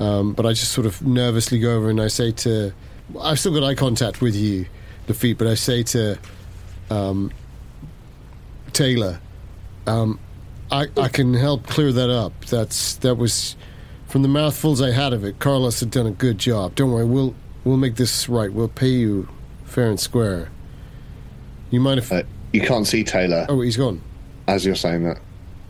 um, 0.00 0.32
but 0.32 0.46
I 0.46 0.50
just 0.50 0.72
sort 0.72 0.86
of 0.86 1.00
nervously 1.06 1.58
go 1.58 1.76
over 1.76 1.90
and 1.90 2.00
I 2.00 2.08
say 2.08 2.32
to 2.32 2.72
I've 3.20 3.38
still 3.38 3.52
got 3.52 3.62
eye 3.64 3.74
contact 3.74 4.20
with 4.20 4.34
you, 4.34 4.66
Lafitte, 5.08 5.38
but 5.38 5.46
I 5.46 5.54
say 5.54 5.82
to 5.84 6.18
um, 6.90 7.30
Taylor, 8.72 9.20
um, 9.86 10.18
I 10.72 10.86
I 10.96 11.08
can 11.08 11.34
help 11.34 11.66
clear 11.66 11.92
that 11.92 12.10
up. 12.10 12.32
That's 12.46 12.94
that 12.96 13.16
was 13.16 13.56
from 14.08 14.22
the 14.22 14.28
mouthfuls 14.28 14.80
I 14.82 14.90
had 14.90 15.12
of 15.12 15.24
it. 15.24 15.38
Carlos 15.38 15.78
had 15.80 15.90
done 15.90 16.06
a 16.06 16.10
good 16.12 16.38
job. 16.38 16.74
Don't 16.74 16.90
worry, 16.92 17.04
we'll 17.04 17.34
we'll 17.64 17.76
make 17.76 17.96
this 17.96 18.28
right. 18.28 18.52
We'll 18.52 18.68
pay 18.68 18.88
you 18.88 19.28
fair 19.64 19.88
and 19.88 20.00
square. 20.00 20.50
You 21.70 21.80
mind 21.80 21.98
if? 21.98 22.10
uh, 22.12 22.22
you 22.52 22.60
can't 22.60 22.86
see 22.86 23.02
taylor 23.04 23.46
Oh, 23.48 23.60
he's 23.62 23.76
gone. 23.78 24.02
as 24.46 24.66
you're 24.66 24.74
saying 24.74 25.04
that 25.04 25.18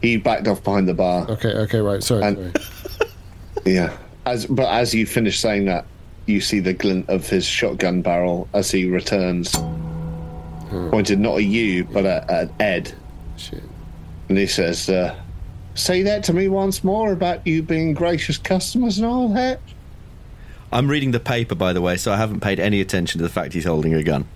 he 0.00 0.16
backed 0.16 0.48
off 0.48 0.64
behind 0.64 0.88
the 0.88 0.94
bar 0.94 1.30
Okay, 1.30 1.50
okay, 1.52 1.78
right. 1.80 2.02
Sorry, 2.02 2.22
And- 2.24 2.36
sorry. 2.36 2.52
Yeah. 3.64 3.96
As 4.26 4.46
but 4.46 4.66
as 4.68 4.92
you 4.92 5.06
finish 5.06 5.38
saying 5.38 5.66
that, 5.66 5.84
you 6.26 6.40
see 6.40 6.58
the 6.58 6.72
glint 6.72 7.08
of 7.08 7.28
his 7.28 7.44
shotgun 7.46 8.02
barrel 8.02 8.48
as 8.54 8.70
he 8.72 8.88
returns, 8.88 9.52
pointed 10.90 11.20
not 11.20 11.36
at 11.36 11.44
you 11.44 11.84
but 11.84 12.04
at, 12.06 12.28
at 12.30 12.50
Ed, 12.60 12.92
Shit. 13.36 13.62
And 14.32 14.38
he 14.38 14.46
says, 14.46 14.88
uh, 14.88 15.14
"Say 15.74 16.00
that 16.04 16.24
to 16.24 16.32
me 16.32 16.48
once 16.48 16.82
more 16.82 17.12
about 17.12 17.46
you 17.46 17.62
being 17.62 17.92
gracious 17.92 18.38
customers 18.38 18.96
and 18.96 19.06
all 19.06 19.28
that." 19.34 19.60
I'm 20.72 20.88
reading 20.88 21.10
the 21.10 21.20
paper, 21.20 21.54
by 21.54 21.74
the 21.74 21.82
way, 21.82 21.98
so 21.98 22.10
I 22.10 22.16
haven't 22.16 22.40
paid 22.40 22.58
any 22.58 22.80
attention 22.80 23.18
to 23.18 23.22
the 23.22 23.28
fact 23.28 23.52
he's 23.52 23.66
holding 23.66 23.92
a 23.92 24.02
gun. 24.02 24.26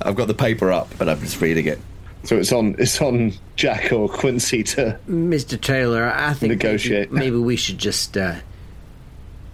I've 0.00 0.14
got 0.14 0.28
the 0.28 0.34
paper 0.34 0.70
up, 0.70 0.96
but 0.96 1.08
I'm 1.08 1.18
just 1.18 1.40
reading 1.40 1.66
it. 1.66 1.80
So 2.22 2.36
it's 2.38 2.52
on 2.52 2.76
it's 2.78 3.00
on 3.02 3.32
Jack 3.56 3.92
or 3.92 4.08
Quincy 4.08 4.62
to 4.62 4.96
Mr. 5.08 5.60
Taylor, 5.60 6.08
I 6.14 6.34
think 6.34 6.52
Negotiate. 6.52 7.10
Maybe, 7.10 7.30
maybe 7.32 7.36
we 7.38 7.56
should 7.56 7.78
just 7.78 8.16
uh, 8.16 8.36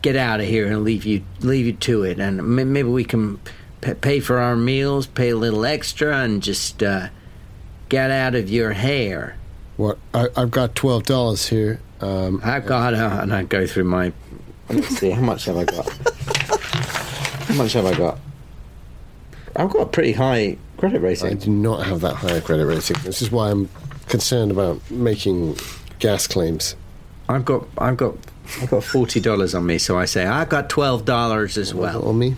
get 0.02 0.16
out 0.16 0.40
of 0.40 0.46
here 0.46 0.66
and 0.66 0.84
leave 0.84 1.06
you 1.06 1.24
leave 1.40 1.64
you 1.64 1.72
to 1.72 2.02
it, 2.02 2.20
and 2.20 2.46
maybe 2.56 2.90
we 2.90 3.04
can 3.04 3.38
p- 3.80 3.94
pay 3.94 4.20
for 4.20 4.38
our 4.38 4.54
meals, 4.54 5.06
pay 5.06 5.30
a 5.30 5.36
little 5.36 5.64
extra, 5.64 6.18
and 6.18 6.42
just 6.42 6.82
uh, 6.82 7.08
get 7.90 8.10
out 8.10 8.34
of 8.34 8.48
your 8.48 8.72
hair. 8.72 9.36
What? 9.76 9.98
I, 10.14 10.28
I've 10.36 10.50
got 10.50 10.74
twelve 10.74 11.02
dollars 11.04 11.46
here. 11.48 11.80
Um, 12.00 12.40
I 12.42 12.60
got 12.60 12.94
uh, 12.94 13.18
And 13.20 13.34
I 13.34 13.42
go 13.42 13.66
through 13.66 13.84
my. 13.84 14.12
Let's 14.70 14.88
see, 14.96 15.10
how 15.10 15.20
much 15.20 15.44
have 15.44 15.56
I 15.58 15.64
got? 15.64 15.86
How 17.48 17.54
much 17.54 17.74
have 17.74 17.84
I 17.84 17.94
got? 17.94 18.18
I've 19.56 19.68
got 19.70 19.80
a 19.82 19.86
pretty 19.86 20.12
high 20.12 20.56
credit 20.78 21.00
rating. 21.00 21.26
I 21.26 21.34
do 21.34 21.50
not 21.50 21.84
have 21.84 22.00
that 22.02 22.14
high 22.14 22.36
a 22.36 22.40
credit 22.40 22.64
rating. 22.66 22.96
This 23.02 23.20
is 23.20 23.30
why 23.30 23.50
I'm 23.50 23.68
concerned 24.08 24.50
about 24.52 24.88
making 24.90 25.56
gas 25.98 26.26
claims. 26.26 26.76
I've 27.28 27.44
got, 27.44 27.66
I've 27.76 27.96
got, 27.96 28.14
I've 28.62 28.70
got 28.70 28.84
forty 28.84 29.20
dollars 29.20 29.54
on 29.54 29.66
me, 29.66 29.78
so 29.78 29.98
I 29.98 30.04
say 30.04 30.24
I've 30.24 30.48
got 30.48 30.70
twelve 30.70 31.04
dollars 31.04 31.58
as 31.58 31.74
well. 31.74 32.06
on 32.08 32.18
me. 32.18 32.36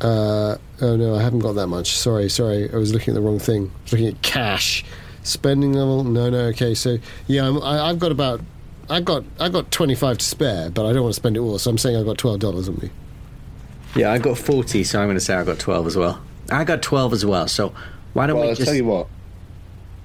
Uh, 0.00 0.56
oh 0.80 0.96
no, 0.96 1.14
I 1.14 1.22
haven't 1.22 1.40
got 1.40 1.52
that 1.54 1.66
much. 1.66 1.96
Sorry, 1.96 2.28
sorry. 2.28 2.72
I 2.72 2.76
was 2.76 2.92
looking 2.92 3.12
at 3.12 3.14
the 3.14 3.20
wrong 3.20 3.38
thing. 3.38 3.70
I 3.74 3.82
was 3.84 3.92
looking 3.92 4.08
at 4.08 4.22
cash. 4.22 4.84
Spending 5.22 5.72
level? 5.74 6.02
No, 6.04 6.30
no. 6.30 6.38
Okay, 6.46 6.74
so 6.74 6.96
yeah, 7.26 7.46
I'm, 7.46 7.62
I, 7.62 7.88
I've 7.90 7.98
got 7.98 8.10
about. 8.12 8.40
I've 8.88 9.04
got 9.04 9.24
I've 9.38 9.52
got 9.52 9.70
twenty 9.70 9.94
five 9.94 10.18
to 10.18 10.24
spare, 10.24 10.70
but 10.70 10.86
I 10.86 10.92
don't 10.92 11.02
want 11.02 11.14
to 11.14 11.20
spend 11.20 11.36
it 11.36 11.40
all. 11.40 11.58
So 11.58 11.70
I'm 11.70 11.78
saying 11.78 11.96
I've 11.96 12.06
got 12.06 12.18
twelve 12.18 12.40
dollars 12.40 12.68
on 12.68 12.76
me. 12.78 12.90
yeah, 13.94 14.10
I've 14.12 14.22
got 14.22 14.38
forty, 14.38 14.82
so 14.84 15.00
I'm 15.00 15.06
going 15.06 15.16
to 15.16 15.20
say 15.24 15.34
I've 15.34 15.46
got 15.46 15.58
twelve 15.58 15.86
as 15.86 15.96
well. 15.96 16.20
I 16.50 16.64
got 16.64 16.82
twelve 16.82 17.12
as 17.12 17.24
well. 17.24 17.46
So 17.46 17.72
why 18.14 18.26
don't 18.26 18.36
Well, 18.36 18.44
we 18.46 18.50
I'll 18.50 18.56
just? 18.56 18.66
tell 18.66 18.74
you 18.76 18.86
what. 18.86 19.06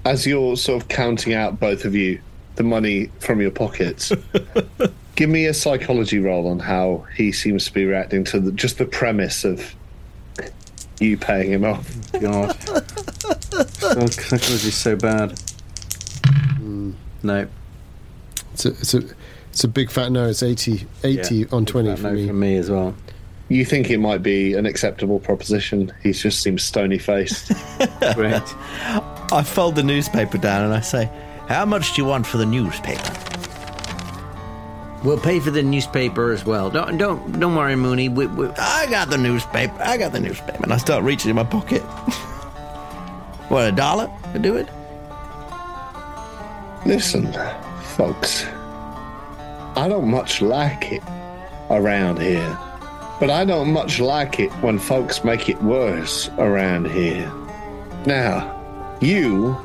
As 0.04 0.28
you're 0.28 0.56
sort 0.58 0.84
of 0.84 0.88
counting 0.89 1.34
out 1.34 1.60
both 1.60 1.84
of 1.86 1.96
you 1.96 2.20
the 2.58 2.64
money 2.64 3.10
from 3.20 3.41
your 3.41 3.50
pockets. 3.52 4.12
Give 5.16 5.30
me 5.30 5.46
a 5.46 5.54
psychology 5.54 6.20
roll 6.20 6.48
on 6.48 6.60
how 6.60 7.06
he 7.16 7.32
seems 7.32 7.66
to 7.66 7.74
be 7.74 7.86
reacting 7.86 8.24
to 8.26 8.39
the, 8.39 8.52
just 8.52 8.78
the 8.78 8.86
premise 8.86 9.43
of 9.46 9.74
you 11.00 11.18
paying 11.18 11.52
him 11.52 11.66
off. 11.66 12.12
God. 12.12 12.54
psychology's 14.12 14.76
so 14.76 14.96
bad. 14.96 15.38
Hmm. 16.58 16.91
No. 17.24 17.48
It's 18.54 18.66
a, 18.66 18.70
it's 18.70 18.93
a, 18.93 19.02
it's 19.50 19.64
a 19.64 19.68
big 19.68 19.89
fat 19.89 20.12
no. 20.12 20.28
It's 20.28 20.43
80, 20.43 20.86
80 21.04 21.36
Yeah, 21.36 21.46
on 21.52 21.66
20 21.66 21.96
for 21.96 22.02
no 22.04 22.12
me. 22.12 22.28
From 22.28 22.39
me 22.39 22.58
as 22.58 22.70
well. 22.70 22.96
You 23.48 23.64
think 23.64 23.89
it 23.91 24.00
might 24.00 24.24
be 24.24 24.54
an 24.54 24.66
acceptable 24.66 25.20
proposition. 25.20 25.93
He 26.02 26.14
just 26.14 26.41
seems 26.41 26.64
stony 26.64 26.98
faced. 26.98 27.52
Great. 28.16 28.41
I 29.32 29.43
fold 29.46 29.76
the 29.76 29.84
newspaper 29.84 30.38
down 30.38 30.64
and 30.64 30.74
I 30.74 30.82
say, 30.82 31.10
How 31.48 31.66
much 31.66 31.93
do 31.93 32.02
you 32.02 32.08
want 32.08 32.26
for 32.26 32.38
the 32.38 32.46
newspaper? 32.46 33.34
We'll 35.06 35.20
pay 35.20 35.39
for 35.39 35.51
the 35.51 35.62
newspaper 35.62 36.32
as 36.32 36.45
well. 36.45 36.72
Don't 36.72 36.97
don't 36.97 37.39
don't 37.39 37.56
worry, 37.56 37.76
Mooney. 37.76 38.10
We, 38.10 38.26
we, 38.26 38.49
I 38.58 38.88
got 38.89 39.12
the 39.12 39.20
newspaper. 39.20 39.76
I 39.80 39.97
got 39.97 40.14
the 40.14 40.20
newspaper. 40.20 40.64
And 40.64 40.74
I 40.74 40.78
start 40.78 41.03
reaching 41.03 41.30
in 41.30 41.36
my 41.36 41.43
pocket. 41.43 41.82
what, 43.49 43.68
a 43.68 43.72
dollar 43.72 44.12
to 44.34 44.39
do 44.39 44.56
it? 44.56 44.68
Listen, 46.88 47.32
folks, 47.95 48.45
I 49.76 49.86
don't 49.88 50.10
much 50.10 50.41
like 50.41 50.91
it 50.91 51.03
around 51.70 52.20
here, 52.20 52.58
but 53.20 53.30
I 53.30 53.45
don't 53.45 53.72
much 53.72 53.99
like 53.99 54.39
it 54.39 54.51
when 54.64 54.80
folks 54.80 55.24
make 55.24 55.49
it 55.49 55.62
worse 55.62 56.30
around 56.39 56.89
here. 56.89 57.32
Now, 58.08 58.97
you 59.01 59.56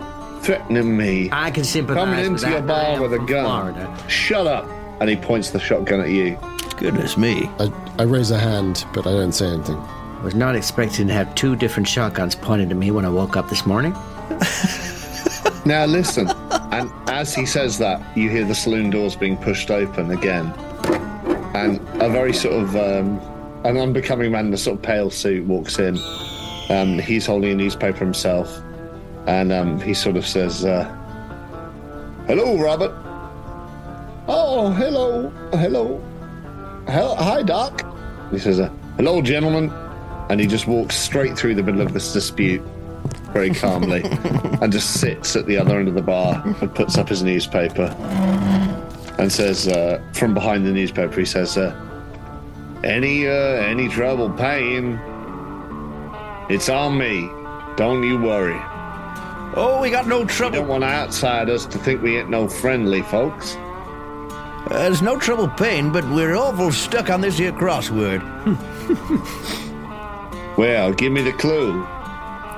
threatening 0.43 0.99
me, 0.99 1.31
I 1.33 1.51
can 1.51 1.65
sympathize 1.65 2.05
coming 2.05 2.25
into 2.27 2.51
your. 2.51 2.61
Bar 2.61 3.01
with 3.01 3.15
a 3.15 3.19
gun. 3.19 3.75
Florida. 3.75 4.09
Shut 4.09 4.47
up! 4.47 4.80
And 5.01 5.09
he 5.09 5.17
points 5.17 5.51
the 5.51 5.59
shotgun 5.59 6.01
at 6.01 6.11
you. 6.11 6.39
Goodness 6.77 7.17
me. 7.17 7.51
I, 7.59 7.73
I 7.99 8.03
raise 8.05 8.31
a 8.31 8.39
hand, 8.39 8.85
but 8.93 9.07
I 9.07 9.13
don't 9.13 9.33
say 9.33 9.47
anything. 9.47 9.77
I 9.77 10.23
Was 10.23 10.35
not 10.35 10.55
expecting 10.55 11.09
to 11.09 11.15
have 11.15 11.35
two 11.35 11.57
different 11.57 11.89
shotguns 11.89 12.35
pointed 12.35 12.71
at 12.71 12.77
me 12.77 12.91
when 12.91 13.05
I 13.05 13.09
woke 13.09 13.37
up 13.37 13.49
this 13.49 13.65
morning. 13.67 13.95
Now 15.67 15.85
listen, 15.85 16.29
and 16.73 16.91
as 17.11 17.35
he 17.35 17.45
says 17.45 17.77
that, 17.79 18.17
you 18.17 18.31
hear 18.31 18.45
the 18.45 18.55
saloon 18.55 18.89
doors 18.89 19.15
being 19.15 19.37
pushed 19.37 19.71
open 19.71 20.11
again, 20.11 20.47
and 21.55 21.79
a 22.01 22.09
very 22.09 22.33
sort 22.33 22.55
of 22.55 22.75
um, 22.77 23.21
an 23.65 23.77
unbecoming 23.77 24.33
man 24.33 24.47
in 24.47 24.55
a 24.55 24.57
sort 24.57 24.79
of 24.79 24.83
pale 24.83 25.11
suit 25.11 25.47
walks 25.47 25.79
in. 25.79 25.99
Um, 26.71 26.99
he's 26.99 27.27
holding 27.27 27.53
a 27.53 27.55
newspaper 27.55 27.99
himself, 27.99 28.51
and 29.27 29.53
um, 29.53 29.79
he 29.81 29.93
sort 29.93 30.17
of 30.17 30.27
says, 30.27 30.65
uh, 30.65 30.85
"Hello, 32.27 32.57
Robert." 32.59 32.93
Oh, 34.33 34.71
hello, 34.71 35.29
hello, 35.55 36.01
Hel- 36.87 37.17
hi, 37.17 37.43
Doc. 37.43 37.85
He 38.31 38.39
says, 38.39 38.61
uh, 38.61 38.71
"Hello, 38.97 39.21
gentlemen," 39.21 39.73
and 40.29 40.39
he 40.39 40.47
just 40.47 40.69
walks 40.69 40.95
straight 40.97 41.37
through 41.37 41.57
the 41.57 41.65
middle 41.65 41.81
of 41.81 41.93
this 41.93 42.13
dispute 42.13 42.63
very 43.33 43.51
calmly 43.63 44.03
and 44.63 44.71
just 44.73 45.01
sits 45.01 45.35
at 45.35 45.47
the 45.47 45.57
other 45.57 45.81
end 45.81 45.89
of 45.89 45.95
the 45.95 46.03
bar 46.03 46.41
and 46.61 46.73
puts 46.77 46.97
up 46.97 47.09
his 47.09 47.25
newspaper 47.25 47.87
and 49.19 49.33
says 49.33 49.67
uh, 49.67 50.01
from 50.13 50.33
behind 50.33 50.65
the 50.65 50.71
newspaper 50.71 51.19
he 51.19 51.27
says 51.27 51.57
uh, 51.59 51.75
any 52.85 53.27
uh, 53.27 53.33
any 53.33 53.89
trouble 53.89 54.31
paying? 54.31 54.97
It's 56.49 56.69
on 56.69 56.97
me. 56.97 57.29
Don't 57.77 58.05
you 58.05 58.17
worry. 58.21 58.61
Oh, 59.57 59.81
we 59.83 59.91
got 59.91 60.07
no 60.07 60.21
we 60.21 60.27
trouble. 60.27 60.59
don't 60.61 60.69
want 60.69 60.85
outsiders 60.85 61.67
to 61.67 61.79
think 61.79 62.01
we 62.01 62.17
ain't 62.19 62.31
no 62.31 62.47
friendly 62.47 63.03
folks 63.03 63.57
Uh, 64.71 64.79
there's 64.85 65.03
no 65.03 65.19
trouble 65.19 65.49
paying, 65.49 65.91
but 65.91 66.05
we're 66.11 66.37
awful 66.37 66.71
stuck 66.71 67.11
on 67.11 67.21
this 67.21 67.37
here 67.39 67.51
crossword. 67.53 68.21
well 70.57 70.93
give 70.93 71.13
me 71.13 71.23
the 71.23 71.33
clue 71.33 71.87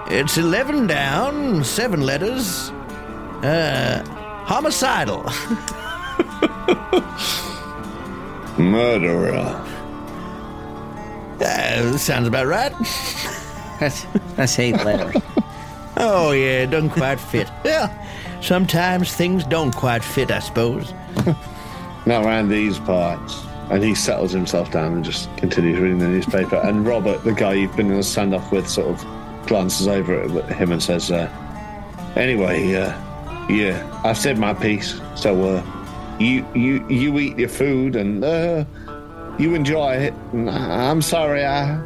It's 0.08 0.36
11 0.36 0.86
down, 0.88 1.64
seven 1.64 2.02
letters. 2.02 2.70
Uh, 3.42 4.04
homicidal. 4.44 5.22
murderer 8.58 9.66
Uh, 11.40 11.96
sounds 11.96 12.28
about 12.28 12.46
right. 12.46 12.72
That's 13.80 14.04
that's 14.36 14.58
eight 14.58 14.76
letters. 14.84 15.16
Oh, 15.94 16.32
yeah, 16.32 16.62
it 16.62 16.70
doesn't 16.70 16.90
quite 16.90 17.20
fit. 17.20 17.50
Yeah, 17.66 17.90
sometimes 18.40 19.14
things 19.14 19.44
don't 19.44 19.74
quite 19.74 20.02
fit, 20.02 20.30
I 20.30 20.38
suppose. 20.38 20.94
Not 22.06 22.24
around 22.24 22.48
these 22.48 22.78
parts. 22.78 23.40
And 23.70 23.82
he 23.82 23.94
settles 23.94 24.32
himself 24.32 24.70
down 24.70 24.92
and 24.92 25.04
just 25.04 25.34
continues 25.38 25.78
reading 25.78 25.98
the 25.98 26.08
newspaper. 26.08 26.56
And 26.56 26.86
Robert, 26.86 27.24
the 27.24 27.32
guy 27.32 27.54
you've 27.54 27.74
been 27.76 27.86
in 27.90 27.96
a 27.96 28.00
standoff 28.00 28.50
with, 28.50 28.68
sort 28.68 28.88
of 28.88 29.46
glances 29.46 29.88
over 29.88 30.20
at 30.20 30.52
him 30.56 30.72
and 30.72 30.82
says, 30.82 31.10
uh, 31.10 31.30
"Anyway, 32.16 32.74
uh, 32.74 32.92
yeah, 33.48 34.00
I've 34.04 34.18
said 34.18 34.38
my 34.38 34.52
piece. 34.52 35.00
So 35.14 35.42
uh, 35.56 35.62
you 36.18 36.46
you 36.54 36.86
you 36.88 37.18
eat 37.18 37.38
your 37.38 37.48
food 37.48 37.96
and 37.96 38.22
uh, 38.22 38.64
you 39.38 39.54
enjoy 39.54 39.94
it. 39.94 40.14
And 40.32 40.50
I- 40.50 40.90
I'm 40.90 41.00
sorry, 41.00 41.44
I 41.46 41.80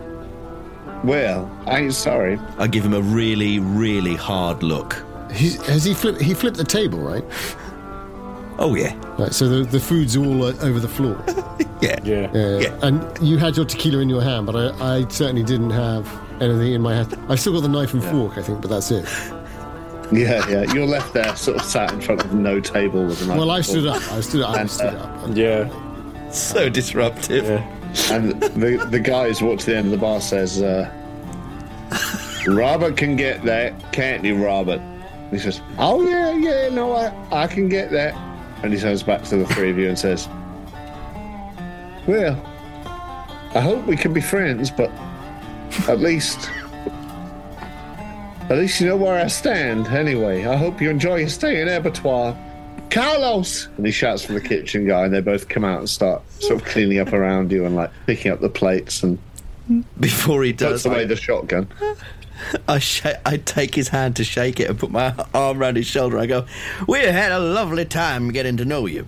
well, 1.04 1.48
I 1.66 1.80
ain't 1.82 1.94
sorry. 1.94 2.38
I 2.58 2.66
give 2.66 2.84
him 2.84 2.94
a 2.94 3.00
really, 3.02 3.58
really 3.60 4.16
hard 4.16 4.62
look. 4.62 5.04
He's, 5.32 5.64
has 5.66 5.84
he 5.84 5.94
flipped? 5.94 6.20
He 6.20 6.34
flipped 6.34 6.56
the 6.56 6.64
table, 6.64 6.98
right? 6.98 7.24
Oh, 8.58 8.74
yeah. 8.74 8.94
Right. 9.18 9.32
So 9.32 9.48
the, 9.48 9.64
the 9.64 9.80
food's 9.80 10.16
all 10.16 10.44
uh, 10.44 10.54
over 10.60 10.80
the 10.80 10.88
floor. 10.88 11.22
Yeah. 11.82 11.98
Yeah. 12.04 12.30
Yeah. 12.32 12.58
Yeah. 12.58 12.78
And 12.82 13.18
you 13.28 13.36
had 13.36 13.54
your 13.54 13.66
tequila 13.66 13.98
in 13.98 14.08
your 14.08 14.22
hand, 14.22 14.46
but 14.46 14.56
I, 14.56 14.96
I 14.96 15.08
certainly 15.08 15.42
didn't 15.42 15.70
have 15.70 16.10
anything 16.40 16.72
in 16.72 16.80
my 16.80 16.94
hand. 16.94 17.14
I've 17.28 17.38
still 17.38 17.52
got 17.52 17.60
the 17.60 17.68
knife 17.68 17.92
and 17.92 18.02
fork, 18.02 18.38
I 18.38 18.42
think, 18.42 18.62
but 18.62 18.70
that's 18.70 18.90
it. 18.90 19.04
Yeah, 20.10 20.48
yeah. 20.48 20.72
You're 20.72 20.86
left 20.86 21.12
there, 21.12 21.36
sort 21.36 21.58
of 21.58 21.64
sat 21.64 21.92
in 21.92 22.00
front 22.00 22.24
of 22.24 22.32
no 22.32 22.60
table 22.60 23.04
with 23.04 23.20
a 23.22 23.26
knife. 23.26 23.36
Well, 23.38 23.50
I 23.50 23.56
fork. 23.58 23.64
stood 23.64 23.86
up. 23.86 24.12
I 24.12 24.20
stood 24.20 24.42
up. 24.42 24.56
I 24.56 24.66
stood 24.66 24.94
uh, 24.94 24.98
up. 24.98 25.24
And 25.24 25.36
Yeah. 25.36 26.30
So 26.30 26.68
disruptive. 26.70 27.44
Yeah. 27.44 28.14
And 28.14 28.40
the 28.42 28.86
the 28.90 29.00
guy 29.00 29.28
who's 29.28 29.42
walked 29.42 29.60
to 29.62 29.70
the 29.70 29.76
end 29.76 29.86
of 29.86 29.90
the 29.92 29.98
bar 29.98 30.20
says, 30.20 30.62
uh, 30.62 30.90
"Robert 32.46 32.96
can 32.96 33.16
get 33.16 33.42
that, 33.44 33.92
can't 33.92 34.24
you, 34.24 34.42
Robert?" 34.42 34.80
And 34.80 35.32
he 35.32 35.38
says, 35.38 35.60
"Oh 35.78 36.02
yeah, 36.08 36.32
yeah, 36.32 36.68
no, 36.68 36.92
I 36.92 37.12
I 37.32 37.46
can 37.46 37.68
get 37.68 37.90
that." 37.90 38.14
And 38.66 38.74
he 38.74 38.80
turns 38.80 39.04
back 39.04 39.22
to 39.22 39.36
the 39.36 39.46
three 39.46 39.70
of 39.70 39.78
you 39.78 39.88
and 39.88 39.96
says, 39.96 40.26
"Well, 42.08 42.34
I 43.54 43.60
hope 43.60 43.86
we 43.86 43.96
can 43.96 44.12
be 44.12 44.20
friends, 44.20 44.72
but 44.72 44.90
at 45.88 46.00
least." 46.00 46.50
At 48.50 48.58
least 48.58 48.80
you 48.80 48.88
know 48.88 48.96
where 48.96 49.24
I 49.24 49.28
stand, 49.28 49.86
anyway. 49.86 50.46
I 50.46 50.56
hope 50.56 50.80
you 50.80 50.90
enjoy 50.90 51.16
your 51.20 51.28
stay 51.28 51.60
in 51.62 51.68
Abattoir. 51.68 52.36
Carlos! 52.90 53.68
And 53.76 53.86
he 53.86 53.92
shouts 53.92 54.24
from 54.24 54.34
the 54.34 54.40
kitchen 54.40 54.84
guy, 54.86 55.04
and 55.04 55.14
they 55.14 55.20
both 55.20 55.48
come 55.48 55.64
out 55.64 55.78
and 55.78 55.88
start 55.88 56.22
sort 56.40 56.60
of 56.60 56.66
cleaning 56.66 56.98
up 56.98 57.12
around 57.12 57.52
you 57.52 57.66
and 57.66 57.76
like 57.76 57.90
picking 58.06 58.32
up 58.32 58.40
the 58.40 58.48
plates 58.48 59.04
and 59.04 59.16
Before 60.00 60.42
he 60.42 60.52
does. 60.52 60.82
puts 60.82 60.86
away 60.86 61.02
I, 61.02 61.04
the 61.04 61.14
shotgun. 61.16 61.68
I, 62.68 62.78
sh- 62.78 63.04
I 63.24 63.36
take 63.38 63.74
his 63.74 63.88
hand 63.88 64.16
to 64.16 64.24
shake 64.24 64.60
it 64.60 64.68
and 64.70 64.78
put 64.78 64.90
my 64.90 65.14
arm 65.34 65.58
around 65.58 65.76
his 65.76 65.86
shoulder. 65.86 66.18
I 66.18 66.26
go, 66.26 66.46
We 66.86 67.00
had 67.00 67.32
a 67.32 67.38
lovely 67.38 67.84
time 67.84 68.30
getting 68.30 68.56
to 68.58 68.64
know 68.64 68.86
you. 68.86 69.06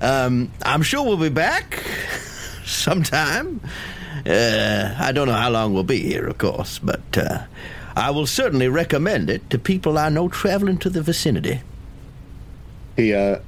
Um, 0.00 0.50
I'm 0.62 0.82
sure 0.82 1.04
we'll 1.04 1.16
be 1.16 1.28
back 1.28 1.84
sometime. 2.64 3.60
Uh, 4.26 4.94
I 4.98 5.12
don't 5.12 5.28
know 5.28 5.34
how 5.34 5.50
long 5.50 5.74
we'll 5.74 5.82
be 5.82 6.00
here, 6.00 6.26
of 6.26 6.38
course, 6.38 6.78
but 6.78 7.16
uh, 7.16 7.42
I 7.96 8.10
will 8.10 8.26
certainly 8.26 8.68
recommend 8.68 9.30
it 9.30 9.48
to 9.50 9.58
people 9.58 9.98
I 9.98 10.08
know 10.08 10.28
traveling 10.28 10.78
to 10.78 10.90
the 10.90 11.02
vicinity. 11.02 11.60
He, 12.96 13.14
uh, 13.14 13.40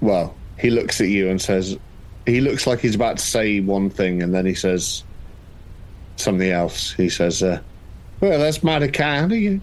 well, 0.00 0.36
he 0.58 0.70
looks 0.70 1.00
at 1.00 1.08
you 1.08 1.28
and 1.28 1.40
says, 1.40 1.78
he 2.26 2.40
looks 2.40 2.66
like 2.66 2.80
he's 2.80 2.94
about 2.94 3.18
to 3.18 3.24
say 3.24 3.60
one 3.60 3.90
thing 3.90 4.22
and 4.22 4.34
then 4.34 4.46
he 4.46 4.54
says 4.54 5.02
something 6.16 6.50
else. 6.50 6.92
He 6.92 7.08
says, 7.08 7.42
uh, 7.42 7.60
well, 8.20 8.38
that's 8.38 8.62
mighty 8.62 8.88
kind 8.88 9.32
of 9.32 9.38
you. 9.38 9.60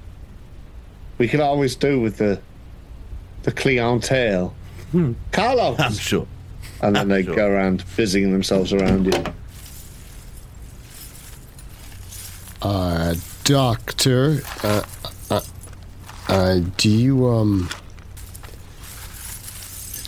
We 1.17 1.27
could 1.27 1.39
always 1.39 1.75
do 1.75 1.99
with 1.99 2.17
the 2.17 2.39
the 3.43 3.51
clientele. 3.51 4.53
Carlos! 5.31 5.79
I'm 5.79 5.93
sure. 5.93 6.27
and 6.81 6.95
then 6.95 7.07
they 7.07 7.23
Sure. 7.23 7.35
go 7.35 7.47
around 7.47 7.83
busying 7.95 8.31
themselves 8.31 8.73
around 8.73 9.05
you. 9.05 9.23
uh, 12.61 13.15
doctor, 13.43 14.41
uh, 14.63 14.83
uh, 15.29 15.41
uh, 16.27 16.59
do 16.77 16.89
you 16.89 17.27
um, 17.27 17.69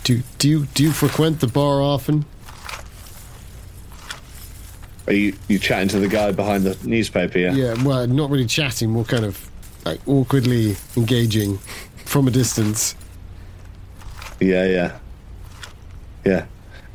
do 0.04 0.22
do 0.38 0.48
you 0.48 0.66
do 0.74 0.82
you 0.82 0.92
frequent 0.92 1.40
the 1.40 1.46
bar 1.46 1.80
often? 1.82 2.24
Are 5.10 5.12
you 5.12 5.36
you 5.48 5.58
chatting 5.58 5.88
to 5.88 5.98
the 5.98 6.06
guy 6.06 6.30
behind 6.30 6.62
the 6.62 6.78
newspaper? 6.86 7.36
Yeah. 7.36 7.52
Yeah. 7.52 7.82
Well, 7.82 8.06
not 8.06 8.30
really 8.30 8.46
chatting. 8.46 8.90
More 8.90 9.04
kind 9.04 9.24
of 9.24 9.50
like 9.84 9.98
awkwardly 10.06 10.76
engaging 10.96 11.58
from 12.04 12.28
a 12.28 12.30
distance. 12.30 12.94
Yeah, 14.38 14.66
yeah. 14.66 14.98
Yeah. 16.24 16.46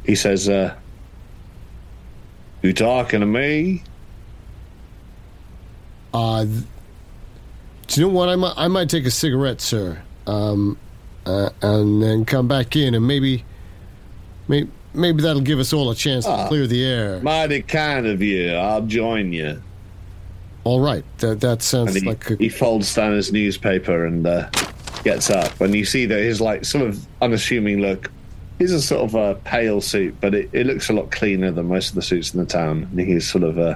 He 0.05 0.15
says, 0.15 0.47
uh, 0.47 0.75
You 2.61 2.71
talking 2.71 3.19
to 3.19 3.25
me? 3.25 3.83
Uh, 6.13 6.45
th- 6.45 6.63
do 7.87 7.99
you 8.01 8.07
know 8.07 8.13
what? 8.13 8.29
I 8.29 8.37
might, 8.37 8.53
I 8.55 8.67
might 8.69 8.89
take 8.89 9.05
a 9.05 9.11
cigarette, 9.11 9.59
sir, 9.59 10.01
um, 10.25 10.77
uh, 11.25 11.49
and 11.61 12.01
then 12.01 12.23
come 12.23 12.47
back 12.47 12.77
in, 12.77 12.95
and 12.95 13.05
maybe, 13.05 13.43
maybe, 14.47 14.69
maybe 14.95 15.21
that'll 15.21 15.41
give 15.41 15.59
us 15.59 15.73
all 15.73 15.89
a 15.91 15.95
chance 15.95 16.25
to 16.25 16.31
Ah. 16.31 16.47
clear 16.47 16.67
the 16.67 16.83
air. 16.83 17.19
Mighty 17.21 17.61
kind 17.61 18.07
of 18.07 18.21
you. 18.21 18.51
I'll 18.53 18.81
join 18.85 19.33
you. 19.33 19.61
All 20.63 20.79
right, 20.79 21.03
that 21.19 21.41
that 21.41 21.61
sounds 21.61 21.93
he, 21.95 22.01
like 22.07 22.29
a, 22.31 22.35
he 22.37 22.49
folds 22.49 22.93
down 22.95 23.13
his 23.13 23.31
newspaper 23.31 24.05
and 24.05 24.25
uh, 24.25 24.49
gets 25.03 25.29
up. 25.29 25.61
And 25.61 25.75
you 25.75 25.85
see 25.85 26.05
that 26.07 26.19
his 26.19 26.41
like 26.41 26.65
sort 26.65 26.85
of 26.87 27.05
unassuming 27.21 27.79
look. 27.81 28.09
He's 28.57 28.71
a 28.71 28.81
sort 28.81 29.03
of 29.03 29.15
a 29.15 29.35
pale 29.43 29.81
suit, 29.81 30.15
but 30.21 30.33
it, 30.33 30.49
it 30.53 30.65
looks 30.65 30.89
a 30.89 30.93
lot 30.93 31.11
cleaner 31.11 31.51
than 31.51 31.67
most 31.67 31.89
of 31.89 31.95
the 31.95 32.01
suits 32.01 32.33
in 32.33 32.39
the 32.39 32.45
town. 32.45 32.87
And 32.89 32.99
he's 32.99 33.29
sort 33.29 33.43
of 33.43 33.59
uh, 33.59 33.75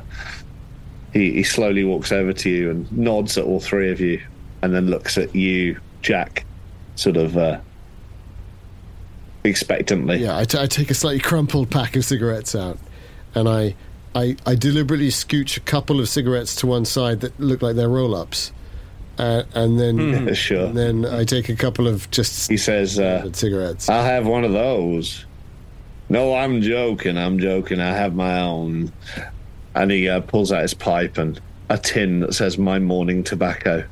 he 1.13 1.31
he 1.33 1.43
slowly 1.43 1.83
walks 1.83 2.11
over 2.11 2.33
to 2.33 2.49
you 2.49 2.71
and 2.71 2.91
nods 2.91 3.37
at 3.37 3.43
all 3.43 3.59
three 3.59 3.91
of 3.91 3.99
you, 3.99 4.21
and 4.63 4.73
then 4.73 4.87
looks 4.87 5.17
at 5.17 5.35
you, 5.35 5.79
Jack, 6.01 6.45
sort 6.95 7.17
of 7.17 7.37
uh, 7.37 7.59
expectantly. 9.43 10.17
yeah. 10.17 10.37
I, 10.37 10.43
t- 10.45 10.57
I 10.59 10.65
take 10.67 10.89
a 10.89 10.93
slightly 10.93 11.19
crumpled 11.19 11.69
pack 11.69 11.95
of 11.95 12.05
cigarettes 12.05 12.55
out, 12.55 12.77
and 13.35 13.47
I, 13.47 13.75
I, 14.15 14.35
I 14.45 14.55
deliberately 14.55 15.09
scooch 15.09 15.57
a 15.57 15.61
couple 15.61 15.99
of 15.99 16.09
cigarettes 16.09 16.55
to 16.57 16.67
one 16.67 16.85
side 16.85 17.21
that 17.21 17.39
look 17.39 17.61
like 17.61 17.75
they're 17.75 17.89
roll-ups, 17.89 18.51
uh, 19.17 19.43
and 19.53 19.79
then 19.79 20.33
Sure. 20.33 20.65
and 20.67 20.77
then 20.77 21.05
I 21.05 21.23
take 21.25 21.49
a 21.49 21.55
couple 21.55 21.87
of 21.87 22.09
just 22.11 22.49
He 22.49 22.57
says, 22.57 22.99
uh, 22.99 23.31
cigarettes. 23.33 23.89
I'll 23.89 24.03
have 24.03 24.25
one 24.27 24.43
of 24.43 24.51
those. 24.53 25.25
No, 26.09 26.33
I'm 26.33 26.61
joking. 26.61 27.17
I'm 27.17 27.37
joking. 27.37 27.79
I 27.79 27.91
have 27.91 28.15
my 28.15 28.39
own. 28.41 28.91
And 29.75 29.91
he 29.91 30.09
uh, 30.09 30.21
pulls 30.21 30.51
out 30.51 30.63
his 30.63 30.73
pipe 30.73 31.19
and 31.19 31.39
a 31.69 31.77
tin 31.77 32.21
that 32.21 32.33
says 32.33 32.57
"My 32.57 32.79
Morning 32.79 33.23
Tobacco," 33.23 33.83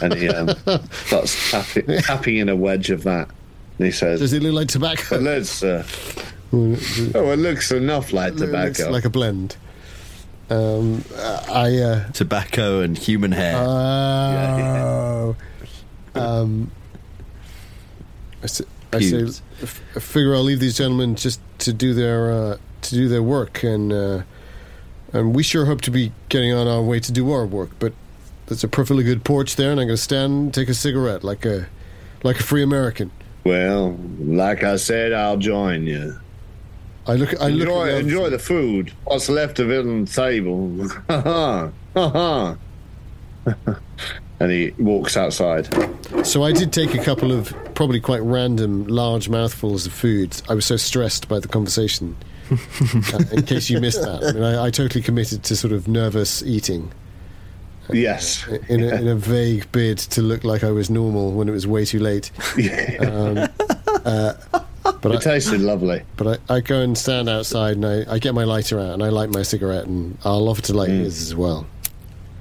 and 0.00 0.14
he 0.14 0.28
um, 0.28 0.48
starts 0.92 1.50
tapping, 1.50 1.86
tapping 2.02 2.36
in 2.36 2.48
a 2.48 2.54
wedge 2.54 2.90
of 2.90 3.02
that. 3.02 3.28
And 3.78 3.86
he 3.86 3.92
says, 3.92 4.20
Does 4.20 4.32
it 4.32 4.42
look 4.42 4.54
like 4.54 4.68
tobacco? 4.68 5.16
"Let's." 5.18 5.62
Uh, 5.62 5.84
oh, 6.52 7.30
it 7.32 7.38
looks 7.38 7.70
enough 7.72 8.12
like 8.12 8.32
It 8.34 8.36
looks 8.38 8.78
tobacco. 8.78 8.90
like 8.90 9.04
a 9.04 9.10
blend. 9.10 9.56
Um, 10.48 11.04
I 11.18 11.76
uh, 11.82 12.08
Tobacco 12.12 12.80
and 12.80 12.96
human 12.96 13.32
hair. 13.32 13.56
oh, 13.58 15.36
um, 16.14 16.70
I, 18.42 18.44
s- 18.44 18.62
I 18.92 19.00
say, 19.00 19.10
Pubes. 19.10 19.42
f- 19.62 19.82
I 19.96 20.00
figure 20.00 20.34
I'll 20.36 20.42
leave 20.44 20.60
these 20.60 20.76
gentlemen 20.78 21.16
just 21.16 21.40
to 21.60 21.72
do 21.72 21.94
their 21.94 22.30
uh, 22.30 22.56
to 22.82 22.90
do 22.94 23.08
their 23.08 23.22
work, 23.24 23.62
and 23.64 23.92
uh, 23.92 24.22
and 25.12 25.34
we 25.34 25.42
sure 25.42 25.64
hope 25.66 25.80
to 25.82 25.90
be 25.90 26.12
getting 26.28 26.52
on 26.52 26.68
our 26.68 26.80
way 26.82 27.00
to 27.00 27.10
do 27.12 27.30
our 27.32 27.44
work. 27.44 27.70
But 27.80 27.92
there's 28.46 28.62
a 28.62 28.68
perfectly 28.68 29.02
good 29.02 29.24
porch 29.24 29.56
there, 29.56 29.72
and 29.72 29.80
I'm 29.80 29.88
going 29.88 29.96
to 29.96 30.02
stand 30.02 30.32
and 30.32 30.54
take 30.54 30.68
a 30.68 30.74
cigarette 30.74 31.24
like 31.24 31.44
a 31.44 31.66
like 32.22 32.38
a 32.38 32.42
free 32.44 32.62
American. 32.62 33.10
Well, 33.46 33.96
like 34.18 34.64
I 34.64 34.76
said, 34.76 35.12
I'll 35.12 35.36
join 35.36 35.86
you. 35.86 36.18
I 37.06 37.14
look. 37.14 37.40
I 37.40 37.48
look. 37.48 37.68
enjoy, 37.68 37.88
at 37.88 37.92
the- 37.92 37.98
enjoy 37.98 38.30
the 38.30 38.38
food. 38.38 38.92
What's 39.04 39.28
left 39.28 39.60
of 39.60 39.70
it 39.70 39.80
on 39.80 40.04
the 40.04 40.10
table? 40.10 40.88
Ha 41.08 41.20
ha 41.20 41.70
ha 41.94 42.56
ha. 43.46 43.76
And 44.38 44.50
he 44.50 44.74
walks 44.78 45.16
outside. 45.16 45.66
So 46.26 46.42
I 46.42 46.52
did 46.52 46.72
take 46.72 46.94
a 46.94 47.02
couple 47.02 47.32
of 47.32 47.54
probably 47.74 48.00
quite 48.00 48.20
random 48.22 48.86
large 48.86 49.30
mouthfuls 49.30 49.86
of 49.86 49.92
food. 49.92 50.42
I 50.48 50.54
was 50.54 50.66
so 50.66 50.76
stressed 50.76 51.28
by 51.28 51.38
the 51.38 51.48
conversation. 51.48 52.16
uh, 52.50 53.18
in 53.32 53.44
case 53.44 53.70
you 53.70 53.80
missed 53.80 54.02
that, 54.02 54.22
I, 54.22 54.32
mean, 54.32 54.42
I, 54.42 54.66
I 54.66 54.70
totally 54.70 55.02
committed 55.02 55.42
to 55.44 55.56
sort 55.56 55.72
of 55.72 55.88
nervous 55.88 56.42
eating 56.42 56.92
Yes. 57.92 58.46
in 58.68 58.82
a, 58.82 58.88
in 58.94 59.08
a 59.08 59.14
vague 59.14 59.70
bid 59.72 59.98
to 59.98 60.22
look 60.22 60.44
like 60.44 60.64
I 60.64 60.70
was 60.70 60.90
normal 60.90 61.32
when 61.32 61.48
it 61.48 61.52
was 61.52 61.66
way 61.66 61.84
too 61.84 61.98
late. 62.00 62.30
Um, 63.00 63.38
uh, 64.04 64.32
but 65.02 65.12
It 65.12 65.16
I, 65.18 65.20
tasted 65.20 65.60
lovely. 65.60 66.02
but 66.16 66.40
I, 66.48 66.56
I 66.56 66.60
go 66.60 66.80
and 66.80 66.96
stand 66.96 67.28
outside 67.28 67.76
and 67.76 67.84
I, 67.84 68.04
I 68.14 68.18
get 68.18 68.34
my 68.34 68.44
lighter 68.44 68.78
out 68.80 68.94
and 68.94 69.02
I 69.02 69.08
light 69.08 69.30
my 69.30 69.42
cigarette 69.42 69.86
and 69.86 70.16
I'll 70.24 70.48
offer 70.48 70.62
to 70.62 70.74
light 70.74 70.88
his 70.90 71.20
as 71.20 71.34
well. 71.34 71.66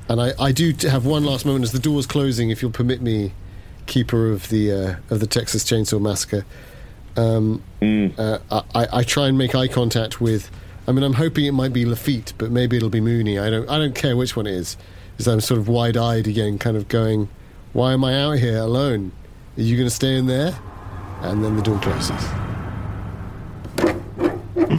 And 0.08 0.22
I, 0.22 0.34
I 0.40 0.52
do 0.52 0.74
have 0.84 1.06
one 1.06 1.24
last 1.26 1.46
moment 1.46 1.64
as 1.64 1.72
the 1.72 1.80
door's 1.80 2.06
closing, 2.06 2.52
if 2.52 2.62
you'll 2.62 2.72
permit 2.72 3.02
me, 3.02 3.34
keeper 3.88 4.32
of 4.32 4.50
the 4.50 4.72
uh, 4.72 4.96
of 5.10 5.20
the 5.20 5.28
Texas 5.28 5.64
Chainsaw 5.64 6.00
Massacre. 6.02 6.46
Um, 7.18 7.64
uh, 8.18 8.40
I, 8.76 8.88
I 9.00 9.04
try 9.04 9.28
and 9.28 9.38
make 9.38 9.56
eye 9.56 9.68
contact 9.68 10.22
with. 10.22 10.52
I 10.88 10.92
mean, 10.92 11.04
I'm 11.04 11.14
hoping 11.14 11.46
it 11.46 11.54
might 11.54 11.74
be 11.74 11.86
Lafitte, 11.86 12.34
but 12.38 12.52
maybe 12.52 12.78
it'll 12.78 12.90
be 12.90 13.02
Mooney. 13.02 13.40
I 13.40 13.50
don't. 13.50 13.68
I 13.70 13.80
don't 13.80 13.96
care 13.96 14.16
which 14.16 14.36
one 14.36 14.46
it 14.46 14.54
is. 14.54 14.78
Because 15.16 15.28
I'm 15.28 15.40
sort 15.42 15.60
of 15.60 15.68
wide-eyed 15.70 16.28
again, 16.28 16.58
kind 16.60 16.76
of 16.78 16.88
going, 16.90 17.30
"Why 17.74 17.94
am 17.94 18.04
I 18.04 18.20
out 18.22 18.34
here 18.40 18.58
alone? 18.58 19.12
Are 19.58 19.62
you 19.62 19.78
going 19.78 19.88
to 19.88 19.96
stay 19.96 20.18
in 20.18 20.28
there?" 20.28 20.58
And 21.22 21.44
then 21.44 21.56
the 21.56 21.62
door 21.62 21.80
closes. 21.80 22.22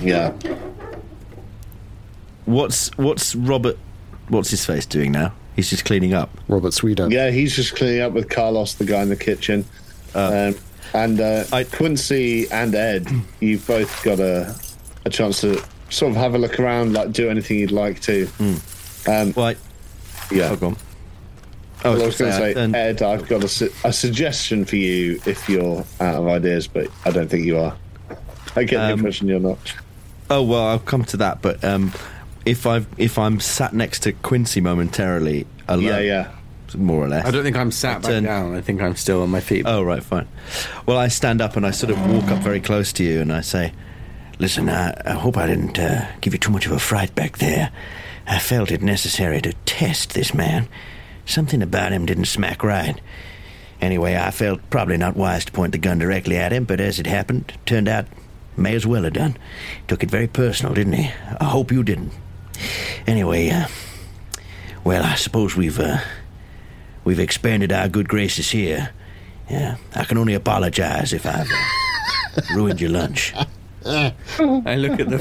Yeah. 0.03 0.33
What's 2.45 2.89
what's 2.97 3.35
Robert? 3.35 3.79
What's 4.29 4.51
his 4.51 4.65
face 4.65 4.87
doing 4.87 5.13
now? 5.13 5.33
He's 5.57 5.71
just 5.71 5.85
cleaning 5.85 6.13
up. 6.13 6.31
Robert 6.49 6.73
Sweetan. 6.73 7.11
Yeah, 7.11 7.31
he's 7.31 7.57
just 7.57 7.75
cleaning 7.77 8.03
up 8.03 8.13
with 8.13 8.29
Carlos, 8.29 8.75
the 8.75 8.85
guy 8.85 9.01
in 9.03 9.09
the 9.09 9.17
kitchen. 9.17 9.65
um, 10.15 10.55
and 10.95 11.21
uh, 11.21 11.45
I- 11.53 11.65
Quincy 11.65 12.47
and 12.51 12.75
Ed, 12.75 13.09
you've 13.41 13.67
both 13.67 14.03
got 14.05 14.21
a, 14.21 14.55
a 15.05 15.11
chance 15.11 15.41
to 15.41 15.61
sort 15.91 16.11
of 16.13 16.17
have 16.17 16.35
a 16.35 16.39
look 16.39 16.61
around, 16.61 16.93
like 16.93 17.13
do 17.13 17.29
anything 17.29 17.59
you'd 17.59 17.73
like 17.73 18.01
to. 18.03 18.29
Um, 19.09 19.33
Well, 19.37 19.47
I, 19.47 19.57
yeah. 20.31 20.51
oh, 20.51 20.57
go 20.57 20.67
on. 20.69 20.77
Oh, 21.85 21.93
Well, 21.93 22.03
I 22.03 22.07
was 22.07 22.17
going 22.19 22.31
to 22.33 22.37
say, 22.39 22.53
then- 22.55 22.75
Ed, 22.75 23.03
I've 23.03 23.29
got 23.29 23.45
a, 23.45 23.49
su- 23.49 23.73
a 23.85 23.93
suggestion 23.93 24.65
for 24.65 24.77
you 24.77 25.21
if 25.27 25.49
you're 25.49 25.85
out 26.01 26.15
of 26.17 26.27
ideas, 26.29 26.67
but 26.67 26.89
I 27.05 27.11
don't 27.11 27.29
think 27.29 27.45
you 27.45 27.59
are. 27.59 27.77
I 28.57 28.65
get 28.65 28.79
the 28.79 28.85
Um, 28.85 28.99
impression 28.99 29.29
you're 29.29 29.39
not. 29.41 29.59
Oh 30.31 30.43
well, 30.43 30.67
I'll 30.67 30.79
come 30.79 31.05
to 31.05 31.17
that. 31.19 31.43
But 31.43 31.63
um, 31.63 31.93
if 32.47 32.67
I 32.67 32.85
if 32.97 33.19
I'm 33.19 33.39
sat 33.39 33.75
next 33.75 34.01
to 34.05 34.13
Quincy 34.13 34.61
momentarily, 34.63 35.47
alone, 35.69 35.85
Yeah, 35.85 35.99
yeah. 36.01 36.31
more 36.77 37.05
or 37.05 37.09
less. 37.09 37.27
I 37.27 37.31
don't 37.31 37.45
think 37.45 37.57
I'm 37.57 37.71
sat 37.71 38.01
back 38.03 38.11
turn- 38.11 38.25
down. 38.25 38.57
I 38.57 38.63
think 38.63 38.81
I'm 38.81 38.97
still 38.97 39.23
on 39.23 39.29
my 39.31 39.41
feet. 39.41 39.65
Oh 39.67 39.83
right, 39.83 40.03
fine. 40.03 40.27
Well, 40.87 40.97
I 40.97 41.09
stand 41.09 41.41
up 41.43 41.57
and 41.57 41.67
I 41.67 41.71
sort 41.71 41.93
of 41.93 42.11
walk 42.11 42.25
up 42.31 42.43
very 42.43 42.61
close 42.61 42.93
to 42.95 43.05
you 43.05 43.21
and 43.21 43.33
I 43.33 43.43
say, 43.43 43.73
Listen, 44.39 44.69
I, 44.69 45.01
I 45.05 45.13
hope 45.13 45.37
I 45.37 45.47
didn't 45.47 45.79
uh, 45.79 46.07
give 46.23 46.33
you 46.33 46.39
too 46.39 46.51
much 46.51 46.67
of 46.67 46.73
a 46.73 46.79
fright 46.79 47.15
back 47.15 47.39
there. 47.39 47.71
I 48.27 48.39
felt 48.39 48.71
it 48.71 48.83
necessary 48.83 49.41
to 49.43 49.53
test 49.65 50.15
this 50.15 50.35
man. 50.35 50.69
Something 51.25 51.63
about 51.63 51.93
him 51.93 52.07
didn't 52.07 52.27
smack 52.27 52.63
right. 52.63 53.01
Anyway, 53.81 54.17
I 54.17 54.31
felt 54.31 54.69
probably 54.71 54.97
not 54.97 55.17
wise 55.17 55.45
to 55.45 55.53
point 55.53 55.73
the 55.73 55.79
gun 55.79 55.99
directly 55.99 56.37
at 56.37 56.53
him, 56.53 56.65
but 56.65 56.81
as 56.81 56.99
it 56.99 57.07
happened, 57.07 57.53
turned 57.67 57.89
out 57.89 58.07
may 58.57 58.75
as 58.75 58.87
well 58.87 59.05
have 59.05 59.13
done. 59.13 59.37
Took 59.87 60.03
it 60.03 60.11
very 60.11 60.27
personal, 60.27 60.75
didn't 60.75 60.95
he? 60.95 61.11
I 61.41 61.45
hope 61.45 61.71
you 61.71 61.83
didn't. 61.83 62.13
Anyway, 63.07 63.51
uh, 63.51 63.69
well, 64.83 65.05
I 65.05 65.15
suppose 65.15 65.57
we've 65.57 65.79
uh, 65.79 65.99
we've 67.05 67.21
expanded 67.21 67.71
our 67.71 67.89
good 67.89 68.09
graces 68.09 68.51
here. 68.51 68.91
Yeah, 69.51 69.77
I 69.95 70.05
can 70.05 70.19
only 70.19 70.35
apologize 70.35 71.13
if 71.13 71.27
I've 71.27 71.51
uh, 71.51 72.43
ruined 72.55 72.81
your 72.81 72.91
lunch. 72.91 73.35
I 73.85 74.15
look 74.77 74.99
at 74.99 75.09
the 75.09 75.19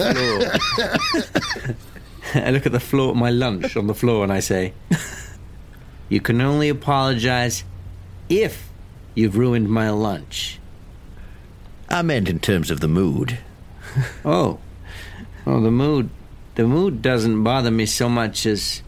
floor. 1.57 1.75
I 2.33 2.51
look 2.51 2.65
at 2.65 2.71
the 2.71 2.79
floor, 2.79 3.15
my 3.15 3.29
lunch 3.29 3.77
on 3.77 3.87
the 3.87 3.95
floor, 3.95 4.23
and 4.23 4.31
I 4.31 4.39
say, 4.39 4.73
You 6.09 6.21
can 6.21 6.41
only 6.41 6.69
apologize 6.69 7.63
if 8.29 8.69
you've 9.15 9.37
ruined 9.37 9.69
my 9.69 9.89
lunch. 9.89 10.59
I 11.89 12.01
meant 12.01 12.29
in 12.29 12.39
terms 12.39 12.71
of 12.71 12.79
the 12.79 12.87
mood. 12.87 13.39
Oh. 14.25 14.59
Oh, 15.47 15.61
the 15.61 15.71
mood. 15.71 16.09
The 16.55 16.65
mood 16.65 17.01
doesn't 17.01 17.43
bother 17.43 17.71
me 17.71 17.85
so 17.85 18.09
much 18.09 18.45
as 18.45 18.81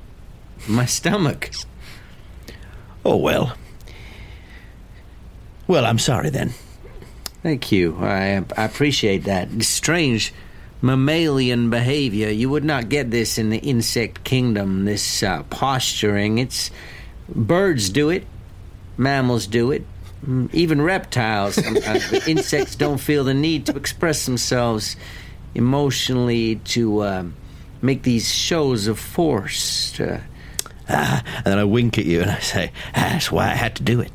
my 0.68 0.86
stomach. 0.86 1.50
Oh, 3.06 3.16
well. 3.16 3.56
Well, 5.66 5.86
I'm 5.86 6.00
sorry 6.00 6.30
then. 6.30 6.54
Thank 7.42 7.72
you. 7.72 7.96
I, 8.02 8.44
I 8.58 8.64
appreciate 8.66 9.24
that. 9.26 9.50
It's 9.54 9.68
strange 9.70 10.34
mammalian 10.82 11.70
behavior. 11.70 12.30
You 12.30 12.50
would 12.50 12.64
not 12.64 12.90
get 12.90 13.12
this 13.12 13.38
in 13.38 13.50
the 13.50 13.58
insect 13.58 14.24
kingdom, 14.24 14.86
this 14.86 15.24
uh, 15.24 15.44
posturing. 15.44 16.38
It's. 16.38 16.72
Birds 17.30 17.90
do 17.90 18.10
it, 18.10 18.26
mammals 18.96 19.48
do 19.48 19.72
it, 19.72 19.84
mm, 20.26 20.54
even 20.54 20.82
reptiles 20.82 21.56
sometimes. 21.56 22.10
but 22.12 22.26
insects 22.26 22.76
don't 22.76 23.00
feel 23.00 23.26
the 23.26 23.34
need 23.34 23.66
to 23.66 23.76
express 23.76 24.26
themselves 24.26 24.96
emotionally 25.54 26.56
to 26.56 27.04
um, 27.04 27.36
make 27.82 28.04
these 28.04 28.34
shows 28.34 28.88
of 28.88 28.98
force. 28.98 29.92
To, 29.94 30.22
Ah, 30.90 31.24
and 31.38 31.46
then 31.46 31.60
I 31.60 31.64
wink 31.66 31.98
at 31.98 32.06
you 32.06 32.22
and 32.22 32.32
I 32.32 32.40
say, 32.40 32.72
that's 32.96 33.32
why 33.32 33.46
I 33.46 33.56
had 33.56 33.76
to 33.76 33.84
do 33.84 34.00
it. 34.00 34.12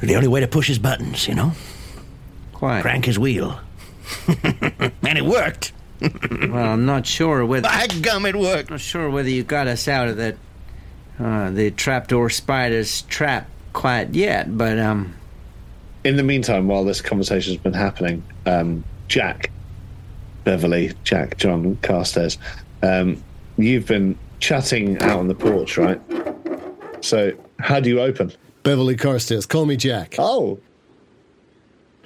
The 0.00 0.14
only 0.16 0.28
way 0.28 0.40
to 0.40 0.48
push 0.48 0.68
his 0.68 0.78
buttons, 0.78 1.28
you 1.28 1.34
know? 1.34 1.52
Quite. 2.52 2.80
crank 2.80 3.04
his 3.04 3.18
wheel. 3.18 3.60
and 4.28 5.18
it 5.18 5.24
worked. 5.24 5.72
Well, 6.00 6.72
I'm 6.72 6.84
not 6.84 7.06
sure 7.06 7.44
whether 7.46 7.68
By 7.68 7.86
gum, 7.86 8.26
it 8.26 8.36
worked. 8.36 8.68
not 8.70 8.80
sure 8.80 9.08
whether 9.08 9.30
you 9.30 9.42
got 9.42 9.66
us 9.66 9.88
out 9.88 10.08
of 10.08 10.16
that 10.18 10.36
uh, 11.18 11.50
the 11.50 11.70
trapdoor 11.70 12.28
spider's 12.28 13.00
trap 13.02 13.48
quite 13.72 14.14
yet, 14.14 14.56
but 14.58 14.78
um, 14.78 15.14
In 16.04 16.16
the 16.16 16.22
meantime, 16.22 16.68
while 16.68 16.84
this 16.84 17.00
conversation's 17.00 17.56
been 17.56 17.72
happening, 17.72 18.22
um, 18.44 18.84
Jack, 19.08 19.50
Beverley, 20.44 20.92
Jack, 21.04 21.38
John 21.38 21.76
Carstairs, 21.76 22.36
um, 22.82 23.22
you've 23.56 23.86
been 23.86 24.18
chatting 24.38 25.00
out 25.02 25.18
on 25.18 25.28
the 25.28 25.34
porch, 25.34 25.78
right? 25.78 26.00
So, 27.00 27.32
how 27.58 27.80
do 27.80 27.88
you 27.88 28.00
open? 28.02 28.30
Beverley 28.62 28.96
Carstairs, 28.96 29.46
call 29.48 29.64
me 29.64 29.76
Jack. 29.76 30.16
Oh, 30.18 30.58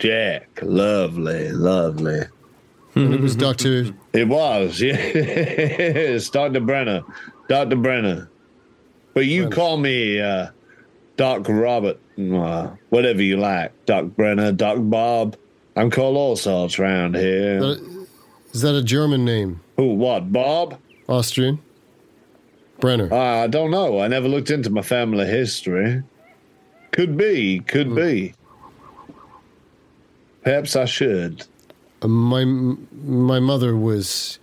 Jack, 0.01 0.59
lovely, 0.63 1.53
lovely. 1.53 2.23
And 2.95 3.15
it 3.15 3.21
was 3.21 3.37
Doctor. 3.37 3.95
It 4.15 4.27
was, 4.29 4.81
yes, 4.81 6.29
Dr. 6.31 6.61
Brenner, 6.61 7.03
Dr. 7.49 7.77
Brenner. 7.77 8.29
But 9.13 9.27
you 9.27 9.51
call 9.51 9.77
me 9.77 10.21
uh, 10.21 10.49
Doc 11.17 11.47
Robert, 11.49 12.01
uh, 12.19 12.71
whatever 12.89 13.23
you 13.23 13.37
like. 13.37 13.73
Doc 13.85 14.07
Brenner, 14.17 14.53
Doc 14.53 14.79
Bob. 14.81 15.37
I'm 15.77 15.91
called 15.91 16.17
all 16.17 16.35
sorts 16.35 16.79
around 16.79 17.15
here. 17.15 17.77
Is 18.53 18.63
that 18.63 18.75
a 18.75 18.83
German 18.83 19.25
name? 19.25 19.61
Who, 19.77 19.95
what, 19.95 20.33
Bob? 20.33 20.79
Austrian? 21.09 21.61
Brenner. 22.81 23.13
I 23.13 23.47
don't 23.49 23.71
know. 23.71 24.01
I 24.01 24.09
never 24.09 24.29
looked 24.29 24.51
into 24.51 24.71
my 24.71 24.83
family 24.83 25.27
history. 25.27 26.03
Could 26.93 27.17
be, 27.19 27.61
could 27.61 27.95
be. 27.95 28.35
Perhaps 30.43 30.77
I 30.77 30.85
should. 30.87 31.45
My 32.03 32.45
my 32.45 33.41
mother 33.41 33.77
was 33.77 34.39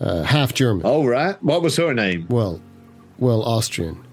uh, 0.00 0.22
half 0.22 0.52
German. 0.54 0.84
All 0.84 1.06
right. 1.06 1.40
What 1.42 1.62
was 1.62 1.76
her 1.76 1.94
name? 1.94 2.26
Well, 2.28 2.60
well, 3.18 3.42
Austrian. 3.42 4.04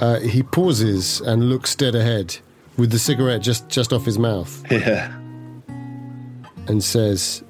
Uh, 0.00 0.18
he 0.20 0.42
pauses 0.42 1.20
and 1.20 1.48
looks 1.48 1.74
dead 1.74 1.94
ahead 1.94 2.36
with 2.76 2.90
the 2.90 2.98
cigarette 2.98 3.40
just, 3.42 3.68
just 3.68 3.92
off 3.92 4.04
his 4.04 4.18
mouth 4.18 4.64
Yeah. 4.70 5.16
and 6.66 6.82
says, 6.82 7.44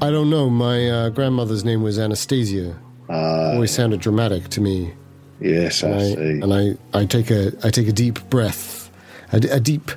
I 0.00 0.10
don't 0.10 0.30
know. 0.30 0.48
My 0.48 0.88
uh, 0.90 1.08
grandmother's 1.10 1.64
name 1.64 1.82
was 1.82 1.98
Anastasia. 1.98 2.74
Always 3.10 3.70
sounded 3.70 4.00
dramatic 4.00 4.48
to 4.48 4.60
me. 4.62 4.94
Yes, 5.40 5.84
I, 5.84 5.88
And 5.88 5.94
I, 5.96 6.00
see. 6.00 6.40
and 6.40 6.54
I, 6.54 6.98
I 6.98 7.04
take 7.04 7.30
a 7.30 7.52
I 7.62 7.68
take 7.70 7.86
a 7.86 7.92
deep 7.92 8.18
breath, 8.30 8.83
a, 9.32 9.36
a 9.50 9.60
deep 9.60 9.90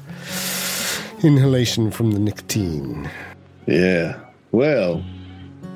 inhalation 1.24 1.92
from 1.92 2.12
the 2.12 2.20
nicotine. 2.20 3.10
Yeah. 3.66 4.20
Well, 4.52 5.04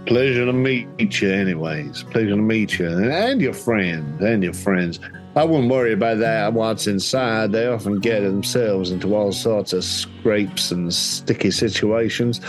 pleasure 0.06 0.45
to 0.45 0.54
meet 0.54 1.22
you, 1.22 1.32
anyways. 1.32 2.04
Pleasure 2.04 2.30
to 2.30 2.36
meet 2.38 2.80
you. 2.80 2.88
And 2.88 3.41
your 3.41 3.54
friends. 3.54 4.22
And 4.22 4.43
your 4.43 4.54
friends. 4.54 4.99
I 5.36 5.45
wouldn't 5.45 5.72
worry 5.72 5.93
about 5.93 6.20
that. 6.20 6.54
What's 6.54 6.88
inside, 6.88 7.54
they 7.54 7.66
often 7.66 7.99
get 7.99 8.20
themselves 8.20 8.91
into 8.91 9.16
all 9.16 9.32
sorts 9.32 9.72
of 9.72 9.84
scrapes 9.84 10.72
and 10.72 10.93
sticky 10.93 11.52
situations. 11.52 12.41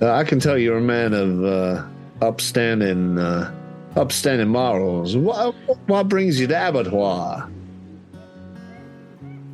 Uh, 0.00 0.12
I 0.12 0.24
can 0.24 0.40
tell 0.40 0.56
you're 0.56 0.78
a 0.78 0.80
man 0.80 1.12
of 1.12 1.44
uh, 1.44 1.84
upstanding, 2.22 3.18
uh, 3.18 3.54
upstanding 3.96 4.48
morals. 4.48 5.16
What, 5.16 5.54
what 5.86 6.08
brings 6.08 6.40
you 6.40 6.46
to 6.46 6.68
abattoir? 6.68 7.50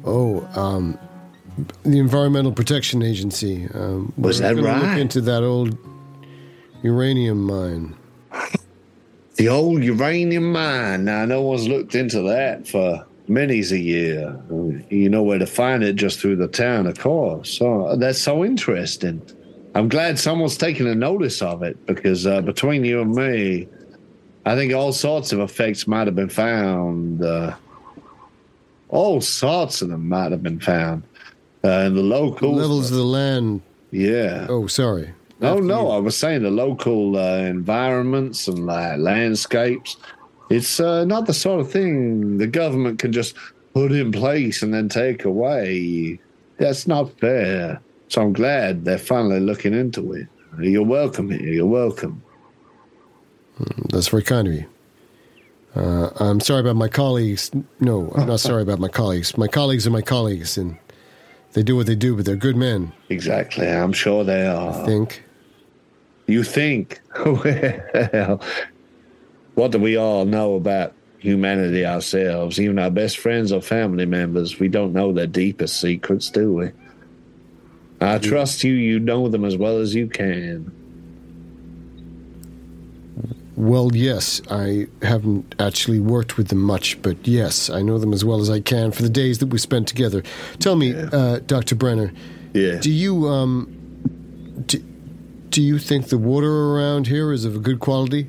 Oh, 0.07 0.49
um, 0.55 0.99
the 1.83 1.99
Environmental 1.99 2.53
Protection 2.53 3.03
Agency. 3.03 3.69
Um, 3.75 4.13
Was 4.17 4.39
that 4.41 4.55
gonna 4.55 4.73
Look 4.75 4.83
right? 4.83 4.99
into 5.01 5.21
that 5.23 5.43
old 5.43 5.77
uranium 6.83 7.43
mine. 7.43 7.95
The 9.37 9.49
old 9.49 9.83
uranium 9.83 10.53
mine. 10.53 11.05
Now, 11.05 11.25
no 11.25 11.43
one's 11.43 11.67
looked 11.69 11.95
into 11.95 12.23
that 12.23 12.67
for 12.69 13.05
many's 13.29 13.73
a 13.73 13.79
year. 13.79 14.39
You 14.89 15.09
know 15.09 15.23
where 15.23 15.39
to 15.39 15.47
find 15.47 15.83
it 15.83 15.97
just 15.97 16.21
through 16.21 16.37
the 16.37 16.49
town, 16.49 16.87
of 16.87 16.99
course. 16.99 17.51
So 17.59 17.97
that's 17.97 18.21
so 18.21 18.45
interesting. 18.45 19.21
I'm 19.75 19.89
glad 19.89 20.19
someone's 20.19 20.57
taking 20.57 20.87
a 20.87 20.95
notice 20.95 21.43
of 21.43 21.63
it 21.63 21.85
because 21.85 22.27
uh, 22.27 22.41
between 22.41 22.85
you 22.85 23.03
and 23.03 23.15
me, 23.15 23.69
I 24.47 24.55
think 24.55 24.73
all 24.73 24.93
sorts 24.93 25.33
of 25.33 25.41
effects 25.41 25.87
might 25.87 26.07
have 26.07 26.15
been 26.17 26.31
found. 26.31 27.23
Uh, 27.23 27.55
all 28.89 29.21
sorts 29.21 29.83
of 29.83 29.89
them 29.89 30.09
might 30.09 30.33
have 30.33 30.43
been 30.43 30.61
found. 30.61 31.03
Uh, 31.65 31.87
in 31.87 31.95
the 31.95 32.03
local 32.03 32.55
Levels 32.55 32.91
of 32.91 32.97
the 32.97 33.03
land. 33.05 33.61
yeah. 33.91 34.47
Oh, 34.49 34.67
sorry. 34.69 35.13
No, 35.41 35.53
After 35.55 35.63
no. 35.65 35.91
I 35.91 35.99
was 35.99 36.17
saying 36.17 36.43
the 36.45 36.51
local 36.51 37.17
uh, 37.17 37.39
environments 37.39 38.47
and 38.49 38.65
like 38.67 38.99
landscapes. 38.99 39.97
It's 40.49 40.79
uh, 40.79 41.05
not 41.05 41.27
the 41.27 41.35
sort 41.35 41.61
of 41.61 41.71
thing 41.71 42.39
the 42.39 42.47
government 42.47 43.01
can 43.01 43.13
just 43.13 43.35
put 43.75 43.91
in 43.91 44.13
place 44.13 44.63
and 44.63 44.73
then 44.73 44.89
take 44.89 45.25
away. 45.25 46.21
That's 46.59 46.87
not 46.87 47.19
fair. 47.19 47.81
So 48.09 48.23
I'm 48.23 48.33
glad 48.33 48.85
they're 48.85 48.97
finally 48.99 49.41
looking 49.41 49.75
into 49.75 50.13
it. 50.13 50.29
You're 50.61 50.85
welcome 50.85 51.31
here. 51.31 51.41
You're 51.53 51.67
welcome. 51.67 52.23
That's 53.91 54.09
very 54.09 54.23
kind 54.23 54.47
of 54.49 54.55
you. 54.55 54.67
Uh, 55.77 56.11
I'm 56.17 56.41
sorry 56.41 56.61
about 56.61 56.77
my 56.77 56.89
colleagues. 56.89 57.51
No, 57.81 58.11
I'm 58.17 58.27
not 58.27 58.41
sorry 58.41 58.63
about 58.63 58.79
my 58.79 58.89
colleagues. 58.89 59.37
My 59.37 59.47
colleagues 59.47 59.87
are 59.87 59.91
my 59.91 60.01
colleagues, 60.01 60.57
and 60.57 60.79
they 61.53 61.63
do 61.63 61.77
what 61.77 61.87
they 61.87 61.95
do, 61.95 62.17
but 62.17 62.25
they're 62.25 62.35
good 62.35 62.57
men. 62.57 62.93
Exactly. 63.11 63.69
I'm 63.69 63.93
sure 63.93 64.25
they 64.25 64.47
I 64.47 64.55
are. 64.55 64.87
think. 64.87 65.23
You 66.27 66.43
think? 66.43 67.01
well, 67.25 68.41
what 69.55 69.71
do 69.71 69.79
we 69.79 69.97
all 69.97 70.25
know 70.25 70.55
about 70.55 70.95
humanity 71.19 71.85
ourselves? 71.85 72.59
Even 72.59 72.79
our 72.79 72.91
best 72.91 73.19
friends 73.19 73.53
or 73.53 73.61
family 73.61 74.07
members, 74.07 74.59
we 74.59 74.69
don't 74.69 74.95
know 74.95 75.13
their 75.13 75.27
deepest 75.27 75.81
secrets, 75.81 76.31
do 76.31 76.55
we? 76.55 76.71
I 78.01 78.19
trust 78.19 78.65
you, 78.65 78.75
you 78.75 78.99
know 78.99 79.29
them 79.29 79.45
as 79.45 79.57
well 79.57 79.79
as 79.79 79.95
you 79.95 80.09
can. 80.09 80.71
Well, 83.57 83.91
yes, 83.97 84.43
I 84.51 84.87
haven't 85.01 85.55
actually 85.59 85.99
worked 85.99 86.37
with 86.37 86.49
them 86.49 86.61
much, 86.61 87.01
but 87.01 87.27
yes, 87.27 87.71
I 87.71 87.81
know 87.81 87.99
them 87.99 88.13
as 88.13 88.23
well 88.25 88.41
as 88.41 88.51
I 88.51 88.61
can 88.61 88.93
for 88.93 89.03
the 89.03 89.09
days 89.09 89.39
that 89.39 89.47
we 89.47 89.59
spent 89.59 89.89
together. 89.89 90.23
Tell 90.59 90.77
me, 90.77 90.95
uh, 90.95 91.39
Dr. 91.47 91.75
Brenner, 91.75 92.13
Yeah. 92.53 92.79
do 92.81 92.91
you 92.93 93.27
um, 93.29 93.73
do, 94.67 94.79
do 95.49 95.63
you 95.63 95.79
think 95.79 96.09
the 96.09 96.19
water 96.19 96.53
around 96.75 97.07
here 97.07 97.33
is 97.33 97.47
of 97.47 97.57
a 97.57 97.59
good 97.59 97.81
quality? 97.81 98.29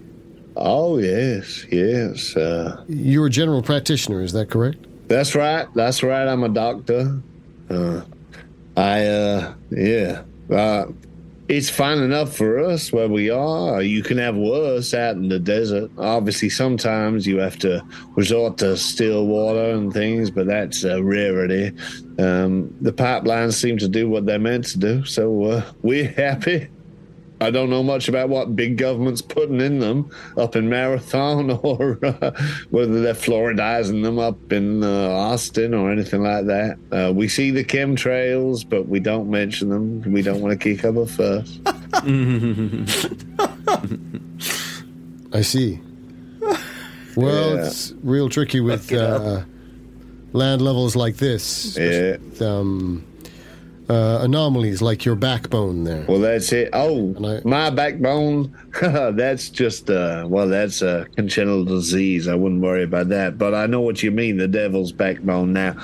Oh, 0.56 0.98
yes, 0.98 1.66
yes. 1.72 2.36
Uh, 2.38 2.84
You're 2.88 3.28
a 3.28 3.30
general 3.30 3.62
practitioner, 3.62 4.22
is 4.24 4.32
that 4.34 4.50
correct? 4.50 4.78
that's 5.10 5.36
right. 5.36 5.68
That's 5.74 6.04
right. 6.04 6.28
I'm 6.28 6.44
a 6.44 6.50
doctor. 6.50 7.22
Uh, 7.70 8.02
I, 8.78 9.06
uh, 9.08 9.54
yeah. 9.72 10.24
It's 11.50 11.70
fine 11.70 12.00
enough 12.00 12.36
for 12.36 12.60
us 12.60 12.92
where 12.92 13.08
we 13.08 13.30
are. 13.30 13.82
You 13.82 14.04
can 14.04 14.18
have 14.18 14.36
worse 14.36 14.94
out 14.94 15.16
in 15.16 15.30
the 15.30 15.40
desert. 15.40 15.90
Obviously, 15.98 16.50
sometimes 16.50 17.26
you 17.26 17.38
have 17.38 17.58
to 17.60 17.86
resort 18.18 18.58
to 18.58 18.76
still 18.76 19.28
water 19.28 19.72
and 19.72 19.94
things, 19.94 20.30
but 20.30 20.48
that's 20.48 20.84
a 20.84 21.02
rarity. 21.02 21.68
Um, 22.20 22.76
the 22.82 22.92
pipelines 22.92 23.54
seem 23.54 23.78
to 23.78 23.88
do 23.88 24.10
what 24.10 24.26
they're 24.26 24.40
meant 24.40 24.66
to 24.66 24.78
do, 24.78 25.06
so 25.06 25.44
uh, 25.44 25.72
we're 25.84 26.12
happy. 26.12 26.68
I 27.40 27.52
don't 27.52 27.70
know 27.70 27.84
much 27.84 28.08
about 28.10 28.30
what 28.30 28.56
big 28.56 28.78
government's 28.78 29.22
putting 29.22 29.62
in 29.62 29.78
them 29.80 30.10
up 30.38 30.56
in 30.56 30.70
Marathon 30.70 31.52
or 31.64 32.00
uh, 32.04 32.32
whether 32.72 33.02
they're 33.02 33.14
fluoridizing 33.14 34.04
them 34.04 34.18
up 34.18 34.52
in 34.52 34.84
uh, 34.84 35.10
Austin 35.12 35.74
or 35.76 35.92
anything 35.92 36.24
like 36.24 36.46
that. 36.48 36.78
Uh, 36.92 37.12
we 37.14 37.28
see 37.28 37.52
the 37.52 37.64
chemtrails, 37.64 38.68
but 38.68 38.88
we 38.88 39.00
don't 39.00 39.30
mention 39.30 39.70
them. 39.70 40.02
We 40.12 40.22
don't 40.24 40.42
want 40.42 40.60
to 40.60 40.76
kick 40.76 40.84
up 40.84 40.96
a 40.96 41.06
fuss. 41.06 41.60
I 45.34 45.42
see. 45.42 45.80
Well, 47.16 47.56
Yeah. 47.56 47.66
it's 47.68 47.94
real 48.04 48.30
tricky 48.30 48.60
with 48.62 48.92
uh, 48.94 49.42
land 50.34 50.62
levels 50.62 50.96
like 50.96 51.18
this. 51.18 51.76
Yeah. 51.78 52.18
with, 52.18 52.42
um, 52.42 53.04
uh, 53.90 54.20
anomalies 54.22 54.82
like 54.82 55.06
your 55.06 55.16
backbone 55.16 55.84
there. 55.84 56.06
Well, 56.08 56.20
that's 56.20 56.52
it. 56.52 56.70
Oh, 56.74 57.16
I- 57.26 57.42
my 57.48 57.70
backbone. 57.70 58.56
that's 58.82 59.50
just 59.50 59.90
uh, 59.90 60.26
well, 60.28 60.48
that's 60.48 60.82
a 60.82 61.08
congenital 61.16 61.66
disease. 61.66 62.28
I 62.28 62.36
wouldn't 62.36 62.62
worry 62.62 62.84
about 62.84 63.10
that. 63.10 63.38
But 63.38 63.54
I 63.54 63.66
know 63.66 63.82
what 63.82 64.04
you 64.04 64.12
mean. 64.12 64.38
The 64.38 64.48
devil's 64.48 64.92
backbone. 64.92 65.54
Now, 65.54 65.76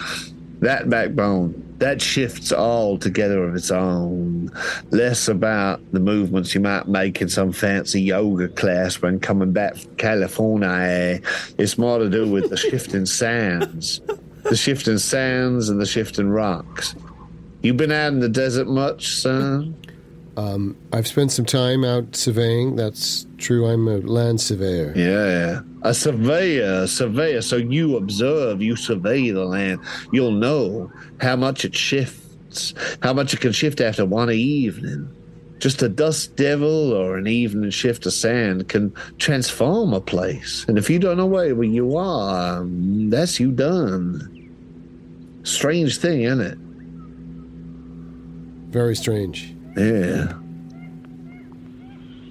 that 0.59 0.89
backbone 0.89 1.61
that 1.79 2.01
shifts 2.01 2.53
all 2.53 2.97
together 2.97 3.43
of 3.43 3.55
its 3.55 3.69
own. 3.71 4.49
Less 4.91 5.27
about 5.27 5.81
the 5.91 5.99
movements 5.99 6.55
you 6.55 6.61
might 6.61 6.87
make 6.87 7.21
in 7.21 7.27
some 7.27 7.51
fancy 7.51 8.01
yoga 8.01 8.47
class 8.47 9.01
when 9.01 9.19
coming 9.19 9.51
back 9.51 9.75
from 9.75 9.93
California. 9.95 11.19
It's 11.57 11.77
more 11.77 11.99
to 11.99 12.09
do 12.09 12.31
with 12.31 12.49
the 12.49 12.55
shifting 12.55 13.05
sands, 13.21 13.99
the 14.43 14.55
shifting 14.55 14.97
sands 14.97 15.67
and 15.67 15.81
the 15.81 15.85
shifting 15.85 16.29
rocks. 16.29 16.95
You 17.63 17.73
been 17.73 17.91
out 17.91 18.13
in 18.13 18.19
the 18.19 18.29
desert 18.29 18.67
much, 18.67 19.15
son? 19.15 19.75
I've 20.91 21.07
spent 21.07 21.31
some 21.31 21.45
time 21.45 21.83
out 21.83 22.15
surveying. 22.15 22.75
That's 22.75 23.25
true. 23.37 23.67
I'm 23.67 23.87
a 23.87 23.97
land 23.97 24.41
surveyor. 24.41 24.93
Yeah, 24.95 25.61
a 25.81 25.93
surveyor, 25.93 26.83
a 26.83 26.87
surveyor. 26.87 27.41
So 27.41 27.55
you 27.55 27.97
observe, 27.97 28.61
you 28.61 28.75
survey 28.75 29.31
the 29.31 29.45
land. 29.45 29.79
You'll 30.11 30.31
know 30.31 30.91
how 31.19 31.35
much 31.35 31.65
it 31.65 31.75
shifts, 31.75 32.73
how 33.01 33.13
much 33.13 33.33
it 33.33 33.41
can 33.41 33.53
shift 33.53 33.81
after 33.81 34.05
one 34.05 34.29
evening. 34.29 35.09
Just 35.59 35.81
a 35.81 35.89
dust 35.89 36.35
devil 36.35 36.93
or 36.93 37.17
an 37.17 37.25
evening 37.25 37.71
shift 37.71 38.05
of 38.05 38.13
sand 38.13 38.67
can 38.67 38.93
transform 39.17 39.93
a 39.93 40.01
place. 40.01 40.65
And 40.67 40.77
if 40.77 40.89
you 40.89 40.99
don't 40.99 41.17
know 41.17 41.25
where 41.25 41.63
you 41.63 41.95
are, 41.95 42.57
um, 42.59 43.09
that's 43.09 43.39
you 43.39 43.51
done. 43.51 44.29
Strange 45.43 45.97
thing, 45.97 46.23
isn't 46.23 46.41
it? 46.41 46.57
Very 48.73 48.95
strange. 48.95 49.55
Yeah. 49.77 50.33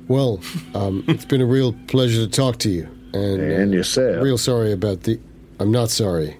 Well, 0.08 0.40
um, 0.74 1.04
it's 1.08 1.24
been 1.24 1.40
a 1.40 1.46
real 1.46 1.72
pleasure 1.86 2.26
to 2.26 2.28
talk 2.28 2.58
to 2.58 2.68
you. 2.68 2.88
And, 3.14 3.40
And 3.40 3.72
uh, 3.72 3.76
yourself. 3.76 4.22
real 4.24 4.36
sorry 4.38 4.72
about 4.72 5.02
the. 5.04 5.20
I'm 5.60 5.70
not 5.70 5.90
sorry. 5.90 6.36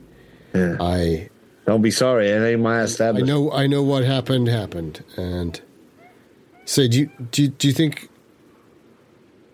Yeah. 0.55 0.77
I 0.81 1.31
Don't 1.67 1.83
be 1.83 1.93
sorry, 1.93 2.29
it 2.31 2.43
ain't 2.43 2.61
my 2.61 2.81
establishment. 2.83 3.31
I 3.31 3.33
know 3.33 3.53
I 3.53 3.67
know 3.69 3.83
what 3.85 4.03
happened 4.05 4.49
happened. 4.49 5.05
And 5.17 5.61
say, 6.65 6.89
do 6.89 6.99
you, 6.99 7.11
do 7.31 7.43
you, 7.43 7.49
do 7.49 7.69
you 7.69 7.73
think 7.75 8.09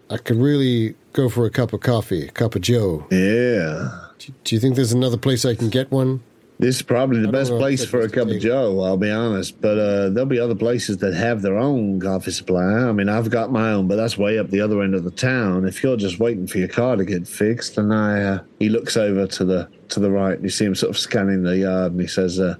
I 0.08 0.16
could 0.16 0.36
really 0.38 0.94
go 1.12 1.28
for 1.28 1.44
a 1.44 1.50
cup 1.50 1.74
of 1.74 1.80
coffee, 1.80 2.26
a 2.26 2.30
cup 2.30 2.54
of 2.54 2.62
Joe? 2.62 3.06
Yeah. 3.10 3.90
Do, 4.18 4.32
do 4.44 4.54
you 4.54 4.60
think 4.60 4.76
there's 4.76 4.92
another 4.92 5.18
place 5.18 5.44
I 5.44 5.54
can 5.54 5.68
get 5.68 5.90
one? 5.90 6.22
This 6.60 6.76
is 6.76 6.82
probably 6.82 7.20
the 7.20 7.30
best 7.30 7.52
place 7.52 7.84
for 7.84 8.00
a 8.00 8.08
cup 8.08 8.26
of. 8.26 8.40
Joe, 8.40 8.82
I'll 8.82 8.96
be 8.96 9.10
honest. 9.10 9.60
But 9.60 9.78
uh, 9.78 10.08
there'll 10.10 10.26
be 10.26 10.40
other 10.40 10.56
places 10.56 10.96
that 10.98 11.14
have 11.14 11.40
their 11.40 11.56
own 11.56 12.00
coffee 12.00 12.32
supply. 12.32 12.64
I 12.64 12.90
mean, 12.90 13.08
I've 13.08 13.30
got 13.30 13.52
my 13.52 13.70
own, 13.70 13.86
but 13.86 13.94
that's 13.94 14.18
way 14.18 14.40
up 14.40 14.50
the 14.50 14.60
other 14.60 14.82
end 14.82 14.96
of 14.96 15.04
the 15.04 15.12
town. 15.12 15.66
If 15.66 15.84
you're 15.84 15.96
just 15.96 16.18
waiting 16.18 16.48
for 16.48 16.58
your 16.58 16.66
car 16.66 16.96
to 16.96 17.04
get 17.04 17.28
fixed, 17.28 17.78
and 17.78 17.94
I, 17.94 18.22
uh, 18.22 18.42
he 18.58 18.68
looks 18.68 18.96
over 18.96 19.28
to 19.28 19.44
the 19.44 19.68
to 19.90 20.00
the 20.00 20.10
right. 20.10 20.34
And 20.34 20.42
you 20.42 20.50
see 20.50 20.64
him 20.64 20.74
sort 20.74 20.90
of 20.90 20.98
scanning 20.98 21.44
the 21.44 21.58
yard, 21.58 21.92
and 21.92 22.00
he 22.00 22.08
says, 22.08 22.40
uh, 22.40 22.56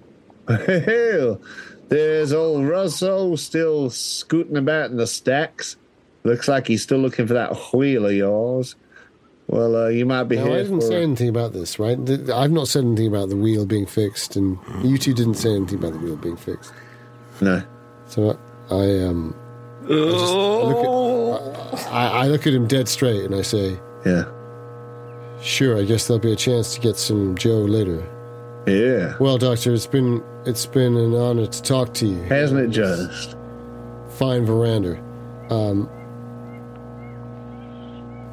"Well, 0.46 1.40
there's 1.88 2.32
old 2.32 2.66
Russell 2.66 3.36
still 3.36 3.90
scooting 3.90 4.56
about 4.56 4.90
in 4.90 4.96
the 4.96 5.08
stacks. 5.08 5.74
Looks 6.22 6.46
like 6.46 6.68
he's 6.68 6.84
still 6.84 6.98
looking 6.98 7.26
for 7.26 7.34
that 7.34 7.56
wheel 7.72 8.06
of 8.06 8.12
yours. 8.12 8.76
Well, 9.48 9.74
uh, 9.76 9.88
you 9.88 10.04
might 10.06 10.24
be 10.24 10.36
Now, 10.36 10.44
here 10.44 10.54
I 10.58 10.62
didn't 10.62 10.80
for." 10.82 10.86
say 10.88 11.02
anything 11.02 11.28
about 11.30 11.52
this, 11.54 11.78
right? 11.78 11.98
I've 12.30 12.52
not 12.52 12.68
said 12.68 12.84
anything 12.84 13.06
about 13.08 13.30
the 13.30 13.36
wheel 13.36 13.64
being 13.66 13.86
fixed, 13.86 14.36
and 14.36 14.58
you 14.82 14.98
two 14.98 15.14
didn't 15.14 15.34
say 15.34 15.54
anything 15.54 15.78
about 15.78 15.92
the 15.94 15.98
wheel 15.98 16.16
being 16.16 16.36
fixed. 16.36 16.72
no. 17.40 17.62
So 18.08 18.38
I, 18.70 18.74
I 18.74 19.04
um, 19.04 19.34
I, 19.84 19.88
just 19.88 20.34
look 20.34 21.72
at, 21.74 21.86
I, 21.92 22.08
I 22.08 22.26
look 22.28 22.46
at 22.46 22.52
him 22.54 22.66
dead 22.66 22.88
straight, 22.88 23.24
and 23.24 23.34
I 23.34 23.42
say, 23.42 23.78
Yeah. 24.04 24.24
"Sure, 25.42 25.78
I 25.78 25.84
guess 25.84 26.06
there'll 26.06 26.20
be 26.20 26.32
a 26.32 26.36
chance 26.36 26.74
to 26.74 26.80
get 26.80 26.96
some 26.96 27.34
Joe 27.36 27.60
later." 27.60 28.06
Yeah. 28.66 29.14
Well, 29.18 29.38
Doctor, 29.38 29.72
it's 29.72 29.86
been 29.86 30.22
it's 30.44 30.66
been 30.66 30.94
an 30.96 31.14
honor 31.14 31.46
to 31.46 31.62
talk 31.62 31.94
to 31.94 32.06
you. 32.06 32.20
Hasn't 32.24 32.60
it 32.60 32.68
just? 32.68 33.34
Fine 34.18 34.44
veranda. 34.44 34.98
Um, 35.50 35.88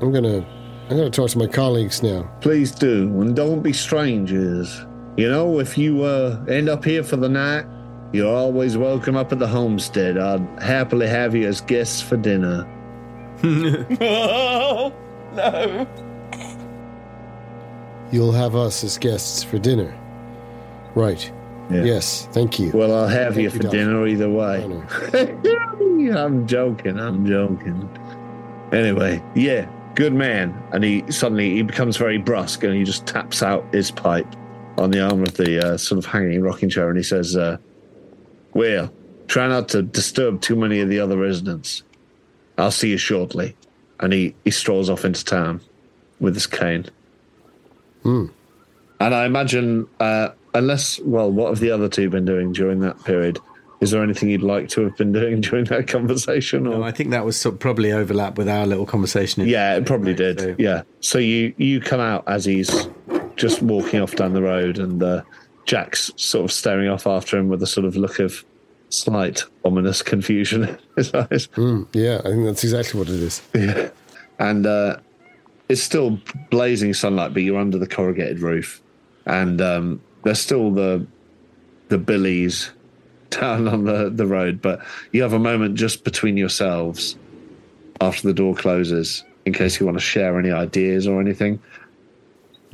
I'm 0.02 0.12
gonna 0.12 0.46
I'm 0.90 0.98
gonna 0.98 1.10
talk 1.10 1.32
to 1.32 1.38
my 1.40 1.48
colleagues 1.48 2.04
now. 2.04 2.30
Please 2.42 2.72
do, 2.72 3.08
and 3.22 3.36
don't 3.36 3.62
be 3.62 3.74
strangers. 3.74 4.86
You 5.18 5.30
know, 5.30 5.60
if 5.60 5.78
you 5.78 6.04
uh, 6.04 6.44
end 6.48 6.70
up 6.70 6.86
here 6.86 7.04
for 7.04 7.16
the 7.16 7.30
night, 7.30 7.66
you're 8.14 8.34
always 8.36 8.78
welcome 8.78 9.16
up 9.16 9.32
at 9.32 9.40
the 9.40 9.48
homestead. 9.48 10.18
I'd 10.18 10.48
happily 10.62 11.08
have 11.08 11.34
you 11.34 11.48
as 11.48 11.60
guests 11.62 12.02
for 12.02 12.18
dinner. 12.18 12.68
Oh, 13.44 14.94
no. 15.34 15.88
You'll 18.12 18.32
have 18.32 18.56
us 18.56 18.84
as 18.84 18.98
guests 19.00 19.44
for 19.44 19.58
dinner. 19.58 19.98
Right. 20.94 21.32
Yeah. 21.72 21.84
Yes. 21.84 22.30
Thank 22.32 22.60
you. 22.60 22.70
Well, 22.74 22.94
I'll 22.94 23.08
have 23.08 23.34
Thank 23.34 23.38
you 23.38 23.44
you, 23.46 23.50
for 23.50 23.60
Doctor. 23.64 23.78
dinner 23.78 24.06
either 24.08 24.30
way. 24.30 24.64
I'm 26.16 26.46
joking. 26.46 27.00
I'm 27.00 27.26
joking. 27.26 27.90
Anyway, 28.72 29.24
yeah, 29.34 29.68
good 29.96 30.14
man. 30.14 30.56
And 30.72 30.84
he 30.84 31.04
suddenly 31.12 31.56
he 31.56 31.62
becomes 31.64 31.98
very 31.98 32.18
brusque, 32.18 32.64
and 32.64 32.76
he 32.76 32.84
just 32.84 33.06
taps 33.06 33.42
out 33.42 33.66
his 33.74 33.92
pipe 33.92 34.28
on 34.78 34.92
the 34.92 35.02
arm 35.02 35.24
of 35.24 35.36
the 35.36 35.66
uh, 35.66 35.78
sort 35.78 35.98
of 35.98 36.06
hanging 36.06 36.42
rocking 36.42 36.70
chair, 36.70 36.90
and 36.90 36.98
he 36.98 37.04
says, 37.04 37.36
uh, 37.36 37.58
"Well, 38.54 38.92
try 39.28 39.48
not 39.48 39.70
to 39.70 39.82
disturb 39.82 40.42
too 40.42 40.56
many 40.56 40.82
of 40.82 40.90
the 40.90 41.00
other 41.00 41.18
residents. 41.18 41.84
I'll 42.58 42.72
see 42.72 42.90
you 42.90 42.98
shortly." 42.98 43.56
And 44.00 44.12
he 44.12 44.36
he 44.44 44.52
strolls 44.52 44.90
off 44.90 45.06
into 45.06 45.24
town 45.24 45.62
with 46.20 46.34
his 46.34 46.48
cane. 46.48 46.86
And 49.00 49.14
I 49.14 49.26
imagine, 49.26 49.88
uh, 50.00 50.30
unless, 50.54 51.00
well, 51.00 51.30
what 51.32 51.50
have 51.50 51.60
the 51.60 51.72
other 51.72 51.90
two 51.90 52.10
been 52.10 52.24
doing 52.24 52.54
during 52.54 52.80
that 52.82 53.04
period? 53.04 53.40
Is 53.82 53.92
there 53.92 54.02
anything 54.02 54.30
you'd 54.30 54.42
like 54.42 54.70
to 54.70 54.82
have 54.86 54.96
been 54.98 55.12
doing 55.12 55.42
during 55.42 55.66
that 55.66 55.88
conversation? 55.88 56.66
Or? 56.68 56.78
No, 56.78 56.84
I 56.84 56.92
think 56.92 57.10
that 57.12 57.26
was 57.26 57.38
sort 57.40 57.56
of 57.56 57.60
probably 57.60 57.92
overlap 57.92 58.38
with 58.38 58.48
our 58.50 58.66
little 58.66 58.86
conversation. 58.86 59.42
in- 59.44 59.50
yeah, 59.50 59.76
it 59.76 59.86
probably 59.86 60.14
did. 60.14 60.40
So- 60.40 60.56
Yeah. 60.58 60.84
So 61.02 61.18
you 61.20 61.54
you 61.58 61.80
come 61.82 62.00
out 62.00 62.24
as 62.28 62.46
he's 62.46 62.88
just 63.36 63.62
walking 63.62 64.02
off 64.02 64.16
down 64.16 64.34
the 64.34 64.42
road, 64.42 64.78
and 64.80 65.02
uh, 65.04 65.22
Jack's 65.66 66.12
sort 66.16 66.46
of 66.46 66.52
staring 66.52 66.88
off 66.90 67.06
after 67.06 67.38
him 67.38 67.50
with 67.50 67.62
a 67.64 67.68
sort 67.68 67.86
of 67.86 67.96
look 67.98 68.20
of 68.20 68.46
slight 68.90 69.44
ominous 69.66 70.02
confusion 70.02 70.64
in 70.64 70.78
his 70.96 71.14
eyes. 71.14 71.48
Mm, 71.56 71.88
yeah, 71.94 72.20
I 72.24 72.30
think 72.30 72.46
that's 72.46 72.64
exactly 72.64 73.00
what 73.00 73.10
it 73.10 73.16
is. 73.22 73.42
Yeah. 73.54 73.90
And 74.40 74.66
uh, 74.66 74.98
it's 75.68 75.82
still 75.82 76.20
blazing 76.50 76.94
sunlight, 76.94 77.34
but 77.34 77.42
you're 77.44 77.60
under 77.60 77.78
the 77.78 77.88
corrugated 77.88 78.40
roof, 78.40 78.82
and 79.26 79.60
um, 79.62 80.02
there's 80.24 80.40
still 80.40 80.72
the 80.72 81.06
the 81.90 81.98
billies 81.98 82.72
down 83.40 83.68
on 83.68 83.86
the, 83.86 84.10
the 84.10 84.26
road. 84.26 84.62
But 84.62 84.82
you 85.12 85.22
have 85.22 85.34
a 85.34 85.40
moment 85.40 85.76
just 85.76 86.04
between 86.04 86.38
yourselves 86.38 87.16
after 88.02 88.28
the 88.28 88.34
door 88.34 88.56
closes, 88.56 89.24
in 89.46 89.54
case 89.54 89.80
you 89.80 89.86
want 89.86 89.98
to 89.98 90.04
share 90.04 90.38
any 90.40 90.52
ideas 90.52 91.08
or 91.08 91.22
anything. 91.22 91.62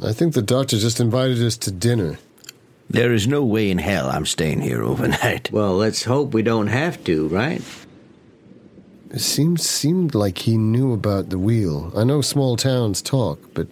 I 0.03 0.13
think 0.13 0.33
the 0.33 0.41
doctor 0.41 0.77
just 0.77 0.99
invited 0.99 1.41
us 1.43 1.57
to 1.57 1.71
dinner. 1.71 2.17
There 2.89 3.13
is 3.13 3.27
no 3.27 3.43
way 3.43 3.69
in 3.69 3.77
hell 3.77 4.09
I'm 4.09 4.25
staying 4.25 4.61
here 4.61 4.83
overnight. 4.83 5.51
Well, 5.53 5.75
let's 5.75 6.03
hope 6.03 6.33
we 6.33 6.41
don't 6.41 6.67
have 6.67 7.03
to, 7.05 7.27
right? 7.27 7.61
It 9.11 9.19
seemed 9.19 9.61
seemed 9.61 10.15
like 10.15 10.39
he 10.39 10.57
knew 10.57 10.93
about 10.93 11.29
the 11.29 11.37
wheel. 11.37 11.91
I 11.95 12.03
know 12.03 12.21
small 12.21 12.55
towns 12.55 13.01
talk, 13.01 13.39
but 13.53 13.67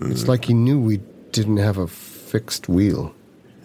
it's 0.00 0.22
hmm. 0.22 0.28
like 0.28 0.46
he 0.46 0.54
knew 0.54 0.80
we 0.80 1.00
didn't 1.32 1.58
have 1.58 1.78
a 1.78 1.86
fixed 1.86 2.68
wheel. 2.68 3.14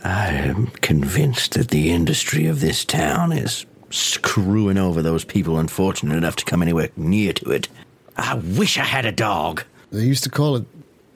I 0.03 0.27
am 0.31 0.67
convinced 0.67 1.53
that 1.53 1.69
the 1.69 1.91
industry 1.91 2.45
of 2.47 2.61
this 2.61 2.85
town 2.85 3.31
is 3.31 3.65
screwing 3.89 4.77
over 4.77 5.01
those 5.01 5.25
people 5.25 5.57
unfortunate 5.57 6.15
enough 6.15 6.35
to 6.37 6.45
come 6.45 6.61
anywhere 6.61 6.89
near 6.95 7.33
to 7.33 7.51
it. 7.51 7.67
I 8.15 8.35
wish 8.35 8.77
I 8.77 8.83
had 8.83 9.05
a 9.05 9.11
dog. 9.11 9.63
They 9.91 10.03
used 10.03 10.23
to 10.23 10.29
call 10.29 10.55
it 10.55 10.65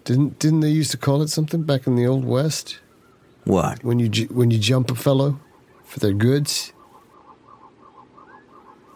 didn't 0.03 0.37
didn't 0.39 0.59
they 0.59 0.69
used 0.69 0.91
to 0.91 0.97
call 0.97 1.21
it 1.21 1.29
something 1.29 1.63
back 1.63 1.87
in 1.87 1.95
the 1.95 2.05
old 2.05 2.25
west 2.25 2.79
What? 3.45 3.83
when 3.85 3.99
you 3.99 4.09
ju- 4.09 4.27
when 4.31 4.51
you 4.51 4.59
jump 4.59 4.91
a 4.91 4.95
fellow 4.95 5.39
for 5.85 5.99
their 5.99 6.11
goods. 6.13 6.73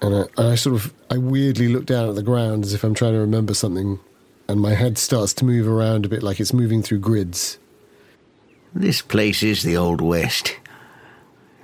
And 0.02 0.14
I, 0.14 0.20
and 0.38 0.48
I 0.52 0.56
sort 0.56 0.76
of 0.76 0.94
I 1.10 1.18
weirdly 1.18 1.70
look 1.70 1.86
down 1.86 2.10
at 2.10 2.16
the 2.16 2.24
ground 2.24 2.66
as 2.66 2.74
if 2.74 2.84
I'm 2.84 2.94
trying 2.94 3.14
to 3.14 3.20
remember 3.20 3.54
something, 3.54 4.00
and 4.48 4.60
my 4.60 4.74
head 4.74 4.98
starts 4.98 5.34
to 5.36 5.46
move 5.46 5.68
around 5.68 6.06
a 6.06 6.10
bit 6.10 6.24
like 6.24 6.40
it's 6.40 6.54
moving 6.54 6.84
through 6.84 7.00
grids. 7.00 7.58
This 8.78 9.02
place 9.02 9.42
is 9.42 9.64
the 9.64 9.76
Old 9.76 10.02
West. 10.02 10.56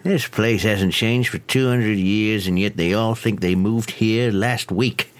This 0.01 0.27
place 0.27 0.63
hasn't 0.63 0.93
changed 0.93 1.29
for 1.29 1.37
200 1.37 1.95
years, 1.95 2.47
and 2.47 2.57
yet 2.57 2.75
they 2.75 2.95
all 2.95 3.13
think 3.13 3.39
they 3.39 3.53
moved 3.53 3.91
here 3.91 4.31
last 4.31 4.71
week. 4.71 5.13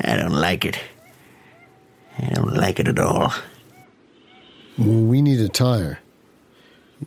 I 0.00 0.16
don't 0.16 0.32
like 0.32 0.64
it. 0.64 0.76
I 2.18 2.30
don't 2.30 2.52
like 2.52 2.80
it 2.80 2.88
at 2.88 2.98
all. 2.98 3.32
Well, 4.76 5.04
we 5.04 5.22
need 5.22 5.38
a 5.38 5.48
tire. 5.48 6.00
You 7.00 7.06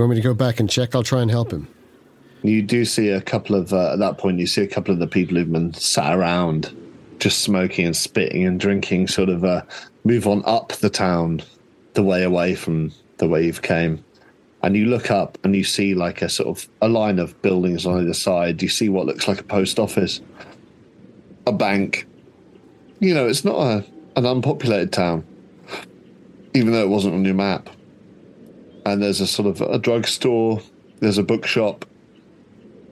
want 0.00 0.10
me 0.10 0.16
to 0.16 0.22
go 0.22 0.34
back 0.34 0.58
and 0.58 0.68
check? 0.68 0.96
I'll 0.96 1.04
try 1.04 1.22
and 1.22 1.30
help 1.30 1.52
him. 1.52 1.68
You 2.42 2.60
do 2.60 2.84
see 2.84 3.10
a 3.10 3.20
couple 3.20 3.54
of, 3.54 3.72
uh, 3.72 3.92
at 3.92 4.00
that 4.00 4.18
point, 4.18 4.40
you 4.40 4.48
see 4.48 4.62
a 4.62 4.68
couple 4.68 4.92
of 4.92 4.98
the 4.98 5.06
people 5.06 5.36
who've 5.36 5.52
been 5.52 5.74
sat 5.74 6.12
around 6.12 6.76
just 7.20 7.38
smoking 7.38 7.86
and 7.86 7.96
spitting 7.96 8.44
and 8.44 8.58
drinking 8.58 9.06
sort 9.06 9.28
of 9.28 9.44
uh, 9.44 9.62
move 10.02 10.26
on 10.26 10.42
up 10.44 10.72
the 10.72 10.90
town, 10.90 11.40
the 11.94 12.02
way 12.02 12.24
away 12.24 12.56
from 12.56 12.90
the 13.18 13.28
wave 13.28 13.62
came. 13.62 14.04
And 14.62 14.76
you 14.76 14.86
look 14.86 15.10
up 15.10 15.38
and 15.44 15.54
you 15.54 15.62
see 15.62 15.94
like 15.94 16.20
a 16.22 16.28
sort 16.28 16.48
of 16.48 16.68
a 16.82 16.88
line 16.88 17.18
of 17.18 17.40
buildings 17.42 17.86
on 17.86 18.00
either 18.00 18.14
side. 18.14 18.60
You 18.60 18.68
see 18.68 18.88
what 18.88 19.06
looks 19.06 19.28
like 19.28 19.40
a 19.40 19.44
post 19.44 19.78
office, 19.78 20.20
a 21.46 21.52
bank. 21.52 22.06
You 22.98 23.14
know, 23.14 23.28
it's 23.28 23.44
not 23.44 23.56
a, 23.60 23.84
an 24.16 24.26
unpopulated 24.26 24.92
town, 24.92 25.24
even 26.54 26.72
though 26.72 26.82
it 26.82 26.88
wasn't 26.88 27.14
on 27.14 27.24
your 27.24 27.34
map. 27.34 27.70
And 28.84 29.00
there's 29.00 29.20
a 29.20 29.26
sort 29.26 29.46
of 29.48 29.60
a 29.60 29.78
drugstore 29.78 30.60
there's 31.00 31.18
a 31.18 31.22
bookshop. 31.22 31.84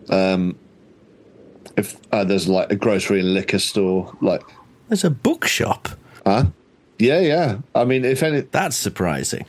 Um, 0.09 0.57
if 1.77 1.97
uh, 2.13 2.25
there's 2.25 2.49
like 2.49 2.71
a 2.71 2.77
grocery 2.77 3.21
and 3.21 3.35
liquor 3.35 3.59
store, 3.59 4.17
like 4.21 4.43
There's 4.89 5.05
a 5.05 5.11
bookshop. 5.11 5.89
huh? 6.25 6.47
Yeah, 6.99 7.21
yeah. 7.21 7.59
I 7.75 7.85
mean, 7.85 8.05
if 8.05 8.23
any, 8.23 8.41
That's 8.41 8.77
surprising. 8.77 9.45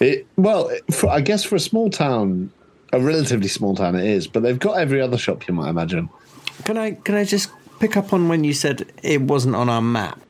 It 0.00 0.26
well, 0.36 0.70
for, 0.90 1.08
I 1.10 1.20
guess 1.20 1.44
for 1.44 1.56
a 1.56 1.60
small 1.60 1.90
town, 1.90 2.50
a 2.92 3.00
relatively 3.00 3.48
small 3.48 3.74
town, 3.74 3.94
it 3.94 4.04
is. 4.04 4.26
But 4.26 4.42
they've 4.42 4.58
got 4.58 4.78
every 4.78 5.00
other 5.00 5.18
shop 5.18 5.46
you 5.48 5.54
might 5.54 5.68
imagine. 5.70 6.08
Can 6.64 6.78
I 6.78 6.92
can 6.92 7.14
I 7.14 7.24
just 7.24 7.50
pick 7.80 7.96
up 7.96 8.12
on 8.12 8.28
when 8.28 8.44
you 8.44 8.52
said 8.54 8.90
it 9.02 9.20
wasn't 9.22 9.54
on 9.56 9.68
our 9.68 9.82
map? 9.82 10.20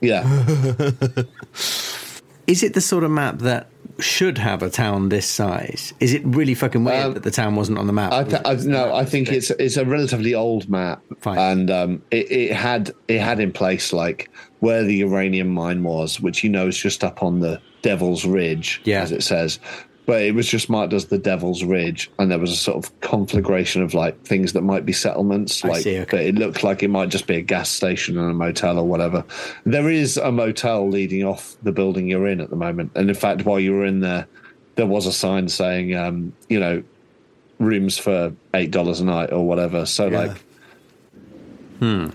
Yeah, 0.00 0.22
Is 2.46 2.62
it 2.62 2.74
the 2.74 2.80
sort 2.82 3.04
of 3.04 3.10
map 3.10 3.38
that 3.38 3.68
should 3.98 4.36
have 4.36 4.62
a 4.62 4.68
town 4.68 5.08
this 5.08 5.26
size? 5.26 5.94
Is 5.98 6.12
it 6.12 6.20
really 6.26 6.54
fucking 6.54 6.84
weird 6.84 7.04
Um, 7.06 7.14
that 7.14 7.22
the 7.22 7.30
town 7.30 7.56
wasn't 7.56 7.78
on 7.78 7.86
the 7.86 7.92
map? 7.94 8.12
I, 8.12 8.24
th- 8.24 8.42
I 8.44 8.54
no, 8.66 8.94
I 8.94 9.06
think 9.06 9.32
it's 9.32 9.50
it's 9.52 9.78
a 9.78 9.84
relatively 9.86 10.34
old 10.34 10.68
map, 10.68 11.02
Fine. 11.20 11.38
and 11.38 11.70
um, 11.70 12.02
it, 12.10 12.30
it 12.30 12.52
had 12.52 12.92
it 13.08 13.20
had 13.20 13.40
in 13.40 13.50
place 13.50 13.94
like 13.94 14.28
where 14.60 14.82
the 14.82 14.96
uranium 14.96 15.48
mine 15.48 15.82
was, 15.84 16.20
which 16.20 16.44
you 16.44 16.50
know 16.50 16.66
is 16.68 16.76
just 16.76 17.02
up 17.02 17.22
on 17.22 17.40
the 17.40 17.60
Devil's 17.84 18.24
Ridge, 18.24 18.80
Yeah. 18.84 19.02
as 19.02 19.12
it 19.12 19.22
says. 19.22 19.60
But 20.06 20.22
it 20.22 20.34
was 20.34 20.46
just 20.46 20.68
marked 20.68 20.92
as 20.92 21.06
the 21.06 21.18
Devil's 21.18 21.64
Ridge, 21.64 22.10
and 22.18 22.30
there 22.30 22.38
was 22.38 22.50
a 22.50 22.56
sort 22.56 22.76
of 22.84 23.00
conflagration 23.00 23.82
of 23.82 23.94
like 23.94 24.20
things 24.22 24.52
that 24.54 24.62
might 24.62 24.84
be 24.84 24.92
settlements. 24.92 25.62
Like, 25.64 25.86
okay. 25.86 26.06
but 26.10 26.20
it 26.20 26.34
looked 26.34 26.62
like 26.62 26.82
it 26.82 26.88
might 26.88 27.10
just 27.10 27.26
be 27.26 27.36
a 27.36 27.42
gas 27.42 27.70
station 27.70 28.18
and 28.18 28.30
a 28.30 28.34
motel 28.34 28.78
or 28.78 28.84
whatever. 28.84 29.24
There 29.64 29.88
is 29.88 30.16
a 30.16 30.32
motel 30.32 30.88
leading 30.88 31.24
off 31.24 31.56
the 31.62 31.72
building 31.72 32.08
you're 32.08 32.26
in 32.26 32.40
at 32.40 32.50
the 32.50 32.56
moment, 32.56 32.92
and 32.94 33.08
in 33.08 33.14
fact, 33.14 33.44
while 33.46 33.60
you 33.60 33.72
were 33.72 33.84
in 33.86 34.00
there, 34.00 34.26
there 34.76 34.86
was 34.86 35.06
a 35.06 35.12
sign 35.12 35.48
saying, 35.48 35.94
um, 35.94 36.32
you 36.48 36.60
know, 36.60 36.82
rooms 37.58 37.96
for 37.96 38.32
eight 38.54 38.70
dollars 38.70 39.00
a 39.00 39.04
night 39.04 39.32
or 39.32 39.46
whatever. 39.46 39.86
So 39.86 40.08
like, 40.08 40.36
hmm. 41.78 42.08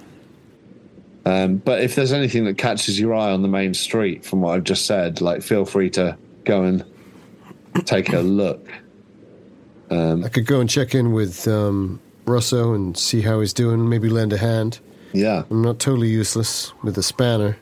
Um, 1.29 1.57
but 1.57 1.81
if 1.81 1.95
there's 1.95 2.11
anything 2.13 2.45
that 2.45 2.57
catches 2.57 2.99
your 2.99 3.13
eye 3.13 3.31
on 3.31 3.41
the 3.41 3.47
main 3.47 3.73
street 3.73 4.25
from 4.25 4.41
what 4.41 4.55
I've 4.55 4.63
just 4.63 4.85
said, 4.85 5.21
like 5.21 5.41
feel 5.43 5.65
free 5.65 5.89
to 5.91 6.17
go 6.45 6.63
and 6.63 6.83
take 7.85 8.11
a 8.13 8.19
look. 8.21 8.67
I 9.91 10.29
could 10.31 10.45
go 10.45 10.59
and 10.59 10.69
check 10.69 10.93
in 10.93 11.13
with 11.13 11.47
um, 11.47 11.99
Russo 12.25 12.73
and 12.73 12.95
see 12.97 13.21
how 13.21 13.39
he's 13.41 13.53
doing. 13.53 13.89
Maybe 13.89 14.07
lend 14.09 14.33
a 14.33 14.37
hand. 14.37 14.79
Yeah, 15.13 15.43
I'm 15.49 15.61
not 15.63 15.79
totally 15.79 16.09
useless 16.09 16.71
with 16.83 16.97
a 16.97 17.03
spanner. 17.03 17.57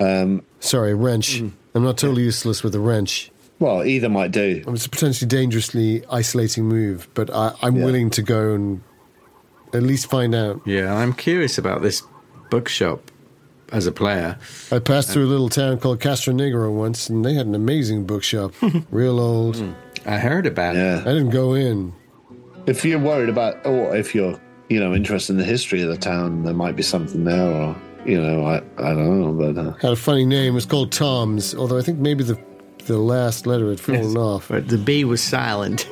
um, 0.00 0.42
Sorry, 0.60 0.90
a 0.92 0.96
wrench. 0.96 1.40
I'm 1.40 1.84
not 1.84 1.96
totally 1.96 2.22
useless 2.24 2.62
with 2.62 2.74
a 2.74 2.80
wrench. 2.80 3.30
well, 3.58 3.82
either 3.84 4.08
might 4.10 4.30
do. 4.30 4.62
It's 4.68 4.84
a 4.86 4.90
potentially 4.90 5.28
dangerously 5.28 6.04
isolating 6.10 6.64
move, 6.64 7.08
but 7.14 7.30
I, 7.30 7.54
I'm 7.62 7.76
Yeah. 7.76 7.84
willing 7.86 8.10
to 8.10 8.22
go 8.22 8.52
and 8.54 8.82
at 9.72 9.82
least 9.82 10.10
find 10.10 10.34
out. 10.34 10.60
yeah, 10.66 10.94
I'm 10.94 11.12
curious 11.14 11.56
about 11.58 11.80
this 11.82 12.02
bookshop 12.50 13.10
as 13.72 13.86
a 13.86 13.92
player. 13.92 14.38
I 14.72 14.78
passed 14.78 15.10
through 15.10 15.26
a 15.26 15.30
little 15.30 15.48
town 15.48 15.78
called 15.78 16.00
Castro 16.00 16.32
Negro 16.32 16.72
once, 16.72 17.08
and 17.08 17.24
they 17.24 17.34
had 17.34 17.46
an 17.46 17.54
amazing 17.54 18.04
bookshop. 18.06 18.52
Real 18.90 19.20
old. 19.20 19.62
I 20.06 20.18
heard 20.18 20.46
about 20.46 20.74
it. 20.76 20.78
Yeah, 20.78 21.00
I 21.02 21.12
didn't 21.12 21.30
go 21.30 21.54
in. 21.54 21.92
if 22.66 22.84
you're 22.84 22.98
worried 22.98 23.28
about, 23.28 23.64
or 23.66 23.94
if 23.94 24.14
you're, 24.14 24.40
you 24.68 24.80
know, 24.80 24.94
interested 24.94 25.32
in 25.34 25.38
the 25.38 25.44
history 25.44 25.82
of 25.82 25.88
the 25.88 25.98
town, 25.98 26.44
there 26.44 26.54
might 26.54 26.76
be 26.76 26.82
something 26.82 27.24
there, 27.24 27.46
or 27.50 27.76
you 28.06 28.18
know, 28.20 28.46
I, 28.46 28.56
I 28.78 28.94
don't 28.94 29.20
know, 29.20 29.32
but 29.52 29.60
uh, 29.60 29.72
Had 29.82 29.92
a 29.92 29.96
funny 29.96 30.24
name. 30.24 30.56
It's 30.56 30.64
called 30.64 30.92
Tom's, 30.92 31.54
although 31.54 31.76
I 31.78 31.82
think 31.82 31.98
maybe 31.98 32.24
the 32.24 32.38
the 32.86 32.96
last 32.96 33.46
letter 33.46 33.68
had 33.68 33.80
fallen 33.80 34.16
off. 34.16 34.48
But 34.48 34.68
the 34.68 34.78
B 34.78 35.04
was 35.04 35.20
silent. 35.22 35.86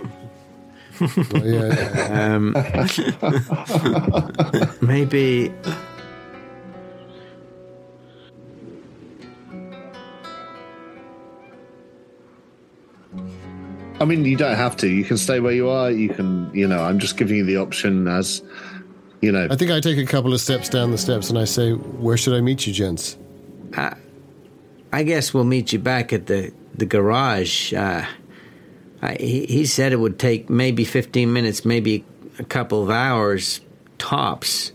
Well, 0.98 1.44
yeah, 1.46 2.32
Um, 2.36 2.54
maybe 4.80 5.52
I 13.98 14.04
mean, 14.04 14.24
you 14.24 14.36
don't 14.36 14.56
have 14.56 14.76
to. 14.78 14.88
You 14.88 15.04
can 15.04 15.16
stay 15.16 15.40
where 15.40 15.52
you 15.52 15.68
are. 15.68 15.90
You 15.90 16.10
can, 16.10 16.50
you 16.52 16.68
know, 16.68 16.82
I'm 16.82 16.98
just 16.98 17.16
giving 17.16 17.36
you 17.36 17.44
the 17.44 17.56
option 17.56 18.06
as, 18.06 18.42
you 19.22 19.32
know, 19.32 19.48
I 19.50 19.56
think 19.56 19.70
I 19.70 19.80
take 19.80 19.98
a 19.98 20.04
couple 20.04 20.34
of 20.34 20.40
steps 20.40 20.68
down 20.68 20.90
the 20.90 20.98
steps 20.98 21.30
and 21.30 21.38
I 21.38 21.44
say, 21.44 21.72
"Where 21.72 22.16
should 22.16 22.34
I 22.34 22.40
meet 22.40 22.66
you, 22.66 22.72
gents?" 22.72 23.16
I 24.92 25.02
guess 25.02 25.34
we'll 25.34 25.44
meet 25.44 25.72
you 25.72 25.78
back 25.78 26.12
at 26.12 26.26
the 26.26 26.52
the 26.74 26.86
garage. 26.86 27.72
Uh, 27.72 28.04
I, 29.02 29.14
he, 29.14 29.46
he 29.46 29.66
said 29.66 29.92
it 29.92 29.96
would 29.96 30.18
take 30.18 30.50
maybe 30.50 30.84
fifteen 30.84 31.32
minutes, 31.32 31.64
maybe 31.64 32.04
a 32.38 32.44
couple 32.44 32.82
of 32.82 32.90
hours 32.90 33.60
tops. 33.98 34.72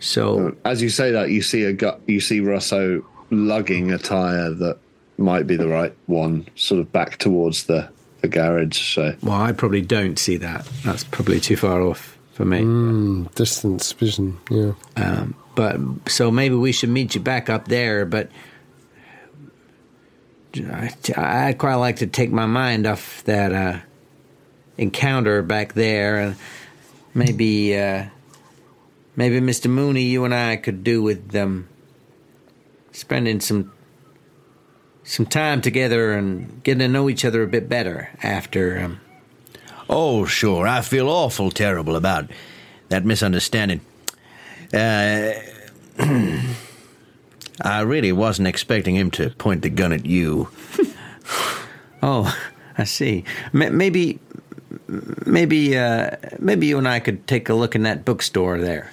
So 0.00 0.54
as 0.66 0.82
you 0.82 0.90
say 0.90 1.10
that, 1.12 1.30
you 1.30 1.40
see 1.40 1.64
a 1.64 1.72
gu- 1.72 2.00
you 2.06 2.20
see 2.20 2.40
Russo 2.40 3.02
lugging 3.30 3.90
a 3.90 3.98
tire 3.98 4.50
that 4.50 4.78
might 5.16 5.46
be 5.46 5.56
the 5.56 5.68
right 5.68 5.94
one, 6.06 6.46
sort 6.54 6.80
of 6.80 6.92
back 6.92 7.16
towards 7.16 7.64
the 7.64 7.88
the 8.24 8.28
garage. 8.28 8.94
So 8.94 9.14
well, 9.22 9.40
I 9.40 9.52
probably 9.52 9.82
don't 9.82 10.18
see 10.18 10.38
that. 10.38 10.68
That's 10.84 11.04
probably 11.04 11.40
too 11.40 11.56
far 11.56 11.80
off 11.82 12.16
for 12.32 12.44
me. 12.44 13.28
Distance 13.34 13.92
vision. 13.92 14.38
Yeah. 14.50 14.72
Um, 14.96 15.34
but 15.54 15.76
so 16.08 16.30
maybe 16.30 16.54
we 16.54 16.72
should 16.72 16.90
meet 16.90 17.14
you 17.14 17.20
back 17.20 17.48
up 17.48 17.68
there. 17.68 18.06
But 18.06 18.30
I, 20.56 20.92
I'd 21.16 21.58
quite 21.58 21.76
like 21.76 21.96
to 21.96 22.06
take 22.06 22.32
my 22.32 22.46
mind 22.46 22.86
off 22.86 23.22
that 23.24 23.52
uh, 23.52 23.78
encounter 24.78 25.42
back 25.42 25.74
there, 25.74 26.18
and 26.18 26.36
maybe 27.12 27.76
uh, 27.78 28.06
maybe 29.16 29.40
Mister 29.40 29.68
Mooney, 29.68 30.02
you 30.02 30.24
and 30.24 30.34
I 30.34 30.56
could 30.56 30.82
do 30.82 31.02
with 31.02 31.34
um, 31.36 31.68
spending 32.92 33.40
some 33.40 33.72
some 35.04 35.26
time 35.26 35.60
together 35.60 36.12
and 36.12 36.62
getting 36.64 36.80
to 36.80 36.88
know 36.88 37.08
each 37.08 37.24
other 37.24 37.42
a 37.42 37.46
bit 37.46 37.68
better 37.68 38.10
after. 38.22 38.80
Um, 38.80 39.00
Oh, 39.88 40.24
sure. 40.24 40.66
I 40.66 40.80
feel 40.80 41.10
awful 41.10 41.50
terrible 41.50 41.94
about 41.94 42.30
that 42.88 43.04
misunderstanding. 43.04 43.82
Uh, 44.72 45.32
I 47.60 47.80
really 47.82 48.10
wasn't 48.12 48.48
expecting 48.48 48.96
him 48.96 49.10
to 49.12 49.30
point 49.30 49.60
the 49.62 49.70
gun 49.70 49.92
at 49.92 50.06
you. 50.06 50.48
Oh, 52.06 52.36
I 52.76 52.84
see. 52.84 53.24
M- 53.54 53.78
maybe, 53.78 54.18
maybe, 55.24 55.74
uh, 55.78 56.10
maybe 56.38 56.66
you 56.66 56.76
and 56.76 56.86
I 56.86 57.00
could 57.00 57.26
take 57.26 57.48
a 57.48 57.54
look 57.54 57.74
in 57.74 57.82
that 57.84 58.04
bookstore 58.04 58.58
there. 58.58 58.92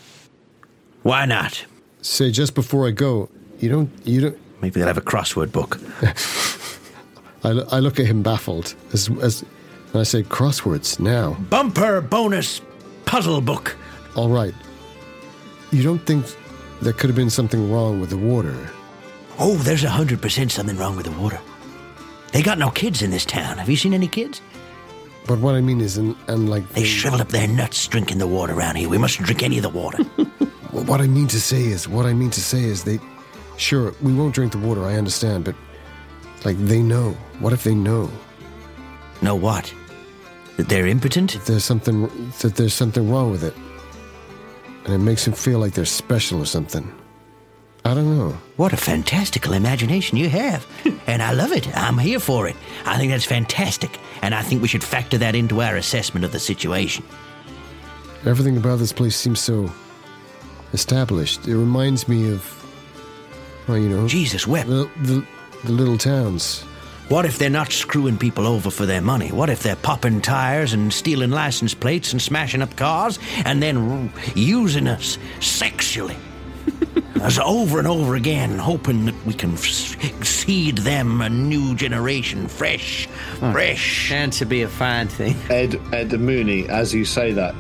Why 1.04 1.26
not? 1.26 1.66
Say 2.02 2.32
just 2.32 2.56
before 2.56 2.88
I 2.88 2.92
go, 2.92 3.30
you 3.60 3.68
don't. 3.68 3.92
You 4.06 4.22
don't. 4.22 4.38
Maybe 4.62 4.80
they'll 4.80 4.88
have 4.88 4.98
a 4.98 5.02
crossword 5.02 5.52
book. 5.52 5.80
I, 7.44 7.76
I 7.76 7.80
look 7.80 8.00
at 8.00 8.06
him 8.06 8.22
baffled 8.22 8.76
as 8.94 9.10
as 9.22 9.44
and 9.94 10.00
I 10.02 10.04
say 10.04 10.24
crosswords 10.24 11.00
now. 11.00 11.34
Bumper 11.50 12.02
bonus 12.02 12.62
puzzle 13.06 13.42
book. 13.42 13.76
All 14.16 14.30
right. 14.30 14.54
You 15.72 15.84
don't 15.84 16.06
think 16.06 16.26
there 16.82 16.94
could 16.94 17.10
have 17.10 17.16
been 17.16 17.30
something 17.30 17.72
wrong 17.72 18.00
with 18.00 18.10
the 18.10 18.18
water? 18.18 18.70
Oh, 19.40 19.56
there's 19.56 19.84
a 19.84 19.90
hundred 19.90 20.22
percent 20.22 20.52
something 20.52 20.78
wrong 20.78 20.96
with 20.96 21.06
the 21.06 21.20
water. 21.20 21.40
They 22.32 22.42
got 22.42 22.58
no 22.58 22.70
kids 22.70 23.02
in 23.02 23.12
this 23.12 23.26
town. 23.26 23.58
Have 23.58 23.70
you 23.70 23.76
seen 23.76 23.94
any 23.94 24.08
kids? 24.08 24.42
But 25.28 25.40
what 25.40 25.56
I 25.56 25.62
mean 25.62 25.82
is, 25.82 25.98
and, 25.98 26.16
and 26.28 26.50
like 26.50 26.68
They 26.70 26.84
shriveled 26.84 27.22
up 27.22 27.30
their 27.30 27.48
nuts 27.48 27.88
drinking 27.88 28.18
the 28.18 28.28
water 28.28 28.54
around 28.54 28.76
here. 28.76 28.90
We 28.90 28.98
mustn't 28.98 29.26
drink 29.26 29.44
any 29.44 29.58
of 29.58 29.64
the 29.64 29.70
water. 29.70 30.04
what 30.72 31.02
I 31.02 31.08
mean 31.08 31.28
to 31.28 31.40
say 31.40 31.64
is, 31.64 31.88
what 31.88 32.06
I 32.06 32.14
mean 32.14 32.32
to 32.32 32.42
say 32.42 32.64
is, 32.64 32.84
they 32.84 33.00
sure 33.62 33.94
we 34.02 34.14
won't 34.14 34.36
drink 34.36 34.52
the 34.52 34.58
water. 34.58 34.86
I 34.86 34.96
understand, 34.96 35.46
but 35.46 35.56
like 36.44 36.58
they 36.58 36.82
know. 36.82 37.12
What 37.40 37.54
if 37.54 37.64
they 37.64 37.76
know 37.76 38.12
know 39.22 39.36
what? 39.36 39.74
That 40.58 40.70
they're 40.70 40.88
impotent? 40.88 41.34
That 41.34 41.46
there's 41.46 41.64
something 41.64 42.32
that 42.42 42.56
there's 42.56 42.74
something 42.74 43.10
wrong 43.10 43.32
with 43.32 43.44
it, 43.44 43.56
and 44.86 44.94
it 44.94 45.00
makes 45.00 45.26
them 45.26 45.34
feel 45.34 45.60
like 45.60 45.74
they're 45.74 45.86
special 45.86 46.40
or 46.40 46.46
something? 46.46 46.92
I 47.84 47.96
don't 47.96 48.16
know. 48.16 48.38
What 48.58 48.74
a 48.74 48.78
fantastical 48.78 49.54
imagination 49.54 50.18
you 50.18 50.30
have. 50.30 50.68
and 51.08 51.22
I 51.22 51.32
love 51.34 51.52
it. 51.52 51.68
I'm 51.76 51.98
here 51.98 52.20
for 52.20 52.48
it. 52.48 52.56
I 52.86 52.98
think 52.98 53.12
that's 53.12 53.26
fantastic. 53.26 54.00
And 54.22 54.36
I 54.36 54.44
think 54.44 54.62
we 54.62 54.68
should 54.68 54.84
factor 54.84 55.18
that 55.18 55.34
into 55.34 55.62
our 55.62 55.76
assessment 55.78 56.24
of 56.24 56.32
the 56.32 56.40
situation. 56.40 57.04
Everything 58.24 58.56
about 58.56 58.78
this 58.78 58.94
place 58.94 59.16
seems 59.16 59.40
so 59.40 59.72
established. 60.74 61.48
It 61.48 61.58
reminds 61.58 62.08
me 62.08 62.32
of, 62.32 62.61
well, 63.68 63.78
you 63.78 63.90
know, 63.90 64.08
Jesus 64.08 64.48
wept. 64.48 64.70
the, 64.70 64.90
the, 65.02 65.26
the 65.64 65.72
little 65.72 65.98
towns. 65.98 66.64
What 67.12 67.26
if 67.26 67.38
they're 67.38 67.50
not 67.50 67.74
screwing 67.74 68.18
people 68.18 68.48
over 68.48 68.72
for 68.72 68.86
their 68.86 69.02
money? 69.02 69.34
What 69.34 69.50
if 69.50 69.64
they're 69.64 69.76
popping 69.76 70.22
tires 70.22 70.72
and 70.72 70.94
stealing 70.94 71.30
license 71.30 71.74
plates 71.74 72.14
and 72.14 72.22
smashing 72.22 72.62
up 72.62 72.78
cars 72.78 73.20
and 73.44 73.62
then 73.62 73.78
r- 73.78 74.10
using 74.34 74.88
us 74.88 75.18
sexually? 75.42 76.16
As 77.22 77.38
over 77.38 77.80
and 77.80 77.88
over 77.88 78.16
again, 78.16 78.58
hoping 78.58 79.06
that 79.06 79.26
we 79.26 79.34
can 79.34 79.54
f- 79.54 80.24
seed 80.24 80.78
them 80.80 81.22
a 81.22 81.30
new 81.30 81.76
generation, 81.76 82.48
fresh, 82.48 83.08
hmm. 83.08 83.52
fresh. 83.52 84.12
And 84.12 84.32
to 84.34 84.46
be 84.46 84.62
a 84.62 84.70
fine 84.70 85.10
thing. 85.10 85.36
Ed 85.50 85.80
Ed 85.94 86.18
Mooney, 86.18 86.70
as 86.70 86.94
you 86.94 87.04
say 87.04 87.34
that, 87.34 87.54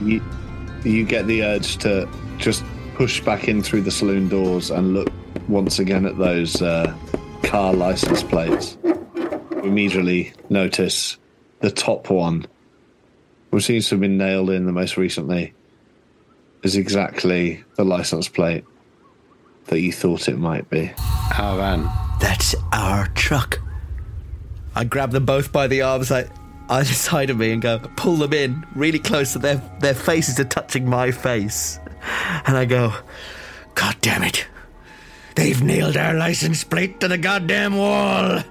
you 0.00 0.22
you 0.84 1.04
get 1.04 1.26
the 1.26 1.42
urge 1.42 1.76
to 1.78 2.08
just 2.38 2.64
push 3.02 3.20
back 3.20 3.48
in 3.48 3.60
through 3.60 3.80
the 3.80 3.90
saloon 3.90 4.28
doors 4.28 4.70
and 4.70 4.94
look 4.94 5.12
once 5.48 5.80
again 5.80 6.06
at 6.06 6.16
those 6.18 6.62
uh, 6.62 6.96
car 7.42 7.72
license 7.72 8.22
plates. 8.22 8.78
Immediately 9.64 10.32
notice 10.50 11.16
the 11.58 11.70
top 11.72 12.10
one, 12.10 12.46
which 13.50 13.64
seems 13.64 13.88
to 13.88 13.96
have 13.96 14.00
been 14.00 14.18
nailed 14.18 14.50
in 14.50 14.66
the 14.66 14.72
most 14.72 14.96
recently, 14.96 15.52
is 16.62 16.76
exactly 16.76 17.64
the 17.74 17.84
license 17.84 18.28
plate 18.28 18.64
that 19.66 19.80
you 19.80 19.90
thought 19.90 20.28
it 20.28 20.38
might 20.38 20.70
be. 20.70 20.92
Our 21.36 21.56
van. 21.56 21.90
That's 22.20 22.54
our 22.72 23.08
truck. 23.16 23.58
I 24.76 24.84
grab 24.84 25.10
them 25.10 25.26
both 25.26 25.50
by 25.50 25.66
the 25.66 25.82
arms, 25.82 26.12
like 26.12 26.30
either 26.68 26.84
side 26.84 27.30
of 27.30 27.36
me, 27.36 27.50
and 27.50 27.60
go 27.60 27.80
pull 27.96 28.14
them 28.14 28.32
in 28.32 28.64
really 28.76 29.00
close 29.00 29.32
so 29.32 29.40
their 29.40 29.56
their 29.80 29.92
faces 29.92 30.38
are 30.38 30.44
touching 30.44 30.88
my 30.88 31.10
face, 31.10 31.80
and 32.46 32.56
I 32.56 32.64
go, 32.64 32.92
God 33.74 33.96
damn 34.00 34.22
it! 34.22 34.46
They've 35.34 35.62
nailed 35.62 35.96
our 35.96 36.14
license 36.14 36.64
plate 36.64 37.00
to 37.00 37.08
the 37.08 37.18
goddamn 37.18 37.76
wall. 37.76 38.42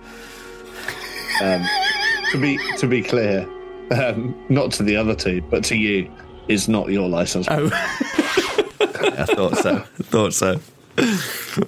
To 2.31 2.37
be 2.39 2.57
to 2.77 2.87
be 2.87 3.01
clear, 3.01 3.47
um, 3.91 4.35
not 4.49 4.71
to 4.73 4.83
the 4.83 4.95
other 4.95 5.15
two, 5.15 5.41
but 5.49 5.63
to 5.65 5.75
you, 5.75 6.09
is 6.47 6.69
not 6.69 6.89
your 6.89 7.09
license. 7.09 7.47
plate. 7.47 7.71
I 7.73 9.25
thought 9.25 9.57
so. 9.57 9.79
thought 10.03 10.33
so. 10.33 10.59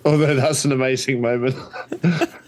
Although 0.05 0.35
that's 0.35 0.65
an 0.65 0.71
amazing 0.71 1.21
moment. 1.21 1.55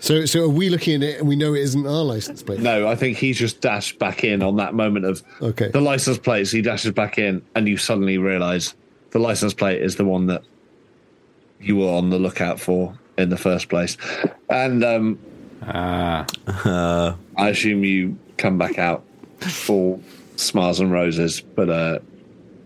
So, 0.00 0.24
so 0.24 0.44
are 0.44 0.48
we 0.48 0.68
looking 0.70 0.96
at 0.96 1.02
it 1.08 1.18
and 1.20 1.28
we 1.28 1.36
know 1.36 1.54
it 1.54 1.60
isn't 1.60 1.86
our 1.86 2.02
license 2.04 2.42
plate? 2.42 2.60
No, 2.60 2.88
I 2.88 2.96
think 2.96 3.18
he 3.18 3.32
just 3.32 3.60
dashed 3.60 3.98
back 3.98 4.24
in 4.24 4.42
on 4.42 4.56
that 4.56 4.74
moment 4.74 5.04
of 5.04 5.22
Okay. 5.40 5.68
the 5.68 5.80
license 5.80 6.18
plates. 6.18 6.50
He 6.50 6.62
dashes 6.62 6.92
back 6.92 7.18
in, 7.18 7.42
and 7.54 7.68
you 7.68 7.76
suddenly 7.76 8.18
realise 8.18 8.74
the 9.10 9.18
license 9.18 9.54
plate 9.54 9.80
is 9.82 9.96
the 9.96 10.04
one 10.04 10.26
that 10.26 10.42
you 11.60 11.76
were 11.76 11.88
on 11.90 12.10
the 12.10 12.18
lookout 12.18 12.58
for 12.58 12.98
in 13.18 13.28
the 13.28 13.36
first 13.36 13.68
place. 13.68 13.96
And 14.50 14.82
um, 14.84 15.18
Ah. 15.64 16.26
I 17.36 17.48
assume 17.50 17.84
you 17.84 18.16
come 18.36 18.58
back 18.58 18.78
out 18.78 19.04
full 19.40 20.02
smiles 20.36 20.80
and 20.80 20.90
roses, 20.90 21.40
but 21.40 21.70
uh, 21.70 21.98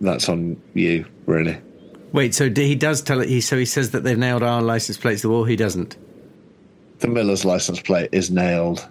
that's 0.00 0.28
on 0.30 0.56
you, 0.72 1.04
really. 1.26 1.58
Wait, 2.12 2.34
so 2.34 2.48
he 2.48 2.74
does 2.74 3.02
tell 3.02 3.20
it. 3.20 3.28
He 3.28 3.40
so 3.42 3.58
he 3.58 3.66
says 3.66 3.90
that 3.90 4.02
they've 4.04 4.16
nailed 4.16 4.42
our 4.42 4.62
license 4.62 4.96
plates 4.96 5.20
to 5.22 5.26
the 5.28 5.32
wall. 5.34 5.44
He 5.44 5.56
doesn't. 5.56 5.96
The 6.98 7.08
Miller's 7.08 7.44
license 7.44 7.80
plate 7.80 8.08
is 8.12 8.30
nailed. 8.30 8.86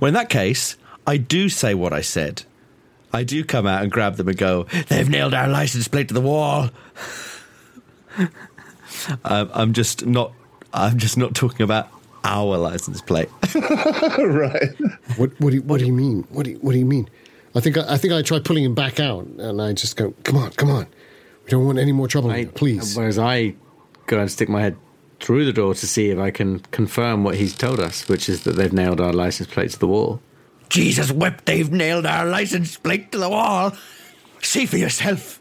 Well, 0.00 0.08
in 0.08 0.14
that 0.14 0.28
case, 0.28 0.76
I 1.06 1.16
do 1.16 1.48
say 1.48 1.74
what 1.74 1.92
I 1.92 2.00
said. 2.00 2.42
I 3.12 3.24
do 3.24 3.44
come 3.44 3.66
out 3.66 3.82
and 3.82 3.92
grab 3.92 4.16
them 4.16 4.28
and 4.28 4.36
go, 4.36 4.64
they've 4.88 5.08
nailed 5.08 5.34
our 5.34 5.48
license 5.48 5.86
plate 5.88 6.08
to 6.08 6.14
the 6.14 6.20
wall. 6.20 6.70
um, 9.24 9.50
I'm 9.52 9.72
just 9.72 10.06
not. 10.06 10.32
I'm 10.74 10.96
just 10.98 11.18
not 11.18 11.34
talking 11.34 11.64
about 11.64 11.88
our 12.24 12.56
license 12.56 13.02
plate. 13.02 13.28
right. 14.18 14.70
What, 15.16 15.38
what, 15.38 15.50
do 15.50 15.56
you, 15.56 15.62
what 15.62 15.80
do 15.80 15.86
you 15.86 15.92
mean? 15.92 16.26
What 16.30 16.44
do 16.44 16.52
you, 16.52 16.58
what 16.58 16.72
do 16.72 16.78
you 16.78 16.86
mean? 16.86 17.10
I 17.54 17.60
think 17.60 17.76
I, 17.76 17.94
I 17.94 17.98
think 17.98 18.14
I 18.14 18.22
tried 18.22 18.44
pulling 18.44 18.64
him 18.64 18.74
back 18.74 18.98
out, 18.98 19.26
and 19.26 19.60
I 19.60 19.74
just 19.74 19.96
go, 19.96 20.14
"Come 20.24 20.36
on, 20.36 20.52
come 20.52 20.70
on, 20.70 20.86
we 21.44 21.50
don't 21.50 21.66
want 21.66 21.78
any 21.78 21.92
more 21.92 22.08
trouble, 22.08 22.30
I, 22.30 22.38
here, 22.38 22.46
please." 22.46 22.96
Whereas 22.96 23.18
I 23.18 23.54
go 24.06 24.18
and 24.18 24.30
stick 24.30 24.48
my 24.48 24.62
head 24.62 24.76
through 25.22 25.44
the 25.44 25.52
door 25.52 25.72
to 25.74 25.86
see 25.86 26.10
if 26.10 26.18
I 26.18 26.30
can 26.30 26.58
confirm 26.72 27.24
what 27.24 27.36
he's 27.36 27.56
told 27.56 27.80
us, 27.80 28.08
which 28.08 28.28
is 28.28 28.44
that 28.44 28.56
they've 28.56 28.72
nailed 28.72 29.00
our 29.00 29.12
license 29.12 29.48
plate 29.48 29.70
to 29.70 29.78
the 29.78 29.86
wall. 29.86 30.20
Jesus 30.68 31.12
wept, 31.12 31.46
they've 31.46 31.70
nailed 31.70 32.06
our 32.06 32.26
license 32.26 32.76
plate 32.76 33.12
to 33.12 33.18
the 33.18 33.28
wall. 33.28 33.72
See 34.42 34.66
for 34.66 34.76
yourself. 34.76 35.40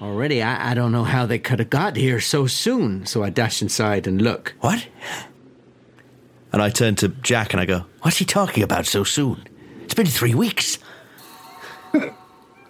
Already, 0.00 0.42
I, 0.42 0.70
I 0.70 0.74
don't 0.74 0.92
know 0.92 1.04
how 1.04 1.26
they 1.26 1.38
could 1.38 1.58
have 1.58 1.70
got 1.70 1.96
here 1.96 2.20
so 2.20 2.46
soon. 2.46 3.06
So 3.06 3.22
I 3.22 3.30
dash 3.30 3.62
inside 3.62 4.06
and 4.06 4.22
look. 4.22 4.54
What? 4.60 4.86
And 6.52 6.62
I 6.62 6.70
turn 6.70 6.94
to 6.96 7.08
Jack 7.08 7.52
and 7.52 7.60
I 7.60 7.64
go, 7.64 7.86
What's 8.02 8.18
he 8.18 8.24
talking 8.24 8.62
about 8.62 8.86
so 8.86 9.04
soon? 9.04 9.42
It's 9.82 9.94
been 9.94 10.06
three 10.06 10.34
weeks. 10.34 10.78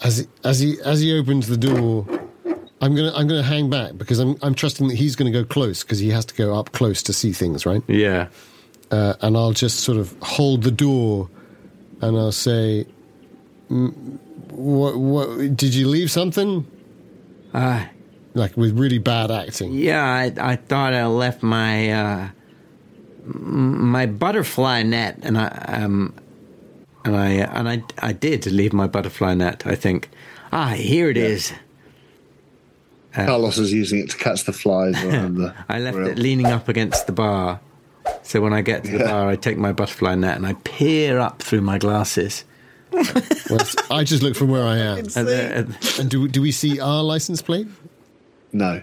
As 0.03 0.19
he, 0.19 0.27
as 0.45 0.61
he 0.61 0.77
as 0.85 1.01
he 1.01 1.19
opens 1.19 1.49
the 1.49 1.57
door, 1.57 2.07
I'm 2.81 2.95
gonna 2.95 3.13
I'm 3.15 3.27
gonna 3.27 3.43
hang 3.43 3.71
back 3.71 3.97
because 3.97 4.19
I'm 4.19 4.37
I'm 4.43 4.55
trusting 4.55 4.89
that 4.89 4.97
he's 4.97 5.17
gonna 5.17 5.31
go 5.31 5.45
close 5.45 5.83
because 5.83 5.99
he 5.99 6.11
has 6.11 6.25
to 6.27 6.35
go 6.35 6.55
up 6.59 6.73
close 6.73 7.03
to 7.05 7.13
see 7.13 7.33
things, 7.33 7.65
right? 7.67 7.83
Yeah. 7.89 8.29
uh, 8.91 9.15
and 9.23 9.37
I'll 9.37 9.53
just 9.53 9.81
sort 9.81 9.99
of 9.99 10.15
hold 10.21 10.63
the 10.63 10.71
door, 10.71 11.29
and 12.03 12.17
I'll 12.17 12.33
say, 12.33 12.87
"Mm, 13.71 13.93
"What? 14.51 14.97
What? 14.99 15.57
Did 15.57 15.75
you 15.75 15.89
leave 15.89 16.11
something?" 16.11 16.67
Uh, 17.55 17.87
Like 18.35 18.55
with 18.59 18.79
really 18.79 18.99
bad 18.99 19.31
acting. 19.31 19.73
yeah, 19.73 20.05
I, 20.05 20.33
I 20.53 20.57
thought 20.57 20.93
I 20.93 21.07
left 21.07 21.43
my 21.43 21.91
uh, 21.91 22.29
my 23.25 24.07
butterfly 24.07 24.83
net, 24.83 25.19
and 25.23 25.39
I 25.39 25.49
um, 25.83 26.13
And 27.05 27.17
I 27.17 27.29
and 27.59 27.69
I 27.69 27.83
I 28.03 28.13
did 28.13 28.45
leave 28.47 28.73
my 28.73 28.87
butterfly 28.87 29.35
net. 29.35 29.67
I 29.67 29.75
think. 29.77 30.09
ah, 30.53 30.75
here 30.77 31.09
it 31.11 31.17
is. 31.17 31.53
Carlos 33.25 33.57
is 33.59 33.73
using 33.73 34.01
it 34.01 34.11
to 34.11 34.17
catch 34.19 34.45
the 34.45 34.53
flies 34.53 34.95
the. 35.03 35.55
I 35.69 35.79
left 35.79 35.97
grill. 35.97 36.09
it 36.11 36.19
leaning 36.19 36.47
up 36.47 36.69
against 36.69 37.07
the 37.07 37.13
bar. 37.13 37.61
So 38.23 38.41
when 38.41 38.53
I 38.53 38.61
get 38.63 38.85
to 38.85 38.91
the 38.93 38.99
Yeah. 38.99 39.11
bar, 39.11 39.29
I 39.29 39.37
take 39.37 39.57
my 39.59 39.73
butterfly 39.73 40.15
net 40.15 40.37
and 40.37 40.47
I 40.47 40.53
peer 40.53 41.19
up 41.19 41.43
through 41.43 41.63
my 41.63 41.79
glasses. 41.79 42.45
Well, 43.51 43.61
I 43.91 44.03
just 44.05 44.23
look 44.23 44.35
from 44.37 44.49
where 44.49 44.65
I 44.65 44.77
am. 44.79 44.99
And, 44.99 45.17
uh, 45.17 45.31
and- 45.31 45.77
And 45.99 46.11
do 46.11 46.27
do 46.29 46.41
we 46.43 46.51
see 46.53 46.81
our 46.81 47.03
license 47.05 47.41
plate? 47.43 47.69
No. 48.53 48.83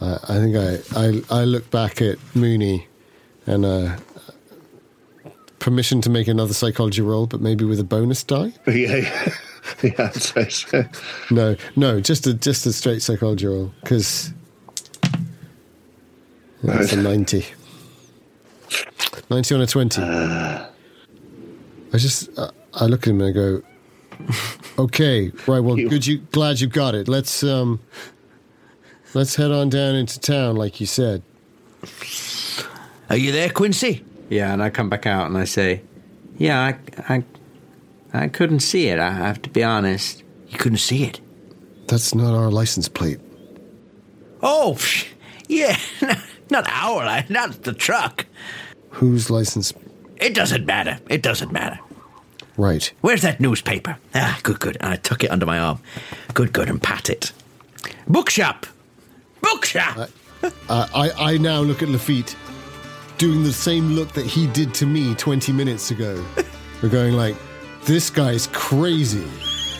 Uh, 0.00 0.18
I 0.28 0.34
think 0.38 0.56
I, 0.56 0.78
I 0.96 1.40
I 1.40 1.44
look 1.44 1.70
back 1.70 2.02
at 2.02 2.18
Mooney, 2.34 2.88
and 3.46 3.64
uh, 3.64 3.96
permission 5.60 6.00
to 6.00 6.10
make 6.10 6.26
another 6.26 6.54
psychology 6.54 7.02
roll, 7.02 7.26
but 7.26 7.40
maybe 7.40 7.64
with 7.64 7.78
a 7.78 7.84
bonus 7.84 8.24
die. 8.24 8.52
Yeah, 8.66 9.32
yeah, 9.82 9.90
yeah 9.98 10.04
I'd 10.06 10.14
say 10.22 10.48
so. 10.48 10.84
No, 11.30 11.56
no, 11.76 12.00
just 12.00 12.26
a 12.26 12.34
just 12.34 12.66
a 12.66 12.72
straight 12.72 13.02
psychology 13.02 13.46
roll 13.46 13.72
because 13.82 14.32
that's 16.62 16.92
a 16.92 16.96
ninety. 16.96 17.46
Ninety 19.30 19.54
on 19.54 19.60
a 19.60 19.66
twenty. 19.66 20.02
I 20.02 20.68
just 21.98 22.36
uh, 22.38 22.50
I 22.74 22.86
look 22.86 23.02
at 23.02 23.08
him 23.10 23.20
and 23.20 23.28
I 23.30 23.32
go, 23.32 23.62
okay, 24.78 25.30
right. 25.46 25.60
Well, 25.60 25.78
You- 25.78 25.88
good. 25.88 26.06
You 26.06 26.18
glad 26.18 26.60
you 26.60 26.66
got 26.68 26.94
it. 26.94 27.08
Let's 27.08 27.42
um, 27.44 27.80
let's 29.14 29.34
head 29.36 29.50
on 29.50 29.68
down 29.68 29.94
into 29.94 30.18
town, 30.20 30.56
like 30.56 30.80
you 30.80 30.86
said. 30.86 31.22
Are 33.10 33.16
you 33.16 33.32
there, 33.32 33.50
Quincy? 33.50 34.04
yeah, 34.30 34.52
and 34.52 34.62
I 34.62 34.70
come 34.70 34.88
back 34.88 35.04
out 35.06 35.26
and 35.26 35.36
I 35.36 35.44
say, 35.44 35.82
"Yeah, 36.38 36.60
I, 36.62 36.78
I, 37.14 37.24
I 38.12 38.28
couldn't 38.28 38.60
see 38.60 38.88
it. 38.88 38.98
I 38.98 39.10
have 39.12 39.40
to 39.42 39.50
be 39.50 39.62
honest." 39.62 40.22
You 40.48 40.58
couldn't 40.58 40.78
see 40.78 41.04
it. 41.04 41.20
That's 41.88 42.14
not 42.14 42.34
our 42.34 42.50
license 42.50 42.88
plate. 42.88 43.18
Oh, 44.42 44.74
psh, 44.76 45.06
yeah. 45.48 45.78
Not 46.50 46.68
our, 46.68 47.06
li- 47.06 47.24
not 47.30 47.62
the 47.62 47.72
truck. 47.72 48.26
Whose 48.90 49.30
license? 49.30 49.72
It 50.18 50.34
doesn't 50.34 50.66
matter. 50.66 50.98
It 51.08 51.22
doesn't 51.22 51.50
matter. 51.50 51.78
Right. 52.58 52.92
Where's 53.00 53.22
that 53.22 53.40
newspaper? 53.40 53.96
Ah, 54.14 54.38
good, 54.42 54.60
good. 54.60 54.76
And 54.80 54.92
I 54.92 54.96
tuck 54.96 55.24
it 55.24 55.30
under 55.30 55.46
my 55.46 55.58
arm. 55.58 55.78
Good, 56.34 56.52
good, 56.52 56.68
and 56.68 56.82
pat 56.82 57.08
it. 57.08 57.32
Bookshop! 58.06 58.66
Bookshop! 59.40 60.10
Uh, 60.68 60.86
I 60.94 61.10
I 61.18 61.38
now 61.38 61.60
look 61.62 61.82
at 61.82 61.88
Lafitte, 61.88 62.36
doing 63.16 63.44
the 63.44 63.52
same 63.52 63.92
look 63.92 64.12
that 64.12 64.26
he 64.26 64.46
did 64.48 64.74
to 64.74 64.86
me 64.86 65.14
twenty 65.14 65.52
minutes 65.52 65.90
ago. 65.90 66.22
We're 66.82 66.90
going 66.90 67.14
like, 67.14 67.36
this 67.84 68.10
guy's 68.10 68.46
crazy. 68.48 69.26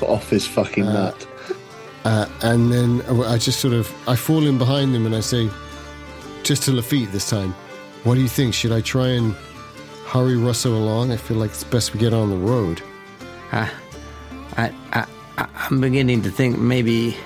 Off 0.03 0.29
his 0.31 0.47
fucking 0.47 0.85
nut. 0.85 1.27
Uh, 2.05 2.27
and 2.43 2.73
then 2.73 3.03
I 3.25 3.39
just 3.39 3.61
sort 3.61 3.75
of 3.75 3.93
I 4.09 4.17
fall 4.17 4.47
in 4.47 4.59
behind 4.59 4.95
him 4.95 5.07
and 5.07 5.15
I 5.15 5.21
say, 5.21 5.49
just 6.43 6.65
to 6.65 6.73
Lafitte 6.73 7.13
this 7.13 7.31
time, 7.31 7.55
what 8.03 8.17
do 8.17 8.21
you 8.21 8.29
think? 8.29 8.55
Should 8.55 8.73
I 8.73 8.81
try 8.81 9.09
and 9.09 9.35
hurry 10.07 10.37
Russo 10.37 10.75
along? 10.75 11.13
I 11.13 11.17
feel 11.17 11.37
like 11.37 11.51
it's 11.51 11.63
best 11.63 11.95
we 11.95 12.01
get 12.01 12.13
on 12.13 12.31
the 12.31 12.37
road. 12.37 12.83
I, 13.53 13.71
I, 14.57 14.75
I, 14.93 15.07
I'm 15.55 15.81
beginning 15.81 16.23
to 16.23 16.31
think 16.31 16.59
maybe 16.59 17.17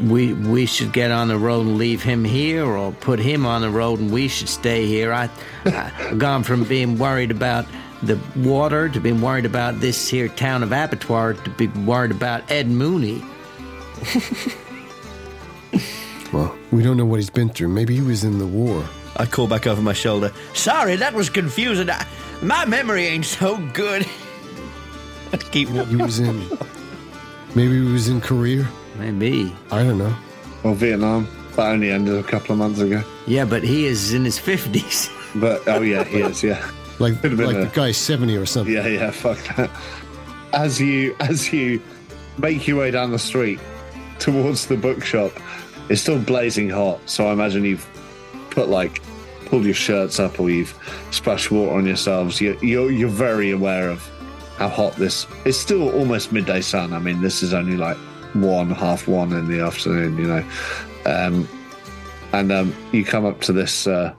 we 0.00 0.32
we 0.32 0.66
should 0.66 0.92
get 0.92 1.10
on 1.12 1.28
the 1.28 1.38
road 1.38 1.66
and 1.66 1.78
leave 1.78 2.02
him 2.02 2.24
here, 2.24 2.64
or 2.64 2.90
put 2.92 3.20
him 3.20 3.46
on 3.46 3.62
the 3.62 3.70
road 3.70 4.00
and 4.00 4.10
we 4.10 4.26
should 4.26 4.48
stay 4.48 4.86
here. 4.86 5.12
I, 5.12 5.30
I 5.66 5.92
I've 6.10 6.18
gone 6.18 6.42
from 6.42 6.64
being 6.64 6.98
worried 6.98 7.30
about 7.30 7.66
the 8.02 8.18
water, 8.36 8.88
to 8.88 9.00
be 9.00 9.12
worried 9.12 9.44
about 9.46 9.80
this 9.80 10.08
here 10.08 10.28
town 10.28 10.62
of 10.62 10.72
Abattoir, 10.72 11.34
to 11.34 11.50
be 11.50 11.66
worried 11.68 12.10
about 12.10 12.50
Ed 12.50 12.68
Mooney. 12.68 13.22
Well, 16.32 16.54
we 16.70 16.82
don't 16.82 16.96
know 16.96 17.06
what 17.06 17.16
he's 17.16 17.30
been 17.30 17.48
through. 17.48 17.68
Maybe 17.68 17.94
he 17.94 18.02
was 18.02 18.24
in 18.24 18.38
the 18.38 18.46
war. 18.46 18.84
I 19.16 19.24
call 19.26 19.46
back 19.46 19.66
over 19.66 19.80
my 19.80 19.94
shoulder. 19.94 20.32
Sorry, 20.52 20.96
that 20.96 21.14
was 21.14 21.30
confusing. 21.30 21.88
I, 21.88 22.06
my 22.42 22.64
memory 22.66 23.06
ain't 23.06 23.24
so 23.24 23.56
good. 23.72 24.06
I 25.32 25.36
keep 25.52 25.68
He 25.68 25.96
was 25.96 26.18
in. 26.18 26.46
Maybe 27.54 27.82
he 27.82 27.92
was 27.92 28.08
in 28.08 28.20
Korea. 28.20 28.68
Maybe. 28.98 29.54
I 29.70 29.82
don't 29.82 29.98
know. 29.98 30.14
Or 30.64 30.74
Vietnam. 30.74 31.26
That 31.56 31.72
only 31.72 31.90
ended 31.90 32.14
a 32.14 32.22
couple 32.22 32.52
of 32.52 32.58
months 32.58 32.80
ago. 32.80 33.02
Yeah, 33.26 33.44
but 33.44 33.62
he 33.62 33.86
is 33.86 34.12
in 34.12 34.24
his 34.24 34.38
50s. 34.38 35.10
But 35.40 35.66
oh 35.66 35.80
yeah, 35.80 36.04
he 36.04 36.18
is. 36.20 36.42
Yeah, 36.42 36.70
Like, 36.98 37.20
Could 37.20 37.30
have 37.32 37.38
been 37.38 37.46
like 37.46 37.56
a- 37.56 37.60
the 37.68 37.74
guy's 37.74 37.96
70 37.96 38.36
or 38.36 38.46
something. 38.46 38.74
yeah, 38.74 38.86
yeah. 38.86 39.10
Fuck 39.10 39.38
that. 39.56 39.70
As 40.52 40.80
you 40.80 41.14
as 41.20 41.52
you 41.52 41.80
make 42.38 42.66
your 42.66 42.78
way 42.78 42.90
down 42.90 43.10
the 43.12 43.18
street 43.18 43.60
towards 44.18 44.66
the 44.66 44.76
bookshop, 44.76 45.32
it's 45.88 46.00
still 46.00 46.18
blazing 46.18 46.70
hot. 46.70 46.98
So 47.06 47.26
I 47.28 47.32
imagine 47.32 47.64
you've 47.64 47.86
put 48.50 48.68
like 48.68 49.00
pulled 49.46 49.64
your 49.64 49.74
shirts 49.74 50.18
up 50.18 50.40
or 50.40 50.50
you've 50.50 50.74
splashed 51.10 51.50
water 51.50 51.72
on 51.72 51.86
yourselves. 51.86 52.40
You, 52.40 52.58
you're 52.62 52.90
you're 52.90 53.08
very 53.10 53.50
aware 53.50 53.90
of 53.90 54.02
how 54.56 54.68
hot 54.68 54.94
this. 54.96 55.26
It's 55.44 55.58
still 55.58 55.90
almost 55.94 56.32
midday 56.32 56.60
sun. 56.62 56.92
I 56.94 56.98
mean, 56.98 57.20
this 57.20 57.42
is 57.42 57.52
only 57.54 57.76
like 57.76 57.96
one 58.34 58.70
half 58.70 59.06
one 59.06 59.32
in 59.32 59.48
the 59.48 59.60
afternoon. 59.60 60.16
You 60.18 60.26
know, 60.28 60.44
um, 61.06 61.48
and 62.32 62.50
um, 62.50 62.74
you 62.92 63.04
come 63.04 63.24
up 63.26 63.40
to 63.42 63.52
this. 63.52 63.86
Uh, 63.86 64.14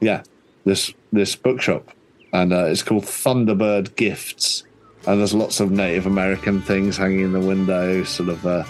yeah, 0.00 0.22
this 0.64 0.92
this 1.16 1.34
bookshop, 1.34 1.90
and 2.32 2.52
uh, 2.52 2.66
it's 2.66 2.82
called 2.82 3.04
Thunderbird 3.04 3.96
Gifts, 3.96 4.64
and 5.06 5.20
there's 5.20 5.34
lots 5.34 5.60
of 5.60 5.70
Native 5.70 6.06
American 6.06 6.62
things 6.62 6.96
hanging 6.96 7.20
in 7.20 7.32
the 7.32 7.40
window, 7.40 8.04
sort 8.04 8.28
of 8.28 8.46
uh, 8.46 8.64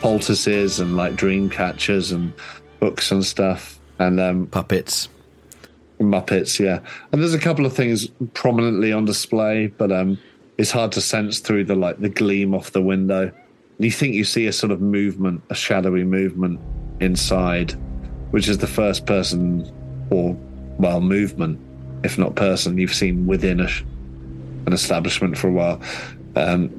poultices 0.00 0.80
and 0.80 0.96
like 0.96 1.16
dream 1.16 1.48
catchers 1.48 2.12
and 2.12 2.32
books 2.80 3.10
and 3.10 3.24
stuff, 3.24 3.78
and 3.98 4.20
um, 4.20 4.46
puppets. 4.46 5.08
Muppets, 6.00 6.58
yeah. 6.58 6.80
And 7.12 7.22
there's 7.22 7.34
a 7.34 7.38
couple 7.38 7.64
of 7.64 7.72
things 7.72 8.08
prominently 8.34 8.92
on 8.92 9.04
display, 9.04 9.68
but 9.68 9.90
um, 9.92 10.18
it's 10.58 10.70
hard 10.70 10.92
to 10.92 11.00
sense 11.00 11.38
through 11.38 11.64
the 11.64 11.74
like 11.74 12.00
the 12.00 12.08
gleam 12.08 12.54
off 12.54 12.72
the 12.72 12.82
window. 12.82 13.32
You 13.78 13.90
think 13.90 14.14
you 14.14 14.24
see 14.24 14.46
a 14.46 14.52
sort 14.52 14.70
of 14.70 14.80
movement, 14.80 15.42
a 15.50 15.54
shadowy 15.54 16.04
movement 16.04 16.60
inside, 17.00 17.72
which 18.30 18.48
is 18.48 18.58
the 18.58 18.66
first 18.66 19.06
person 19.06 19.70
or 20.10 20.36
well 20.78 21.00
movement, 21.00 21.60
if 22.04 22.16
not 22.18 22.36
person, 22.36 22.78
you've 22.78 22.94
seen 22.94 23.26
within 23.26 23.58
a, 23.60 23.68
an 24.66 24.72
establishment 24.72 25.36
for 25.36 25.48
a 25.48 25.52
while. 25.52 25.80
Um, 26.36 26.70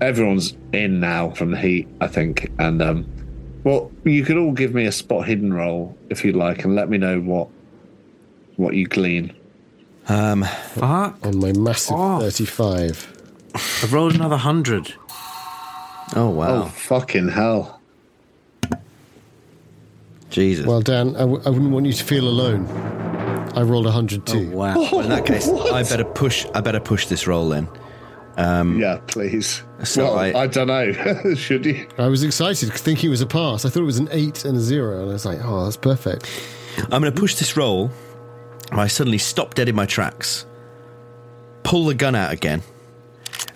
everyone's 0.00 0.54
in 0.72 1.00
now 1.00 1.30
from 1.30 1.50
the 1.50 1.58
heat, 1.58 1.88
I 2.00 2.06
think, 2.06 2.50
and 2.58 2.80
um, 2.82 3.06
well, 3.64 3.90
you 4.04 4.24
could 4.24 4.36
all 4.36 4.52
give 4.52 4.72
me 4.74 4.86
a 4.86 4.92
spot 4.92 5.26
hidden 5.26 5.52
roll 5.52 5.96
if 6.10 6.24
you'd 6.24 6.36
like, 6.36 6.64
and 6.64 6.74
let 6.74 6.88
me 6.88 6.96
know 6.98 7.20
what 7.20 7.48
what 8.56 8.74
you 8.74 8.86
glean. 8.86 9.34
Um, 10.08 10.44
Fuck. 10.72 11.24
On 11.26 11.38
my 11.38 11.52
massive 11.52 11.94
Oh. 11.98 12.20
35. 12.20 13.12
I've 13.54 13.92
rolled 13.92 14.14
another 14.14 14.36
hundred. 14.36 14.94
oh 16.16 16.28
wow, 16.30 16.62
Oh 16.62 16.66
fucking 16.66 17.28
hell! 17.28 17.80
Jesus. 20.30 20.66
Well, 20.66 20.80
Dan, 20.82 21.16
I, 21.16 21.20
w- 21.20 21.42
I 21.44 21.48
wouldn't 21.50 21.70
want 21.70 21.86
you 21.86 21.92
to 21.92 22.04
feel 22.04 22.28
alone. 22.28 22.66
I 23.58 23.62
rolled 23.62 23.86
a 23.86 23.88
100 23.88 24.24
too. 24.24 24.50
Wow. 24.50 24.74
Well, 24.76 25.00
in 25.00 25.08
that 25.08 25.26
case, 25.26 25.48
I 25.72 25.82
better 25.82 26.04
push. 26.04 26.46
I 26.54 26.60
better 26.60 26.78
push 26.78 27.06
this 27.06 27.26
roll 27.26 27.48
then. 27.48 27.68
Yeah, 28.36 29.00
please. 29.08 29.64
So 29.82 30.04
well, 30.04 30.18
I- 30.18 30.32
I, 30.42 30.46
don't 30.46 30.68
know. 30.68 31.34
Should 31.34 31.66
you? 31.66 31.88
I 31.98 32.06
was 32.06 32.22
excited 32.22 32.66
because 32.66 32.82
thinking 32.82 33.08
it 33.08 33.10
was 33.10 33.20
a 33.20 33.26
pass. 33.26 33.64
I 33.64 33.68
thought 33.68 33.80
it 33.80 33.86
was 33.86 33.98
an 33.98 34.08
8 34.12 34.44
and 34.44 34.56
a 34.56 34.60
0, 34.60 35.00
and 35.00 35.10
I 35.10 35.12
was 35.12 35.26
like, 35.26 35.40
oh, 35.42 35.64
that's 35.64 35.76
perfect. 35.76 36.30
I'm 36.84 37.02
going 37.02 37.12
to 37.12 37.20
push 37.20 37.34
this 37.34 37.56
roll. 37.56 37.90
I 38.70 38.86
suddenly 38.86 39.18
stop 39.18 39.54
dead 39.54 39.68
in 39.68 39.74
my 39.74 39.86
tracks, 39.86 40.46
pull 41.64 41.86
the 41.86 41.94
gun 41.94 42.14
out 42.14 42.32
again, 42.32 42.62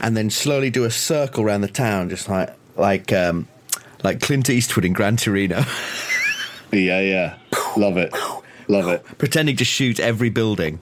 and 0.00 0.16
then 0.16 0.30
slowly 0.30 0.70
do 0.70 0.82
a 0.82 0.90
circle 0.90 1.44
around 1.44 1.60
the 1.60 1.68
town, 1.68 2.08
just 2.08 2.28
like 2.28 2.50
like 2.76 3.12
um, 3.12 3.46
like 4.02 4.20
Clint 4.20 4.50
Eastwood 4.50 4.84
in 4.84 4.94
Gran 4.94 5.16
Torino, 5.16 5.62
Yeah, 6.72 7.00
yeah. 7.00 7.38
Love 7.76 7.98
it. 7.98 8.12
Love 8.68 8.88
it. 8.88 9.04
pretending 9.18 9.56
to 9.56 9.64
shoot 9.64 9.98
every 10.00 10.30
building. 10.30 10.80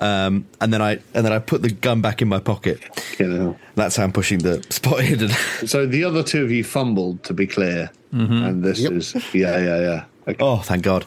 Um, 0.00 0.46
and 0.60 0.72
then 0.72 0.80
I 0.80 0.98
and 1.14 1.24
then 1.26 1.32
I 1.32 1.38
put 1.40 1.62
the 1.62 1.70
gun 1.70 2.00
back 2.00 2.22
in 2.22 2.28
my 2.28 2.38
pocket. 2.38 2.80
You. 3.18 3.56
That's 3.74 3.96
how 3.96 4.04
I'm 4.04 4.12
pushing 4.12 4.38
the 4.38 4.64
spot 4.70 5.00
hidden. 5.00 5.30
So 5.66 5.86
the 5.86 6.04
other 6.04 6.22
two 6.22 6.44
of 6.44 6.50
you 6.52 6.62
fumbled, 6.64 7.24
to 7.24 7.34
be 7.34 7.46
clear, 7.46 7.90
and 8.12 8.62
this 8.62 8.78
Yep. 8.80 8.92
is 8.92 9.14
yeah, 9.34 9.58
yeah, 9.58 9.80
yeah. 9.80 10.04
Okay. 10.28 10.36
oh, 10.44 10.58
thank 10.58 10.82
God! 10.84 11.04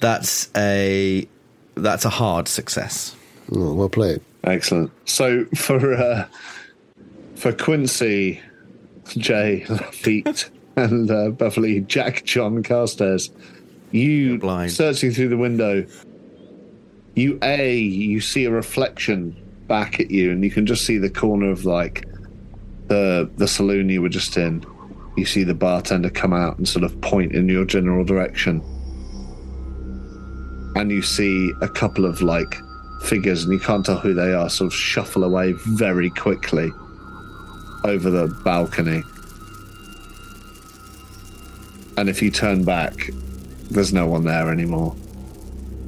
That's 0.00 0.50
a 0.56 1.28
that's 1.76 2.04
a 2.04 2.10
hard 2.10 2.48
success. 2.48 3.14
Oh, 3.52 3.72
well 3.74 3.88
played. 3.88 4.20
Excellent. 4.42 4.90
So 5.04 5.44
for 5.54 5.94
uh, 5.94 6.26
for 7.36 7.52
Quincy, 7.52 8.40
Jay 9.16 9.64
Lafitte, 9.68 10.50
and 10.76 11.10
uh, 11.10 11.30
Beverley 11.30 11.80
Jack 11.82 12.24
John 12.24 12.62
Carstairs, 12.64 13.30
you 13.94 14.38
blind. 14.38 14.72
searching 14.72 15.12
through 15.12 15.28
the 15.28 15.36
window, 15.36 15.86
you 17.14 17.38
a 17.42 17.78
you 17.78 18.20
see 18.20 18.44
a 18.44 18.50
reflection 18.50 19.36
back 19.68 20.00
at 20.00 20.10
you, 20.10 20.30
and 20.32 20.42
you 20.44 20.50
can 20.50 20.66
just 20.66 20.84
see 20.84 20.98
the 20.98 21.10
corner 21.10 21.50
of 21.50 21.64
like 21.64 22.06
the 22.88 23.30
the 23.36 23.48
saloon 23.48 23.88
you 23.88 24.02
were 24.02 24.08
just 24.08 24.36
in. 24.36 24.64
You 25.16 25.24
see 25.24 25.44
the 25.44 25.54
bartender 25.54 26.10
come 26.10 26.32
out 26.32 26.58
and 26.58 26.68
sort 26.68 26.84
of 26.84 27.00
point 27.00 27.32
in 27.32 27.48
your 27.48 27.64
general 27.64 28.04
direction. 28.04 28.62
And 30.74 30.90
you 30.90 31.02
see 31.02 31.52
a 31.62 31.68
couple 31.68 32.04
of 32.04 32.20
like 32.20 32.56
figures, 33.02 33.44
and 33.44 33.52
you 33.52 33.60
can't 33.60 33.86
tell 33.86 33.98
who 33.98 34.12
they 34.12 34.32
are, 34.32 34.50
sort 34.50 34.72
of 34.72 34.74
shuffle 34.74 35.22
away 35.22 35.52
very 35.52 36.10
quickly 36.10 36.72
over 37.84 38.10
the 38.10 38.26
balcony. 38.44 39.04
And 41.96 42.08
if 42.08 42.20
you 42.20 42.32
turn 42.32 42.64
back, 42.64 43.10
there's 43.74 43.92
no 43.92 44.06
one 44.06 44.24
there 44.24 44.50
anymore. 44.50 44.94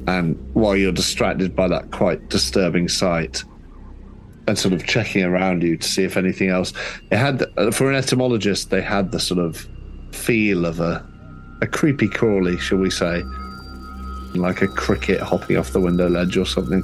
And 0.07 0.37
while 0.53 0.75
you're 0.75 0.91
distracted 0.91 1.55
by 1.55 1.67
that 1.67 1.91
quite 1.91 2.29
disturbing 2.29 2.87
sight, 2.87 3.43
and 4.47 4.57
sort 4.57 4.73
of 4.73 4.85
checking 4.85 5.23
around 5.23 5.61
you 5.61 5.75
to 5.75 5.87
see 5.87 6.03
if 6.03 6.15
anything 6.15 6.49
else, 6.49 6.71
it 7.11 7.17
had 7.17 7.43
for 7.73 7.89
an 7.89 7.95
etymologist, 7.95 8.69
they 8.69 8.81
had 8.81 9.11
the 9.11 9.19
sort 9.19 9.39
of 9.39 9.67
feel 10.11 10.65
of 10.65 10.79
a 10.79 11.05
a 11.61 11.67
creepy 11.67 12.07
crawly, 12.07 12.57
shall 12.57 12.77
we 12.77 12.89
say, 12.89 13.23
like 14.35 14.61
a 14.61 14.67
cricket 14.67 15.19
hopping 15.19 15.57
off 15.57 15.71
the 15.71 15.81
window 15.81 16.07
ledge 16.07 16.37
or 16.37 16.45
something. 16.45 16.83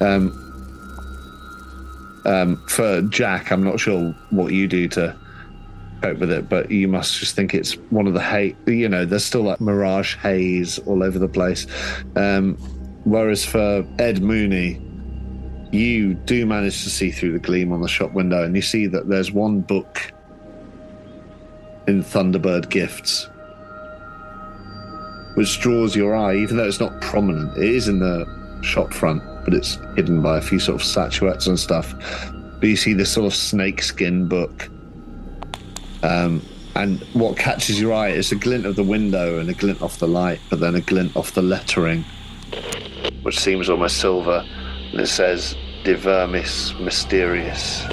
Um, 0.00 0.44
um, 2.24 2.56
for 2.66 3.00
Jack, 3.02 3.52
I'm 3.52 3.62
not 3.62 3.80
sure 3.80 4.12
what 4.30 4.52
you 4.52 4.66
do 4.66 4.88
to 4.88 5.16
cope 6.00 6.18
with 6.18 6.30
it, 6.30 6.48
but 6.48 6.70
you 6.70 6.88
must 6.88 7.18
just 7.18 7.34
think 7.36 7.54
it's 7.54 7.74
one 7.90 8.06
of 8.06 8.14
the 8.14 8.22
hate. 8.22 8.56
You 8.66 8.88
know, 8.88 9.04
there's 9.04 9.24
still 9.24 9.42
like 9.42 9.60
mirage 9.60 10.16
haze 10.16 10.78
all 10.80 11.02
over 11.02 11.18
the 11.18 11.28
place. 11.28 11.66
Um, 12.16 12.56
whereas 13.04 13.44
for 13.44 13.86
Ed 13.98 14.22
Mooney, 14.22 14.80
you 15.72 16.14
do 16.14 16.46
manage 16.46 16.82
to 16.84 16.90
see 16.90 17.10
through 17.10 17.32
the 17.32 17.38
gleam 17.38 17.72
on 17.72 17.80
the 17.80 17.88
shop 17.88 18.12
window, 18.12 18.42
and 18.44 18.56
you 18.56 18.62
see 18.62 18.86
that 18.86 19.08
there's 19.08 19.32
one 19.32 19.60
book 19.60 20.12
in 21.86 22.02
Thunderbird 22.02 22.68
Gifts 22.68 23.28
which 25.38 25.60
draws 25.60 25.94
your 25.94 26.16
eye, 26.16 26.34
even 26.34 26.56
though 26.56 26.66
it's 26.66 26.80
not 26.80 27.00
prominent. 27.00 27.56
It 27.56 27.68
is 27.68 27.86
in 27.86 28.00
the 28.00 28.26
shop 28.60 28.92
front, 28.92 29.22
but 29.44 29.54
it's 29.54 29.78
hidden 29.94 30.20
by 30.20 30.38
a 30.38 30.40
few 30.40 30.58
sort 30.58 30.80
of 30.80 30.84
statuettes 30.84 31.46
and 31.46 31.56
stuff. 31.56 31.94
But 32.58 32.68
you 32.68 32.74
see 32.74 32.92
this 32.92 33.12
sort 33.12 33.26
of 33.26 33.34
snakeskin 33.36 34.26
book. 34.26 34.68
Um, 36.02 36.42
and 36.74 37.00
what 37.12 37.36
catches 37.36 37.80
your 37.80 37.92
eye 37.92 38.10
is 38.10 38.30
a 38.30 38.36
glint 38.36 38.64
of 38.66 38.76
the 38.76 38.84
window 38.84 39.40
and 39.40 39.50
a 39.50 39.54
glint 39.54 39.82
off 39.82 39.98
the 39.98 40.06
light, 40.06 40.40
but 40.48 40.60
then 40.60 40.74
a 40.74 40.80
glint 40.80 41.16
off 41.16 41.32
the 41.32 41.42
lettering, 41.42 42.04
which 43.22 43.38
seems 43.38 43.68
almost 43.68 43.98
silver. 43.98 44.44
And 44.92 45.00
it 45.00 45.08
says, 45.08 45.56
De 45.84 45.94
Vermis 45.94 46.72
Mysteriis. 46.74 47.84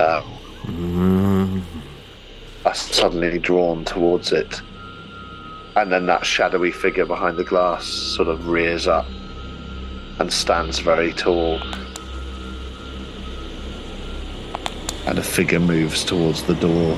Um, 0.00 1.64
are 2.64 2.74
suddenly 2.74 3.38
drawn 3.38 3.84
towards 3.84 4.32
it. 4.32 4.60
And 5.76 5.90
then 5.90 6.06
that 6.06 6.26
shadowy 6.26 6.70
figure 6.70 7.06
behind 7.06 7.36
the 7.36 7.44
glass 7.44 7.86
sort 7.86 8.28
of 8.28 8.48
rears 8.48 8.86
up 8.86 9.06
and 10.18 10.32
stands 10.32 10.80
very 10.80 11.12
tall. 11.12 11.60
And 15.08 15.18
a 15.18 15.22
figure 15.22 15.58
moves 15.58 16.04
towards 16.04 16.42
the 16.42 16.54
door 16.54 16.94